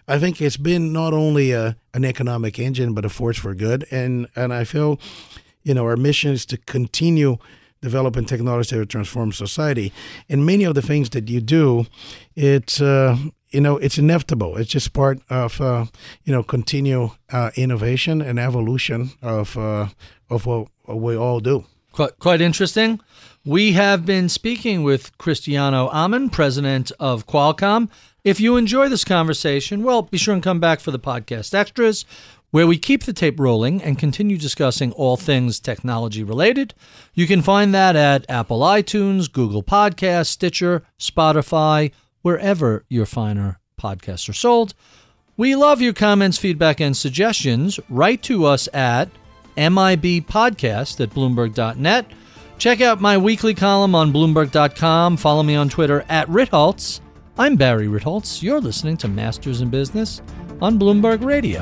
I 0.07 0.17
think 0.17 0.41
it's 0.41 0.57
been 0.57 0.93
not 0.93 1.13
only 1.13 1.51
a, 1.51 1.75
an 1.93 2.05
economic 2.05 2.57
engine 2.57 2.93
but 2.93 3.05
a 3.05 3.09
force 3.09 3.37
for 3.37 3.53
good. 3.53 3.85
And 3.91 4.27
and 4.35 4.53
I 4.53 4.63
feel, 4.63 4.99
you 5.63 5.73
know, 5.73 5.85
our 5.85 5.97
mission 5.97 6.31
is 6.31 6.45
to 6.47 6.57
continue 6.57 7.37
developing 7.81 8.25
technology 8.25 8.75
will 8.77 8.85
transform 8.85 9.31
society. 9.31 9.93
And 10.29 10.45
many 10.45 10.63
of 10.63 10.73
the 10.73 10.81
things 10.81 11.09
that 11.11 11.29
you 11.29 11.39
do, 11.39 11.85
it's 12.35 12.81
uh, 12.81 13.17
you 13.51 13.61
know 13.61 13.77
it's 13.77 13.97
inevitable. 13.97 14.57
It's 14.57 14.71
just 14.71 14.93
part 14.93 15.19
of 15.29 15.61
uh, 15.61 15.85
you 16.23 16.33
know 16.33 16.43
continue 16.43 17.11
uh, 17.31 17.51
innovation 17.55 18.21
and 18.21 18.39
evolution 18.39 19.11
of 19.21 19.57
uh, 19.57 19.87
of 20.29 20.45
what 20.45 20.67
we 20.87 21.15
all 21.15 21.39
do. 21.39 21.65
Quite, 21.95 22.19
quite 22.19 22.41
interesting. 22.41 22.99
We 23.45 23.71
have 23.71 24.05
been 24.05 24.27
speaking 24.27 24.83
with 24.83 25.17
Cristiano 25.17 25.87
Amon, 25.87 26.29
president 26.29 26.91
of 26.99 27.25
Qualcomm. 27.25 27.89
If 28.25 28.41
you 28.41 28.57
enjoy 28.57 28.89
this 28.89 29.05
conversation, 29.05 29.81
well, 29.81 30.01
be 30.01 30.17
sure 30.17 30.33
and 30.33 30.43
come 30.43 30.59
back 30.59 30.81
for 30.81 30.91
the 30.91 30.99
podcast 30.99 31.53
extras, 31.53 32.03
where 32.51 32.67
we 32.67 32.77
keep 32.77 33.03
the 33.03 33.13
tape 33.13 33.39
rolling 33.39 33.81
and 33.81 33.97
continue 33.97 34.37
discussing 34.37 34.91
all 34.91 35.15
things 35.15 35.61
technology 35.61 36.21
related. 36.21 36.73
You 37.13 37.27
can 37.27 37.41
find 37.41 37.73
that 37.73 37.95
at 37.95 38.29
Apple 38.29 38.59
iTunes, 38.59 39.31
Google 39.31 39.63
Podcasts, 39.63 40.27
Stitcher, 40.27 40.83
Spotify, 40.99 41.93
wherever 42.23 42.83
your 42.89 43.05
finer 43.05 43.61
podcasts 43.81 44.27
are 44.27 44.33
sold. 44.33 44.73
We 45.37 45.55
love 45.55 45.81
your 45.81 45.93
comments, 45.93 46.37
feedback, 46.37 46.81
and 46.81 46.97
suggestions. 46.97 47.79
Write 47.87 48.21
to 48.23 48.43
us 48.43 48.67
at 48.73 49.07
MIBpodcast 49.55 51.01
at 51.01 51.09
Bloomberg.net. 51.09 52.05
Check 52.57 52.81
out 52.81 53.01
my 53.01 53.17
weekly 53.17 53.53
column 53.53 53.95
on 53.95 54.13
Bloomberg.com. 54.13 55.17
Follow 55.17 55.43
me 55.43 55.55
on 55.55 55.69
Twitter 55.69 56.05
at 56.09 56.27
Ritholtz. 56.29 57.01
I'm 57.37 57.55
Barry 57.57 57.87
Ritholtz. 57.87 58.41
You're 58.41 58.61
listening 58.61 58.97
to 58.97 59.07
Masters 59.07 59.61
in 59.61 59.69
Business 59.69 60.21
on 60.61 60.79
Bloomberg 60.79 61.23
Radio. 61.23 61.61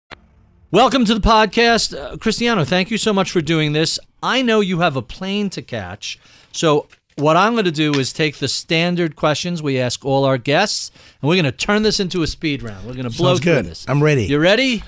Welcome 0.73 1.03
to 1.03 1.13
the 1.13 1.19
podcast. 1.19 1.93
Uh, 1.97 2.15
Cristiano, 2.15 2.63
thank 2.63 2.91
you 2.91 2.97
so 2.97 3.11
much 3.11 3.29
for 3.29 3.41
doing 3.41 3.73
this. 3.73 3.99
I 4.23 4.41
know 4.41 4.61
you 4.61 4.79
have 4.79 4.95
a 4.95 5.01
plane 5.01 5.49
to 5.49 5.61
catch. 5.61 6.17
So, 6.53 6.87
what 7.17 7.35
I'm 7.35 7.55
going 7.55 7.65
to 7.65 7.71
do 7.71 7.91
is 7.99 8.13
take 8.13 8.37
the 8.37 8.47
standard 8.47 9.17
questions 9.17 9.61
we 9.61 9.77
ask 9.77 10.05
all 10.05 10.23
our 10.23 10.37
guests, 10.37 10.89
and 11.21 11.27
we're 11.27 11.35
going 11.35 11.43
to 11.43 11.51
turn 11.51 11.83
this 11.83 11.99
into 11.99 12.23
a 12.23 12.27
speed 12.27 12.63
round. 12.63 12.87
We're 12.87 12.93
going 12.93 13.09
to 13.09 13.17
blow 13.17 13.31
Sounds 13.31 13.41
through 13.41 13.53
good. 13.55 13.65
this. 13.65 13.85
I'm 13.89 14.01
ready. 14.01 14.27
You 14.27 14.39
ready? 14.39 14.81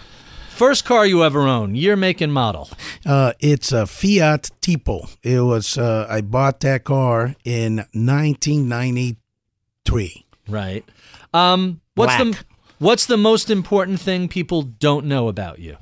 First 0.51 0.85
car 0.85 1.05
you 1.05 1.21
ever 1.25 1.41
owned, 1.41 1.75
year, 1.75 1.97
make, 1.97 2.21
and 2.21 2.31
model. 2.31 2.69
Uh, 3.05 3.33
it's 3.41 3.73
a 3.73 3.85
Fiat 3.85 4.51
Tipo. 4.61 5.13
It 5.21 5.41
was 5.41 5.77
uh, 5.77 6.07
I 6.09 6.21
bought 6.21 6.61
that 6.61 6.85
car 6.85 7.35
in 7.43 7.79
1993. 7.91 10.25
Right. 10.47 10.85
Um, 11.33 11.81
what's 11.95 12.15
the. 12.15 12.37
What's 12.79 13.05
the 13.05 13.17
most 13.17 13.49
important 13.49 13.99
thing 13.99 14.27
people 14.27 14.61
don't 14.63 15.05
know 15.05 15.27
about 15.27 15.59
you? 15.59 15.77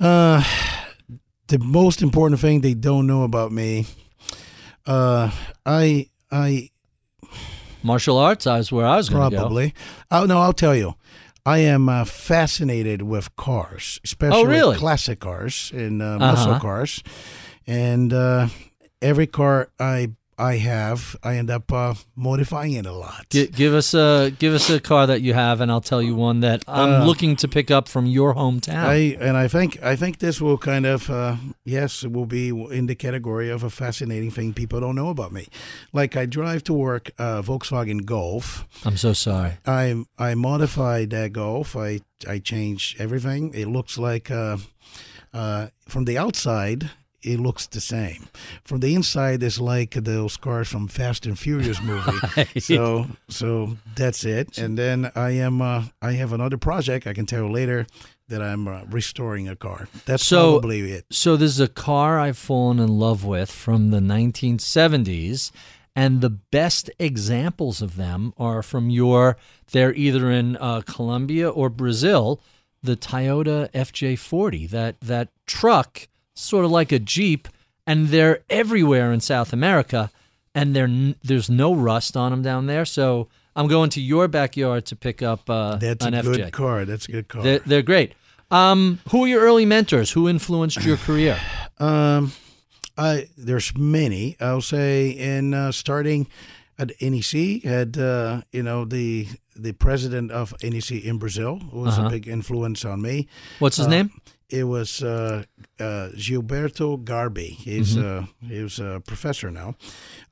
Uh, 0.00 0.42
the 1.48 1.58
most 1.58 2.02
important 2.02 2.40
thing 2.40 2.60
they 2.60 2.74
don't 2.74 3.06
know 3.06 3.22
about 3.24 3.52
me, 3.52 3.86
uh, 4.86 5.30
I 5.66 6.08
I 6.30 6.70
Martial 7.82 8.18
arts. 8.18 8.46
I 8.46 8.58
was 8.58 8.72
where 8.72 8.86
I 8.86 8.96
was 8.96 9.08
going 9.08 9.30
to 9.30 9.36
go. 9.36 9.42
probably. 9.42 9.74
Oh 10.10 10.24
no, 10.24 10.38
I'll 10.38 10.52
tell 10.52 10.74
you. 10.74 10.94
I 11.46 11.58
am 11.58 11.88
uh, 11.88 12.04
fascinated 12.04 13.02
with 13.02 13.34
cars, 13.36 14.00
especially 14.04 14.38
Oh, 14.40 14.44
really? 14.44 14.76
classic 14.76 15.20
cars 15.20 15.70
and 15.74 16.02
uh, 16.02 16.18
muscle 16.18 16.50
Uh-huh. 16.52 16.60
cars. 16.60 17.02
And 17.66 18.12
uh, 18.12 18.48
every 19.00 19.26
car 19.26 19.70
I 19.80 20.10
I 20.40 20.56
have, 20.58 21.16
I 21.24 21.36
end 21.36 21.50
up 21.50 21.72
uh, 21.72 21.94
modifying 22.14 22.72
it 22.74 22.86
a 22.86 22.92
lot. 22.92 23.26
Gi- 23.30 23.48
give 23.48 23.74
us 23.74 23.92
a 23.92 24.30
give 24.38 24.54
us 24.54 24.70
a 24.70 24.78
car 24.78 25.06
that 25.06 25.20
you 25.20 25.34
have, 25.34 25.60
and 25.60 25.68
I'll 25.70 25.80
tell 25.80 26.00
you 26.00 26.14
one 26.14 26.40
that 26.40 26.62
I'm 26.68 27.02
Uh, 27.02 27.06
looking 27.06 27.34
to 27.36 27.48
pick 27.48 27.70
up 27.72 27.88
from 27.88 28.06
your 28.06 28.34
hometown. 28.34 28.84
I 28.84 29.16
and 29.20 29.36
I 29.36 29.48
think 29.48 29.82
I 29.82 29.96
think 29.96 30.18
this 30.18 30.40
will 30.40 30.56
kind 30.58 30.86
of 30.86 31.10
uh, 31.10 31.36
yes, 31.64 32.04
it 32.04 32.12
will 32.12 32.26
be 32.26 32.48
in 32.50 32.86
the 32.86 32.94
category 32.94 33.50
of 33.50 33.64
a 33.64 33.70
fascinating 33.70 34.30
thing 34.30 34.54
people 34.54 34.78
don't 34.80 34.94
know 34.94 35.08
about 35.10 35.32
me. 35.32 35.46
Like 35.92 36.16
I 36.16 36.26
drive 36.26 36.62
to 36.64 36.72
work 36.72 37.10
uh, 37.18 37.42
Volkswagen 37.42 38.04
Golf. 38.04 38.64
I'm 38.84 38.96
so 38.96 39.12
sorry. 39.14 39.52
I 39.66 40.04
I 40.18 40.34
modified 40.36 41.10
that 41.10 41.32
Golf. 41.32 41.74
I 41.76 42.00
I 42.28 42.38
changed 42.38 43.00
everything. 43.00 43.52
It 43.54 43.66
looks 43.66 43.98
like 43.98 44.30
uh, 44.30 44.58
uh, 45.34 45.66
from 45.88 46.04
the 46.04 46.16
outside. 46.18 46.90
It 47.22 47.40
looks 47.40 47.66
the 47.66 47.80
same. 47.80 48.28
From 48.64 48.80
the 48.80 48.94
inside, 48.94 49.42
it's 49.42 49.58
like 49.60 49.90
those 49.94 50.36
cars 50.36 50.68
from 50.68 50.86
Fast 50.88 51.26
and 51.26 51.36
Furious 51.38 51.82
movie. 51.82 52.16
so, 52.60 53.06
so 53.28 53.76
that's 53.96 54.24
it. 54.24 54.56
And 54.58 54.78
then 54.78 55.10
I 55.16 55.30
am. 55.30 55.60
Uh, 55.60 55.84
I 56.00 56.12
have 56.12 56.32
another 56.32 56.58
project. 56.58 57.06
I 57.06 57.14
can 57.14 57.26
tell 57.26 57.44
you 57.46 57.50
later 57.50 57.86
that 58.28 58.40
I'm 58.42 58.68
uh, 58.68 58.82
restoring 58.90 59.48
a 59.48 59.56
car. 59.56 59.88
That's 60.06 60.24
So- 60.24 60.60
probably 60.60 60.92
it. 60.92 61.06
So 61.10 61.36
this 61.36 61.50
is 61.50 61.60
a 61.60 61.66
car 61.68 62.20
I've 62.20 62.38
fallen 62.38 62.78
in 62.78 62.98
love 62.98 63.24
with 63.24 63.50
from 63.50 63.90
the 63.90 64.00
1970s, 64.00 65.50
and 65.96 66.20
the 66.20 66.30
best 66.30 66.90
examples 66.98 67.82
of 67.82 67.96
them 67.96 68.32
are 68.36 68.62
from 68.62 68.90
your. 68.90 69.36
They're 69.72 69.94
either 69.94 70.30
in 70.30 70.56
uh, 70.58 70.82
Colombia 70.86 71.48
or 71.48 71.68
Brazil. 71.70 72.40
The 72.80 72.96
Toyota 72.96 73.68
FJ40, 73.72 74.70
that 74.70 75.00
that 75.00 75.30
truck, 75.46 76.06
sort 76.38 76.64
of 76.64 76.70
like 76.70 76.92
a 76.92 76.98
Jeep, 76.98 77.48
and 77.86 78.08
they're 78.08 78.40
everywhere 78.50 79.12
in 79.12 79.20
South 79.20 79.52
America, 79.52 80.10
and 80.54 80.76
n- 80.76 81.14
there's 81.22 81.48
no 81.50 81.74
rust 81.74 82.16
on 82.16 82.30
them 82.30 82.42
down 82.42 82.66
there. 82.66 82.84
So 82.84 83.28
I'm 83.56 83.66
going 83.68 83.90
to 83.90 84.00
your 84.00 84.28
backyard 84.28 84.86
to 84.86 84.96
pick 84.96 85.22
up 85.22 85.48
uh, 85.50 85.76
That's 85.76 86.04
an 86.04 86.14
a 86.14 86.22
FJ. 86.22 86.36
good 86.36 86.52
car. 86.52 86.84
That's 86.84 87.08
a 87.08 87.12
good 87.12 87.28
car. 87.28 87.42
They're, 87.42 87.58
they're 87.60 87.82
great. 87.82 88.12
Um, 88.50 88.98
who 89.10 89.24
are 89.24 89.28
your 89.28 89.42
early 89.42 89.66
mentors? 89.66 90.12
Who 90.12 90.28
influenced 90.28 90.82
your 90.84 90.96
career? 90.96 91.38
Um, 91.78 92.32
I 92.96 93.28
there's 93.36 93.76
many. 93.76 94.36
I'll 94.40 94.62
say 94.62 95.10
in 95.10 95.52
uh, 95.54 95.70
starting 95.72 96.26
at 96.78 96.92
NEC 97.00 97.62
had 97.64 97.98
uh, 97.98 98.42
you 98.52 98.62
know 98.62 98.84
the 98.84 99.28
the 99.54 99.72
president 99.72 100.30
of 100.30 100.54
NEC 100.62 100.92
in 101.04 101.18
Brazil 101.18 101.60
was 101.72 101.98
Uh-huh. 101.98 102.06
a 102.06 102.10
big 102.10 102.26
influence 102.26 102.84
on 102.84 103.02
me. 103.02 103.28
What's 103.58 103.76
his 103.76 103.86
Uh, 103.86 103.90
name? 103.90 104.10
It 104.50 104.64
was 104.64 105.02
uh, 105.02 105.44
uh, 105.78 106.08
Gilberto 106.14 107.02
Garbi. 107.04 107.50
He's 107.50 107.96
uh, 107.96 108.26
he 108.40 108.62
was 108.62 108.78
a 108.78 109.02
professor 109.06 109.50
now. 109.50 109.74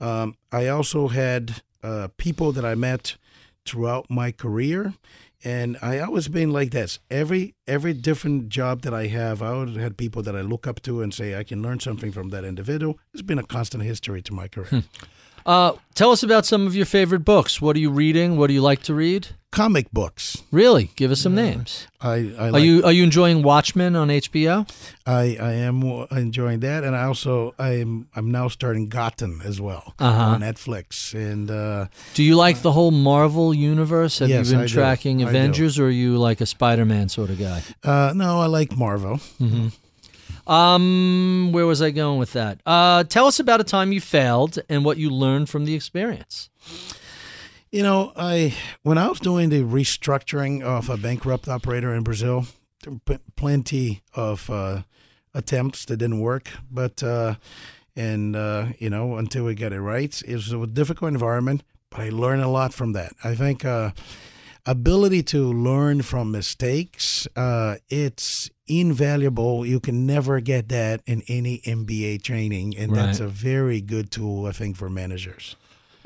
Um, 0.00 0.36
I 0.50 0.68
also 0.68 1.08
had 1.08 1.62
uh, 1.82 2.08
people 2.16 2.52
that 2.52 2.64
I 2.64 2.74
met 2.74 3.16
throughout 3.66 4.08
my 4.08 4.32
career, 4.32 4.94
and 5.44 5.76
I 5.82 5.98
always 5.98 6.28
been 6.28 6.50
like 6.50 6.70
this. 6.70 6.98
Every 7.10 7.54
every 7.66 7.92
different 7.92 8.48
job 8.48 8.82
that 8.82 8.94
I 8.94 9.08
have, 9.08 9.42
I 9.42 9.48
always 9.48 9.76
had 9.76 9.98
people 9.98 10.22
that 10.22 10.34
I 10.34 10.40
look 10.40 10.66
up 10.66 10.80
to 10.82 11.02
and 11.02 11.12
say 11.12 11.38
I 11.38 11.44
can 11.44 11.62
learn 11.62 11.80
something 11.80 12.10
from 12.10 12.30
that 12.30 12.44
individual. 12.44 12.98
It's 13.12 13.22
been 13.22 13.38
a 13.38 13.44
constant 13.44 13.82
history 13.82 14.22
to 14.22 14.32
my 14.32 14.48
career. 14.48 14.84
Uh, 15.44 15.74
tell 15.94 16.10
us 16.10 16.24
about 16.24 16.44
some 16.44 16.66
of 16.66 16.74
your 16.74 16.86
favorite 16.86 17.24
books. 17.24 17.60
What 17.60 17.76
are 17.76 17.78
you 17.78 17.90
reading? 17.90 18.36
What 18.36 18.48
do 18.48 18.54
you 18.54 18.62
like 18.62 18.82
to 18.84 18.94
read? 18.94 19.28
Comic 19.52 19.90
books. 19.90 20.42
Really, 20.52 20.90
give 20.96 21.10
us 21.10 21.20
some 21.20 21.34
names. 21.34 21.86
I, 22.00 22.34
I 22.38 22.48
Are 22.48 22.50
like, 22.52 22.62
you 22.64 22.82
are 22.84 22.92
you 22.92 23.04
enjoying 23.04 23.42
Watchmen 23.42 23.96
on 23.96 24.08
HBO? 24.08 24.68
I, 25.06 25.38
I 25.40 25.52
am 25.52 25.82
enjoying 26.10 26.60
that, 26.60 26.84
and 26.84 26.94
I 26.94 27.04
also 27.04 27.54
I'm 27.58 28.06
I'm 28.14 28.30
now 28.30 28.48
starting 28.48 28.88
Gotham 28.90 29.40
as 29.44 29.58
well 29.58 29.94
Uh-huh. 29.98 30.20
on 30.34 30.40
Netflix, 30.42 31.14
and 31.14 31.50
uh, 31.50 31.86
Do 32.14 32.22
you 32.22 32.36
like 32.36 32.60
the 32.60 32.72
whole 32.72 32.90
Marvel 32.90 33.54
universe? 33.54 34.18
Have 34.18 34.28
Yes, 34.28 34.50
you 34.50 34.56
been 34.56 34.64
I 34.64 34.66
tracking 34.68 35.18
do. 35.18 35.28
Avengers, 35.28 35.78
or 35.78 35.86
are 35.86 35.90
you 35.90 36.18
like 36.18 36.42
a 36.42 36.46
Spider-Man 36.46 37.08
sort 37.08 37.30
of 37.30 37.38
guy? 37.38 37.62
uh, 37.82 38.12
no, 38.14 38.40
I 38.40 38.46
like 38.46 38.76
Marvel. 38.76 39.20
Um, 40.46 41.50
where 41.52 41.66
was 41.66 41.80
I 41.82 41.90
going 41.90 42.18
with 42.18 42.32
that? 42.34 42.60
Uh, 42.66 43.04
tell 43.04 43.26
us 43.26 43.40
about 43.40 43.60
a 43.60 43.64
time 43.64 43.90
you 43.92 44.00
failed 44.00 44.58
and 44.68 44.84
what 44.84 44.96
you 44.98 45.08
learned 45.10 45.48
from 45.48 45.64
the 45.64 45.74
experience. 45.74 46.50
You 47.76 47.82
know, 47.82 48.14
I 48.16 48.54
when 48.84 48.96
I 48.96 49.06
was 49.06 49.20
doing 49.20 49.50
the 49.50 49.62
restructuring 49.62 50.62
of 50.62 50.88
a 50.88 50.96
bankrupt 50.96 51.46
operator 51.46 51.92
in 51.94 52.04
Brazil, 52.04 52.46
there 52.82 52.94
were 52.94 53.00
p- 53.00 53.24
plenty 53.36 54.00
of 54.14 54.48
uh, 54.48 54.84
attempts 55.34 55.84
that 55.84 55.98
didn't 55.98 56.20
work, 56.20 56.48
but 56.70 57.02
uh, 57.02 57.34
and 57.94 58.34
uh, 58.34 58.68
you 58.78 58.88
know 58.88 59.16
until 59.18 59.44
we 59.44 59.54
get 59.54 59.74
it 59.74 59.80
right, 59.82 60.22
it 60.26 60.34
was 60.34 60.50
a 60.52 60.66
difficult 60.66 61.12
environment, 61.12 61.64
but 61.90 62.00
I 62.00 62.08
learned 62.08 62.40
a 62.40 62.48
lot 62.48 62.72
from 62.72 62.94
that. 62.94 63.12
I 63.22 63.34
think 63.34 63.62
uh, 63.66 63.90
ability 64.64 65.22
to 65.24 65.52
learn 65.52 66.00
from 66.00 66.30
mistakes, 66.30 67.28
uh, 67.36 67.74
it's 67.90 68.48
invaluable. 68.66 69.66
You 69.66 69.80
can 69.80 70.06
never 70.06 70.40
get 70.40 70.70
that 70.70 71.02
in 71.04 71.24
any 71.28 71.58
MBA 71.58 72.22
training, 72.22 72.74
and 72.78 72.96
that's 72.96 73.20
a 73.20 73.28
very 73.28 73.82
good 73.82 74.10
tool, 74.10 74.46
I 74.46 74.52
think, 74.52 74.76
for 74.78 74.88
managers. 74.88 75.56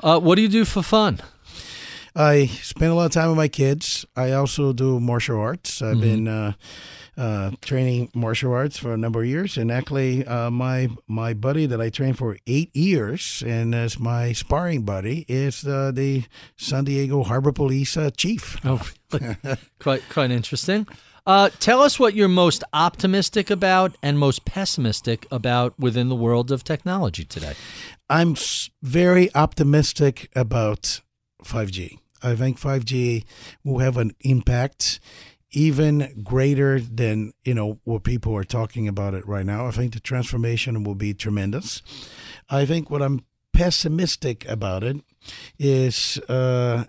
Uh, 0.01 0.19
what 0.19 0.35
do 0.35 0.41
you 0.41 0.49
do 0.49 0.65
for 0.65 0.81
fun? 0.83 1.21
I 2.15 2.47
spend 2.47 2.91
a 2.91 2.95
lot 2.95 3.05
of 3.05 3.11
time 3.11 3.29
with 3.29 3.37
my 3.37 3.47
kids. 3.47 4.05
I 4.15 4.31
also 4.33 4.73
do 4.73 4.99
martial 4.99 5.39
arts. 5.39 5.81
I've 5.81 5.91
Mm-hmm. 5.97 6.01
been 6.01 6.27
uh, 6.27 6.53
uh, 7.17 7.51
training 7.61 8.09
martial 8.13 8.53
arts 8.53 8.77
for 8.77 8.93
a 8.93 8.97
number 8.97 9.21
of 9.21 9.27
years, 9.27 9.57
and 9.57 9.71
actually, 9.71 10.25
uh, 10.25 10.49
my 10.49 10.89
my 11.07 11.33
buddy 11.33 11.65
that 11.67 11.79
I 11.81 11.89
trained 11.89 12.17
for 12.17 12.37
eight 12.47 12.75
years, 12.75 13.43
and 13.45 13.75
as 13.75 13.99
my 13.99 14.33
sparring 14.33 14.83
buddy, 14.83 15.25
is 15.27 15.65
uh, 15.67 15.91
the 15.93 16.23
San 16.57 16.85
Diego 16.85 17.23
Harbor 17.23 17.51
Police 17.51 17.95
uh, 17.97 18.09
chief. 18.15 18.57
Oh, 18.65 18.81
quite 19.79 20.03
quite 20.09 20.31
interesting. 20.31 20.87
Uh, 21.27 21.49
tell 21.59 21.81
us 21.81 21.99
what 21.99 22.15
you're 22.15 22.27
most 22.27 22.63
optimistic 22.73 23.51
about 23.51 23.95
and 24.01 24.17
most 24.17 24.43
pessimistic 24.43 25.27
about 25.29 25.77
within 25.79 26.09
the 26.09 26.15
world 26.15 26.49
of 26.51 26.63
technology 26.63 27.23
today. 27.23 27.53
I'm 28.09 28.35
very 28.81 29.29
optimistic 29.35 30.29
about 30.35 31.01
5G. 31.43 31.99
I 32.23 32.35
think 32.35 32.59
5G 32.59 33.23
will 33.63 33.79
have 33.79 33.97
an 33.97 34.11
impact 34.21 34.99
even 35.51 36.21
greater 36.23 36.79
than 36.79 37.33
you 37.43 37.53
know 37.53 37.79
what 37.83 38.03
people 38.03 38.35
are 38.35 38.43
talking 38.43 38.87
about 38.87 39.13
it 39.13 39.27
right 39.27 39.45
now. 39.45 39.67
I 39.67 39.71
think 39.71 39.93
the 39.93 39.99
transformation 39.99 40.83
will 40.83 40.95
be 40.95 41.13
tremendous. 41.13 41.81
I 42.49 42.65
think 42.65 42.89
what 42.89 43.01
I'm 43.01 43.25
pessimistic 43.53 44.47
about 44.47 44.83
it 44.83 44.97
is 45.59 46.17
uh, 46.29 46.85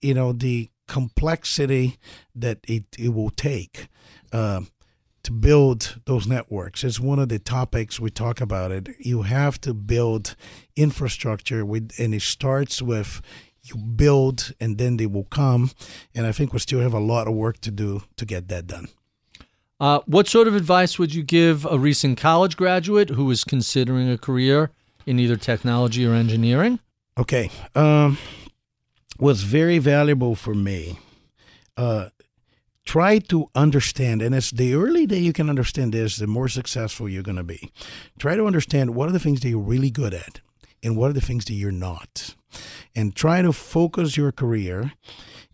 you 0.00 0.14
know 0.14 0.32
the 0.32 0.70
complexity 0.88 1.98
that 2.34 2.58
it, 2.66 2.84
it 2.98 3.10
will 3.10 3.30
take. 3.30 3.88
Uh, 4.32 4.62
to 5.22 5.32
build 5.32 5.98
those 6.04 6.28
networks. 6.28 6.84
It's 6.84 7.00
one 7.00 7.18
of 7.18 7.28
the 7.28 7.40
topics 7.40 7.98
we 7.98 8.10
talk 8.10 8.40
about 8.40 8.70
it. 8.70 8.90
You 9.00 9.22
have 9.22 9.60
to 9.62 9.74
build 9.74 10.36
infrastructure 10.76 11.66
with 11.66 11.90
and 11.98 12.14
it 12.14 12.22
starts 12.22 12.80
with 12.80 13.20
you 13.68 13.76
build 13.76 14.52
and 14.60 14.78
then 14.78 14.96
they 14.96 15.06
will 15.06 15.24
come. 15.24 15.70
And 16.14 16.26
I 16.26 16.32
think 16.32 16.52
we 16.52 16.58
still 16.58 16.80
have 16.80 16.94
a 16.94 17.00
lot 17.00 17.28
of 17.28 17.34
work 17.34 17.60
to 17.62 17.70
do 17.70 18.02
to 18.16 18.24
get 18.24 18.48
that 18.48 18.66
done. 18.66 18.88
Uh, 19.78 20.00
what 20.06 20.26
sort 20.26 20.48
of 20.48 20.54
advice 20.54 20.98
would 20.98 21.14
you 21.14 21.22
give 21.22 21.66
a 21.66 21.78
recent 21.78 22.18
college 22.18 22.56
graduate 22.56 23.10
who 23.10 23.30
is 23.30 23.44
considering 23.44 24.10
a 24.10 24.16
career 24.16 24.70
in 25.04 25.18
either 25.18 25.36
technology 25.36 26.06
or 26.06 26.14
engineering? 26.14 26.80
Okay. 27.18 27.50
Um, 27.74 28.18
what's 29.18 29.42
very 29.42 29.78
valuable 29.78 30.34
for 30.34 30.54
me, 30.54 30.98
uh, 31.76 32.08
try 32.84 33.18
to 33.18 33.50
understand, 33.54 34.22
and 34.22 34.34
it's 34.34 34.50
the 34.50 34.74
early 34.74 35.04
that 35.06 35.20
you 35.20 35.32
can 35.32 35.50
understand 35.50 35.92
this, 35.92 36.16
the 36.16 36.26
more 36.26 36.48
successful 36.48 37.08
you're 37.08 37.22
going 37.22 37.36
to 37.36 37.44
be. 37.44 37.70
Try 38.18 38.36
to 38.36 38.46
understand 38.46 38.94
what 38.94 39.08
are 39.08 39.12
the 39.12 39.18
things 39.18 39.40
that 39.40 39.48
you're 39.48 39.58
really 39.58 39.90
good 39.90 40.14
at 40.14 40.40
and 40.82 40.96
what 40.96 41.10
are 41.10 41.14
the 41.14 41.20
things 41.20 41.44
that 41.46 41.54
you're 41.54 41.72
not. 41.72 42.34
And 42.94 43.14
try 43.14 43.42
to 43.42 43.52
focus 43.52 44.16
your 44.16 44.32
career 44.32 44.92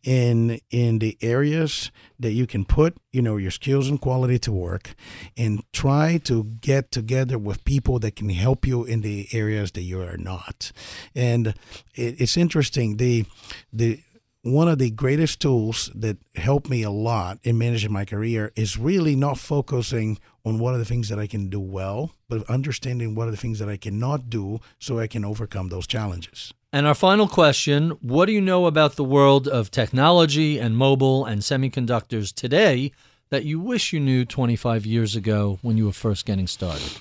in 0.02 0.58
in 0.70 0.98
the 0.98 1.16
areas 1.20 1.90
that 2.18 2.32
you 2.32 2.46
can 2.46 2.64
put 2.64 2.96
you 3.12 3.22
know 3.22 3.36
your 3.36 3.50
skills 3.52 3.88
and 3.88 4.00
quality 4.00 4.38
to 4.38 4.50
work 4.50 4.94
and 5.36 5.62
try 5.72 6.18
to 6.18 6.44
get 6.60 6.90
together 6.90 7.38
with 7.38 7.64
people 7.64 8.00
that 8.00 8.16
can 8.16 8.28
help 8.28 8.66
you 8.66 8.84
in 8.84 9.02
the 9.02 9.28
areas 9.32 9.70
that 9.72 9.82
you 9.82 10.00
are 10.00 10.16
not 10.16 10.72
and 11.14 11.48
it, 11.94 12.20
it's 12.20 12.36
interesting 12.36 12.96
the 12.96 13.24
the 13.72 14.00
one 14.42 14.66
of 14.66 14.78
the 14.78 14.90
greatest 14.90 15.40
tools 15.40 15.90
that 15.94 16.18
helped 16.34 16.68
me 16.68 16.82
a 16.82 16.90
lot 16.90 17.38
in 17.44 17.56
managing 17.56 17.92
my 17.92 18.04
career 18.04 18.52
is 18.56 18.76
really 18.76 19.14
not 19.14 19.38
focusing 19.38 20.18
on 20.44 20.58
what 20.58 20.74
are 20.74 20.78
the 20.78 20.84
things 20.84 21.08
that 21.08 21.18
I 21.18 21.28
can 21.28 21.48
do 21.48 21.60
well, 21.60 22.12
but 22.28 22.48
understanding 22.50 23.14
what 23.14 23.28
are 23.28 23.30
the 23.30 23.36
things 23.36 23.60
that 23.60 23.68
I 23.68 23.76
cannot 23.76 24.28
do 24.28 24.58
so 24.80 24.98
I 24.98 25.06
can 25.06 25.24
overcome 25.24 25.68
those 25.68 25.86
challenges. 25.86 26.52
And 26.72 26.86
our 26.86 26.94
final 26.94 27.28
question 27.28 27.90
What 28.00 28.26
do 28.26 28.32
you 28.32 28.40
know 28.40 28.66
about 28.66 28.96
the 28.96 29.04
world 29.04 29.46
of 29.46 29.70
technology 29.70 30.58
and 30.58 30.76
mobile 30.76 31.24
and 31.24 31.42
semiconductors 31.42 32.34
today 32.34 32.90
that 33.30 33.44
you 33.44 33.60
wish 33.60 33.92
you 33.92 34.00
knew 34.00 34.24
25 34.24 34.84
years 34.84 35.14
ago 35.14 35.58
when 35.62 35.76
you 35.76 35.86
were 35.86 35.92
first 35.92 36.26
getting 36.26 36.48
started? 36.48 36.98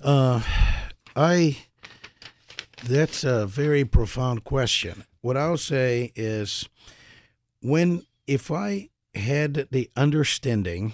Uh, 0.00 0.42
I 1.16 1.56
that's 2.84 3.24
a 3.24 3.46
very 3.46 3.84
profound 3.84 4.44
question. 4.44 5.04
What 5.26 5.36
I'll 5.36 5.56
say 5.56 6.12
is 6.14 6.68
when 7.60 8.06
if 8.28 8.52
I 8.52 8.90
had 9.12 9.66
the 9.72 9.90
understanding 9.96 10.92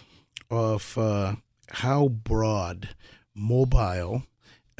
of 0.51 0.97
uh, 0.97 1.35
how 1.69 2.09
broad 2.09 2.89
mobile 3.35 4.23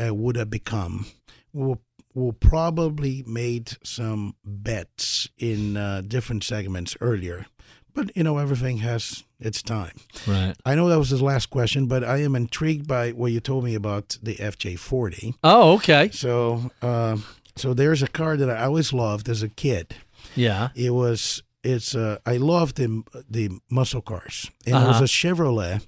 uh, 0.03 0.15
would 0.15 0.37
have 0.37 0.49
become, 0.49 1.05
we'll, 1.53 1.83
we'll 2.15 2.33
probably 2.33 3.25
made 3.27 3.73
some 3.85 4.37
bets 4.43 5.29
in 5.37 5.77
uh, 5.77 6.01
different 6.01 6.45
segments 6.45 6.97
earlier. 7.03 7.45
But 7.93 8.17
you 8.17 8.23
know, 8.23 8.39
everything 8.39 8.79
has 8.79 9.23
its 9.39 9.63
time. 9.63 9.97
Right. 10.27 10.55
I 10.65 10.75
know 10.75 10.89
that 10.89 10.99
was 10.99 11.11
his 11.11 11.21
last 11.21 11.51
question, 11.51 11.89
but 11.89 12.03
I 12.03 12.23
am 12.23 12.35
intrigued 12.35 12.89
by 12.89 13.11
what 13.11 13.33
you 13.33 13.41
told 13.41 13.65
me 13.65 13.75
about 13.75 14.17
the 14.23 14.37
FJ40. 14.37 15.35
Oh, 15.45 15.75
okay. 15.75 16.09
So, 16.11 16.71
uh, 16.81 17.19
so 17.57 17.75
there's 17.75 18.03
a 18.03 18.09
car 18.09 18.37
that 18.37 18.49
I 18.51 18.65
always 18.65 18.93
loved 18.93 19.29
as 19.29 19.43
a 19.43 19.49
kid. 19.49 19.95
Yeah. 20.37 20.69
It 20.75 20.91
was 20.91 21.43
it's 21.65 21.95
uh, 21.95 22.19
I 22.27 22.37
loved 22.39 22.77
the 22.77 23.03
the 23.31 23.51
muscle 23.71 24.03
cars, 24.03 24.51
and 24.67 24.75
it 24.75 24.87
was 24.89 24.97
Uh-huh. 24.97 25.05
a 25.05 25.09
Chevrolet 25.09 25.81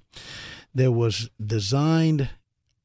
that 0.75 0.93
was 0.93 1.31
designed 1.45 2.29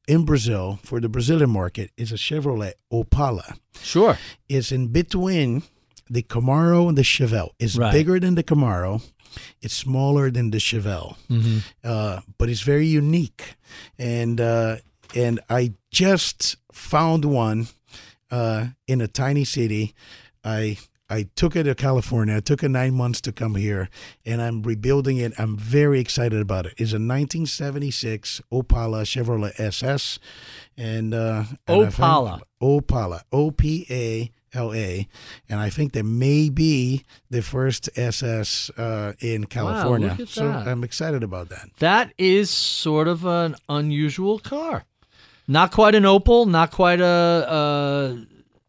in 0.08 0.24
Brazil 0.24 0.78
for 0.82 1.00
the 1.00 1.08
Brazilian 1.08 1.50
market. 1.50 1.90
It's 1.96 2.12
a 2.12 2.16
Chevrolet 2.16 2.72
Opala. 2.92 3.56
Sure. 3.82 4.18
It's 4.48 4.72
in 4.72 4.88
between 4.88 5.62
the 6.12 6.22
Camaro 6.22 6.88
and 6.88 6.96
the 6.98 7.02
Chevelle. 7.04 7.50
It's 7.58 7.76
Right. 7.76 7.92
bigger 7.92 8.18
than 8.20 8.34
the 8.34 8.42
Camaro. 8.42 9.00
It's 9.62 9.74
smaller 9.76 10.30
than 10.32 10.50
the 10.50 10.58
Chevelle, 10.58 11.14
Mm-hmm. 11.28 11.58
uh, 11.84 12.20
but 12.38 12.48
it's 12.48 12.62
very 12.62 12.86
unique. 12.88 13.54
And 13.98 14.40
uh, 14.40 14.76
and 15.14 15.38
I 15.48 15.74
just 15.92 16.56
found 16.72 17.24
one 17.24 17.68
uh, 18.30 18.68
in 18.86 19.00
a 19.00 19.08
tiny 19.08 19.44
city. 19.44 19.94
I 20.44 20.78
I 21.10 21.26
took 21.34 21.56
it 21.56 21.64
to 21.64 21.74
California. 21.74 22.36
It 22.36 22.44
took 22.44 22.62
it 22.62 22.68
nine 22.68 22.94
months 22.94 23.20
to 23.22 23.32
come 23.32 23.56
here, 23.56 23.90
and 24.24 24.40
I'm 24.40 24.62
rebuilding 24.62 25.16
it. 25.16 25.32
I'm 25.38 25.56
very 25.56 25.98
excited 25.98 26.40
about 26.40 26.66
it. 26.66 26.74
It's 26.78 26.92
a 26.92 27.02
1976 27.02 28.40
Opala 28.52 29.02
Chevrolet 29.02 29.58
SS, 29.58 30.20
and, 30.76 31.12
uh, 31.12 31.44
and 31.66 31.92
Opala. 31.92 32.42
Opala, 32.62 33.22
O 33.32 33.50
P 33.50 33.86
A 33.90 34.30
L 34.56 34.72
A, 34.72 35.08
and 35.48 35.58
I 35.58 35.68
think 35.68 35.94
that 35.94 36.04
may 36.04 36.48
be 36.48 37.04
the 37.28 37.42
first 37.42 37.90
SS 37.96 38.70
uh, 38.76 39.14
in 39.18 39.46
California. 39.46 40.16
at 40.18 40.28
so. 40.28 40.48
I'm 40.48 40.84
excited 40.84 41.24
about 41.24 41.48
that. 41.48 41.70
That 41.80 42.12
is 42.18 42.50
sort 42.50 43.08
of 43.08 43.24
an 43.26 43.56
unusual 43.68 44.38
car. 44.38 44.84
Not 45.50 45.72
quite 45.72 45.96
an 45.96 46.04
Opel, 46.04 46.46
not 46.46 46.70
quite 46.70 47.00
a. 47.00 47.04
Uh, 47.04 48.16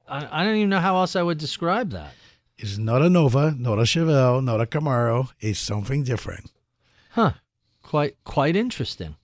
I, 0.10 0.42
I 0.42 0.44
don't 0.44 0.56
even 0.56 0.70
know 0.70 0.80
how 0.80 0.98
else 0.98 1.16
I 1.16 1.22
would 1.22 1.38
describe 1.38 1.92
that. 1.92 2.12
It's 2.58 2.80
not 2.80 3.04
a 3.04 3.10
Nova, 3.10 3.52
not 3.52 3.78
a 3.78 3.84
Chevelle, 3.84 4.44
not 4.44 4.60
a 4.60 4.66
Camaro. 4.66 5.30
It's 5.40 5.60
something 5.60 6.04
different. 6.04 6.52
Huh. 7.12 7.34
Quite 7.84 8.16
quite 8.24 8.56
interesting. 8.56 9.16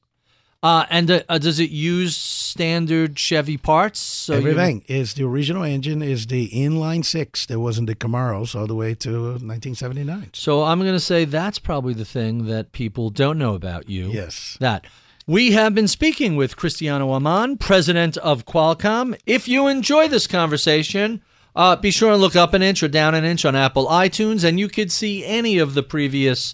Uh, 0.61 0.85
and 0.91 1.09
uh, 1.09 1.23
uh, 1.29 1.39
does 1.39 1.59
it 1.59 1.71
use 1.71 2.15
standard 2.15 3.17
Chevy 3.17 3.57
parts? 3.57 3.99
So 3.99 4.35
Everything 4.35 4.83
is 4.87 5.15
the 5.15 5.23
original 5.23 5.63
engine 5.63 6.03
is 6.03 6.27
the 6.27 6.49
inline 6.49 7.03
six 7.03 7.47
that 7.47 7.59
was 7.59 7.79
in 7.79 7.87
the 7.87 7.95
Camaros 7.95 8.53
all 8.53 8.67
the 8.67 8.75
way 8.75 8.93
to 8.95 9.09
1979. 9.09 10.31
so 10.33 10.63
I'm 10.63 10.79
going 10.79 10.93
to 10.93 10.99
say 10.99 11.25
that's 11.25 11.57
probably 11.57 11.93
the 11.93 12.05
thing 12.05 12.45
that 12.47 12.71
people 12.71 13.09
don't 13.09 13.39
know 13.39 13.55
about 13.55 13.89
you. 13.89 14.09
Yes. 14.09 14.57
That. 14.59 14.85
We 15.29 15.51
have 15.51 15.75
been 15.75 15.89
speaking 15.89 16.37
with 16.37 16.55
Cristiano 16.55 17.11
Amon, 17.11 17.57
president 17.57 18.15
of 18.15 18.45
Qualcomm. 18.45 19.19
If 19.25 19.45
you 19.45 19.67
enjoy 19.67 20.07
this 20.07 20.25
conversation, 20.25 21.21
uh, 21.53 21.75
be 21.75 21.91
sure 21.91 22.13
and 22.13 22.21
look 22.21 22.37
up 22.37 22.53
an 22.53 22.63
inch 22.63 22.81
or 22.81 22.87
down 22.87 23.13
an 23.13 23.25
inch 23.25 23.43
on 23.43 23.53
Apple 23.53 23.87
iTunes, 23.87 24.45
and 24.45 24.57
you 24.57 24.69
could 24.69 24.89
see 24.89 25.25
any 25.25 25.57
of 25.57 25.73
the 25.73 25.83
previous 25.83 26.53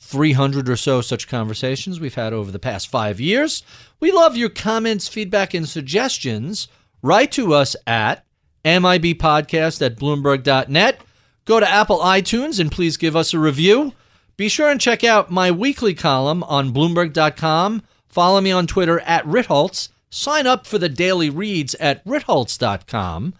300 0.00 0.70
or 0.70 0.76
so 0.76 1.02
such 1.02 1.28
conversations 1.28 2.00
we've 2.00 2.14
had 2.14 2.32
over 2.32 2.50
the 2.50 2.58
past 2.58 2.88
five 2.88 3.20
years. 3.20 3.62
We 4.00 4.10
love 4.10 4.38
your 4.38 4.48
comments, 4.48 5.06
feedback, 5.06 5.52
and 5.52 5.68
suggestions. 5.68 6.68
Write 7.02 7.30
to 7.32 7.52
us 7.52 7.76
at 7.86 8.24
MIBpodcast 8.64 9.84
at 9.84 9.98
Bloomberg.net. 9.98 11.02
Go 11.44 11.60
to 11.60 11.68
Apple 11.68 11.98
iTunes 11.98 12.58
and 12.58 12.72
please 12.72 12.96
give 12.96 13.14
us 13.14 13.34
a 13.34 13.38
review. 13.38 13.92
Be 14.38 14.48
sure 14.48 14.70
and 14.70 14.80
check 14.80 15.04
out 15.04 15.30
my 15.30 15.50
weekly 15.50 15.92
column 15.92 16.42
on 16.44 16.72
Bloomberg.com. 16.72 17.82
Follow 18.08 18.40
me 18.40 18.50
on 18.50 18.66
Twitter 18.66 19.00
at 19.00 19.24
Ritholtz. 19.24 19.88
Sign 20.10 20.46
up 20.46 20.66
for 20.66 20.78
the 20.78 20.88
daily 20.88 21.30
reads 21.30 21.74
at 21.76 22.04
Ritholtz.com. 22.04 23.34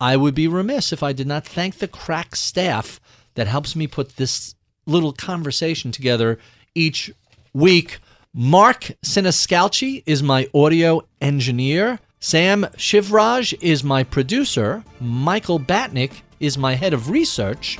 I 0.00 0.16
would 0.16 0.34
be 0.34 0.48
remiss 0.48 0.92
if 0.92 1.02
I 1.02 1.12
did 1.12 1.26
not 1.26 1.46
thank 1.46 1.78
the 1.78 1.88
crack 1.88 2.36
staff 2.36 3.00
that 3.34 3.46
helps 3.46 3.76
me 3.76 3.86
put 3.86 4.16
this 4.16 4.54
little 4.86 5.12
conversation 5.12 5.92
together 5.92 6.38
each 6.74 7.10
week. 7.52 7.98
Mark 8.34 8.90
Siniscalchi 9.04 10.02
is 10.06 10.22
my 10.22 10.48
audio 10.54 11.02
engineer. 11.20 11.98
Sam 12.20 12.64
Shivraj 12.76 13.56
is 13.60 13.84
my 13.84 14.04
producer. 14.04 14.84
Michael 15.00 15.60
Batnick 15.60 16.22
is 16.40 16.58
my 16.58 16.74
head 16.74 16.92
of 16.92 17.10
research. 17.10 17.78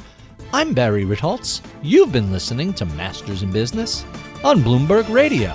I'm 0.53 0.73
Barry 0.73 1.05
Ritholtz. 1.05 1.61
You've 1.83 2.13
been 2.13 2.33
listening 2.33 2.73
to 2.75 2.87
Masters 2.87 3.43
in 3.43 3.51
Business 3.51 4.05
on 4.45 4.61
Bloomberg 4.61 5.13
Radio. 5.13 5.55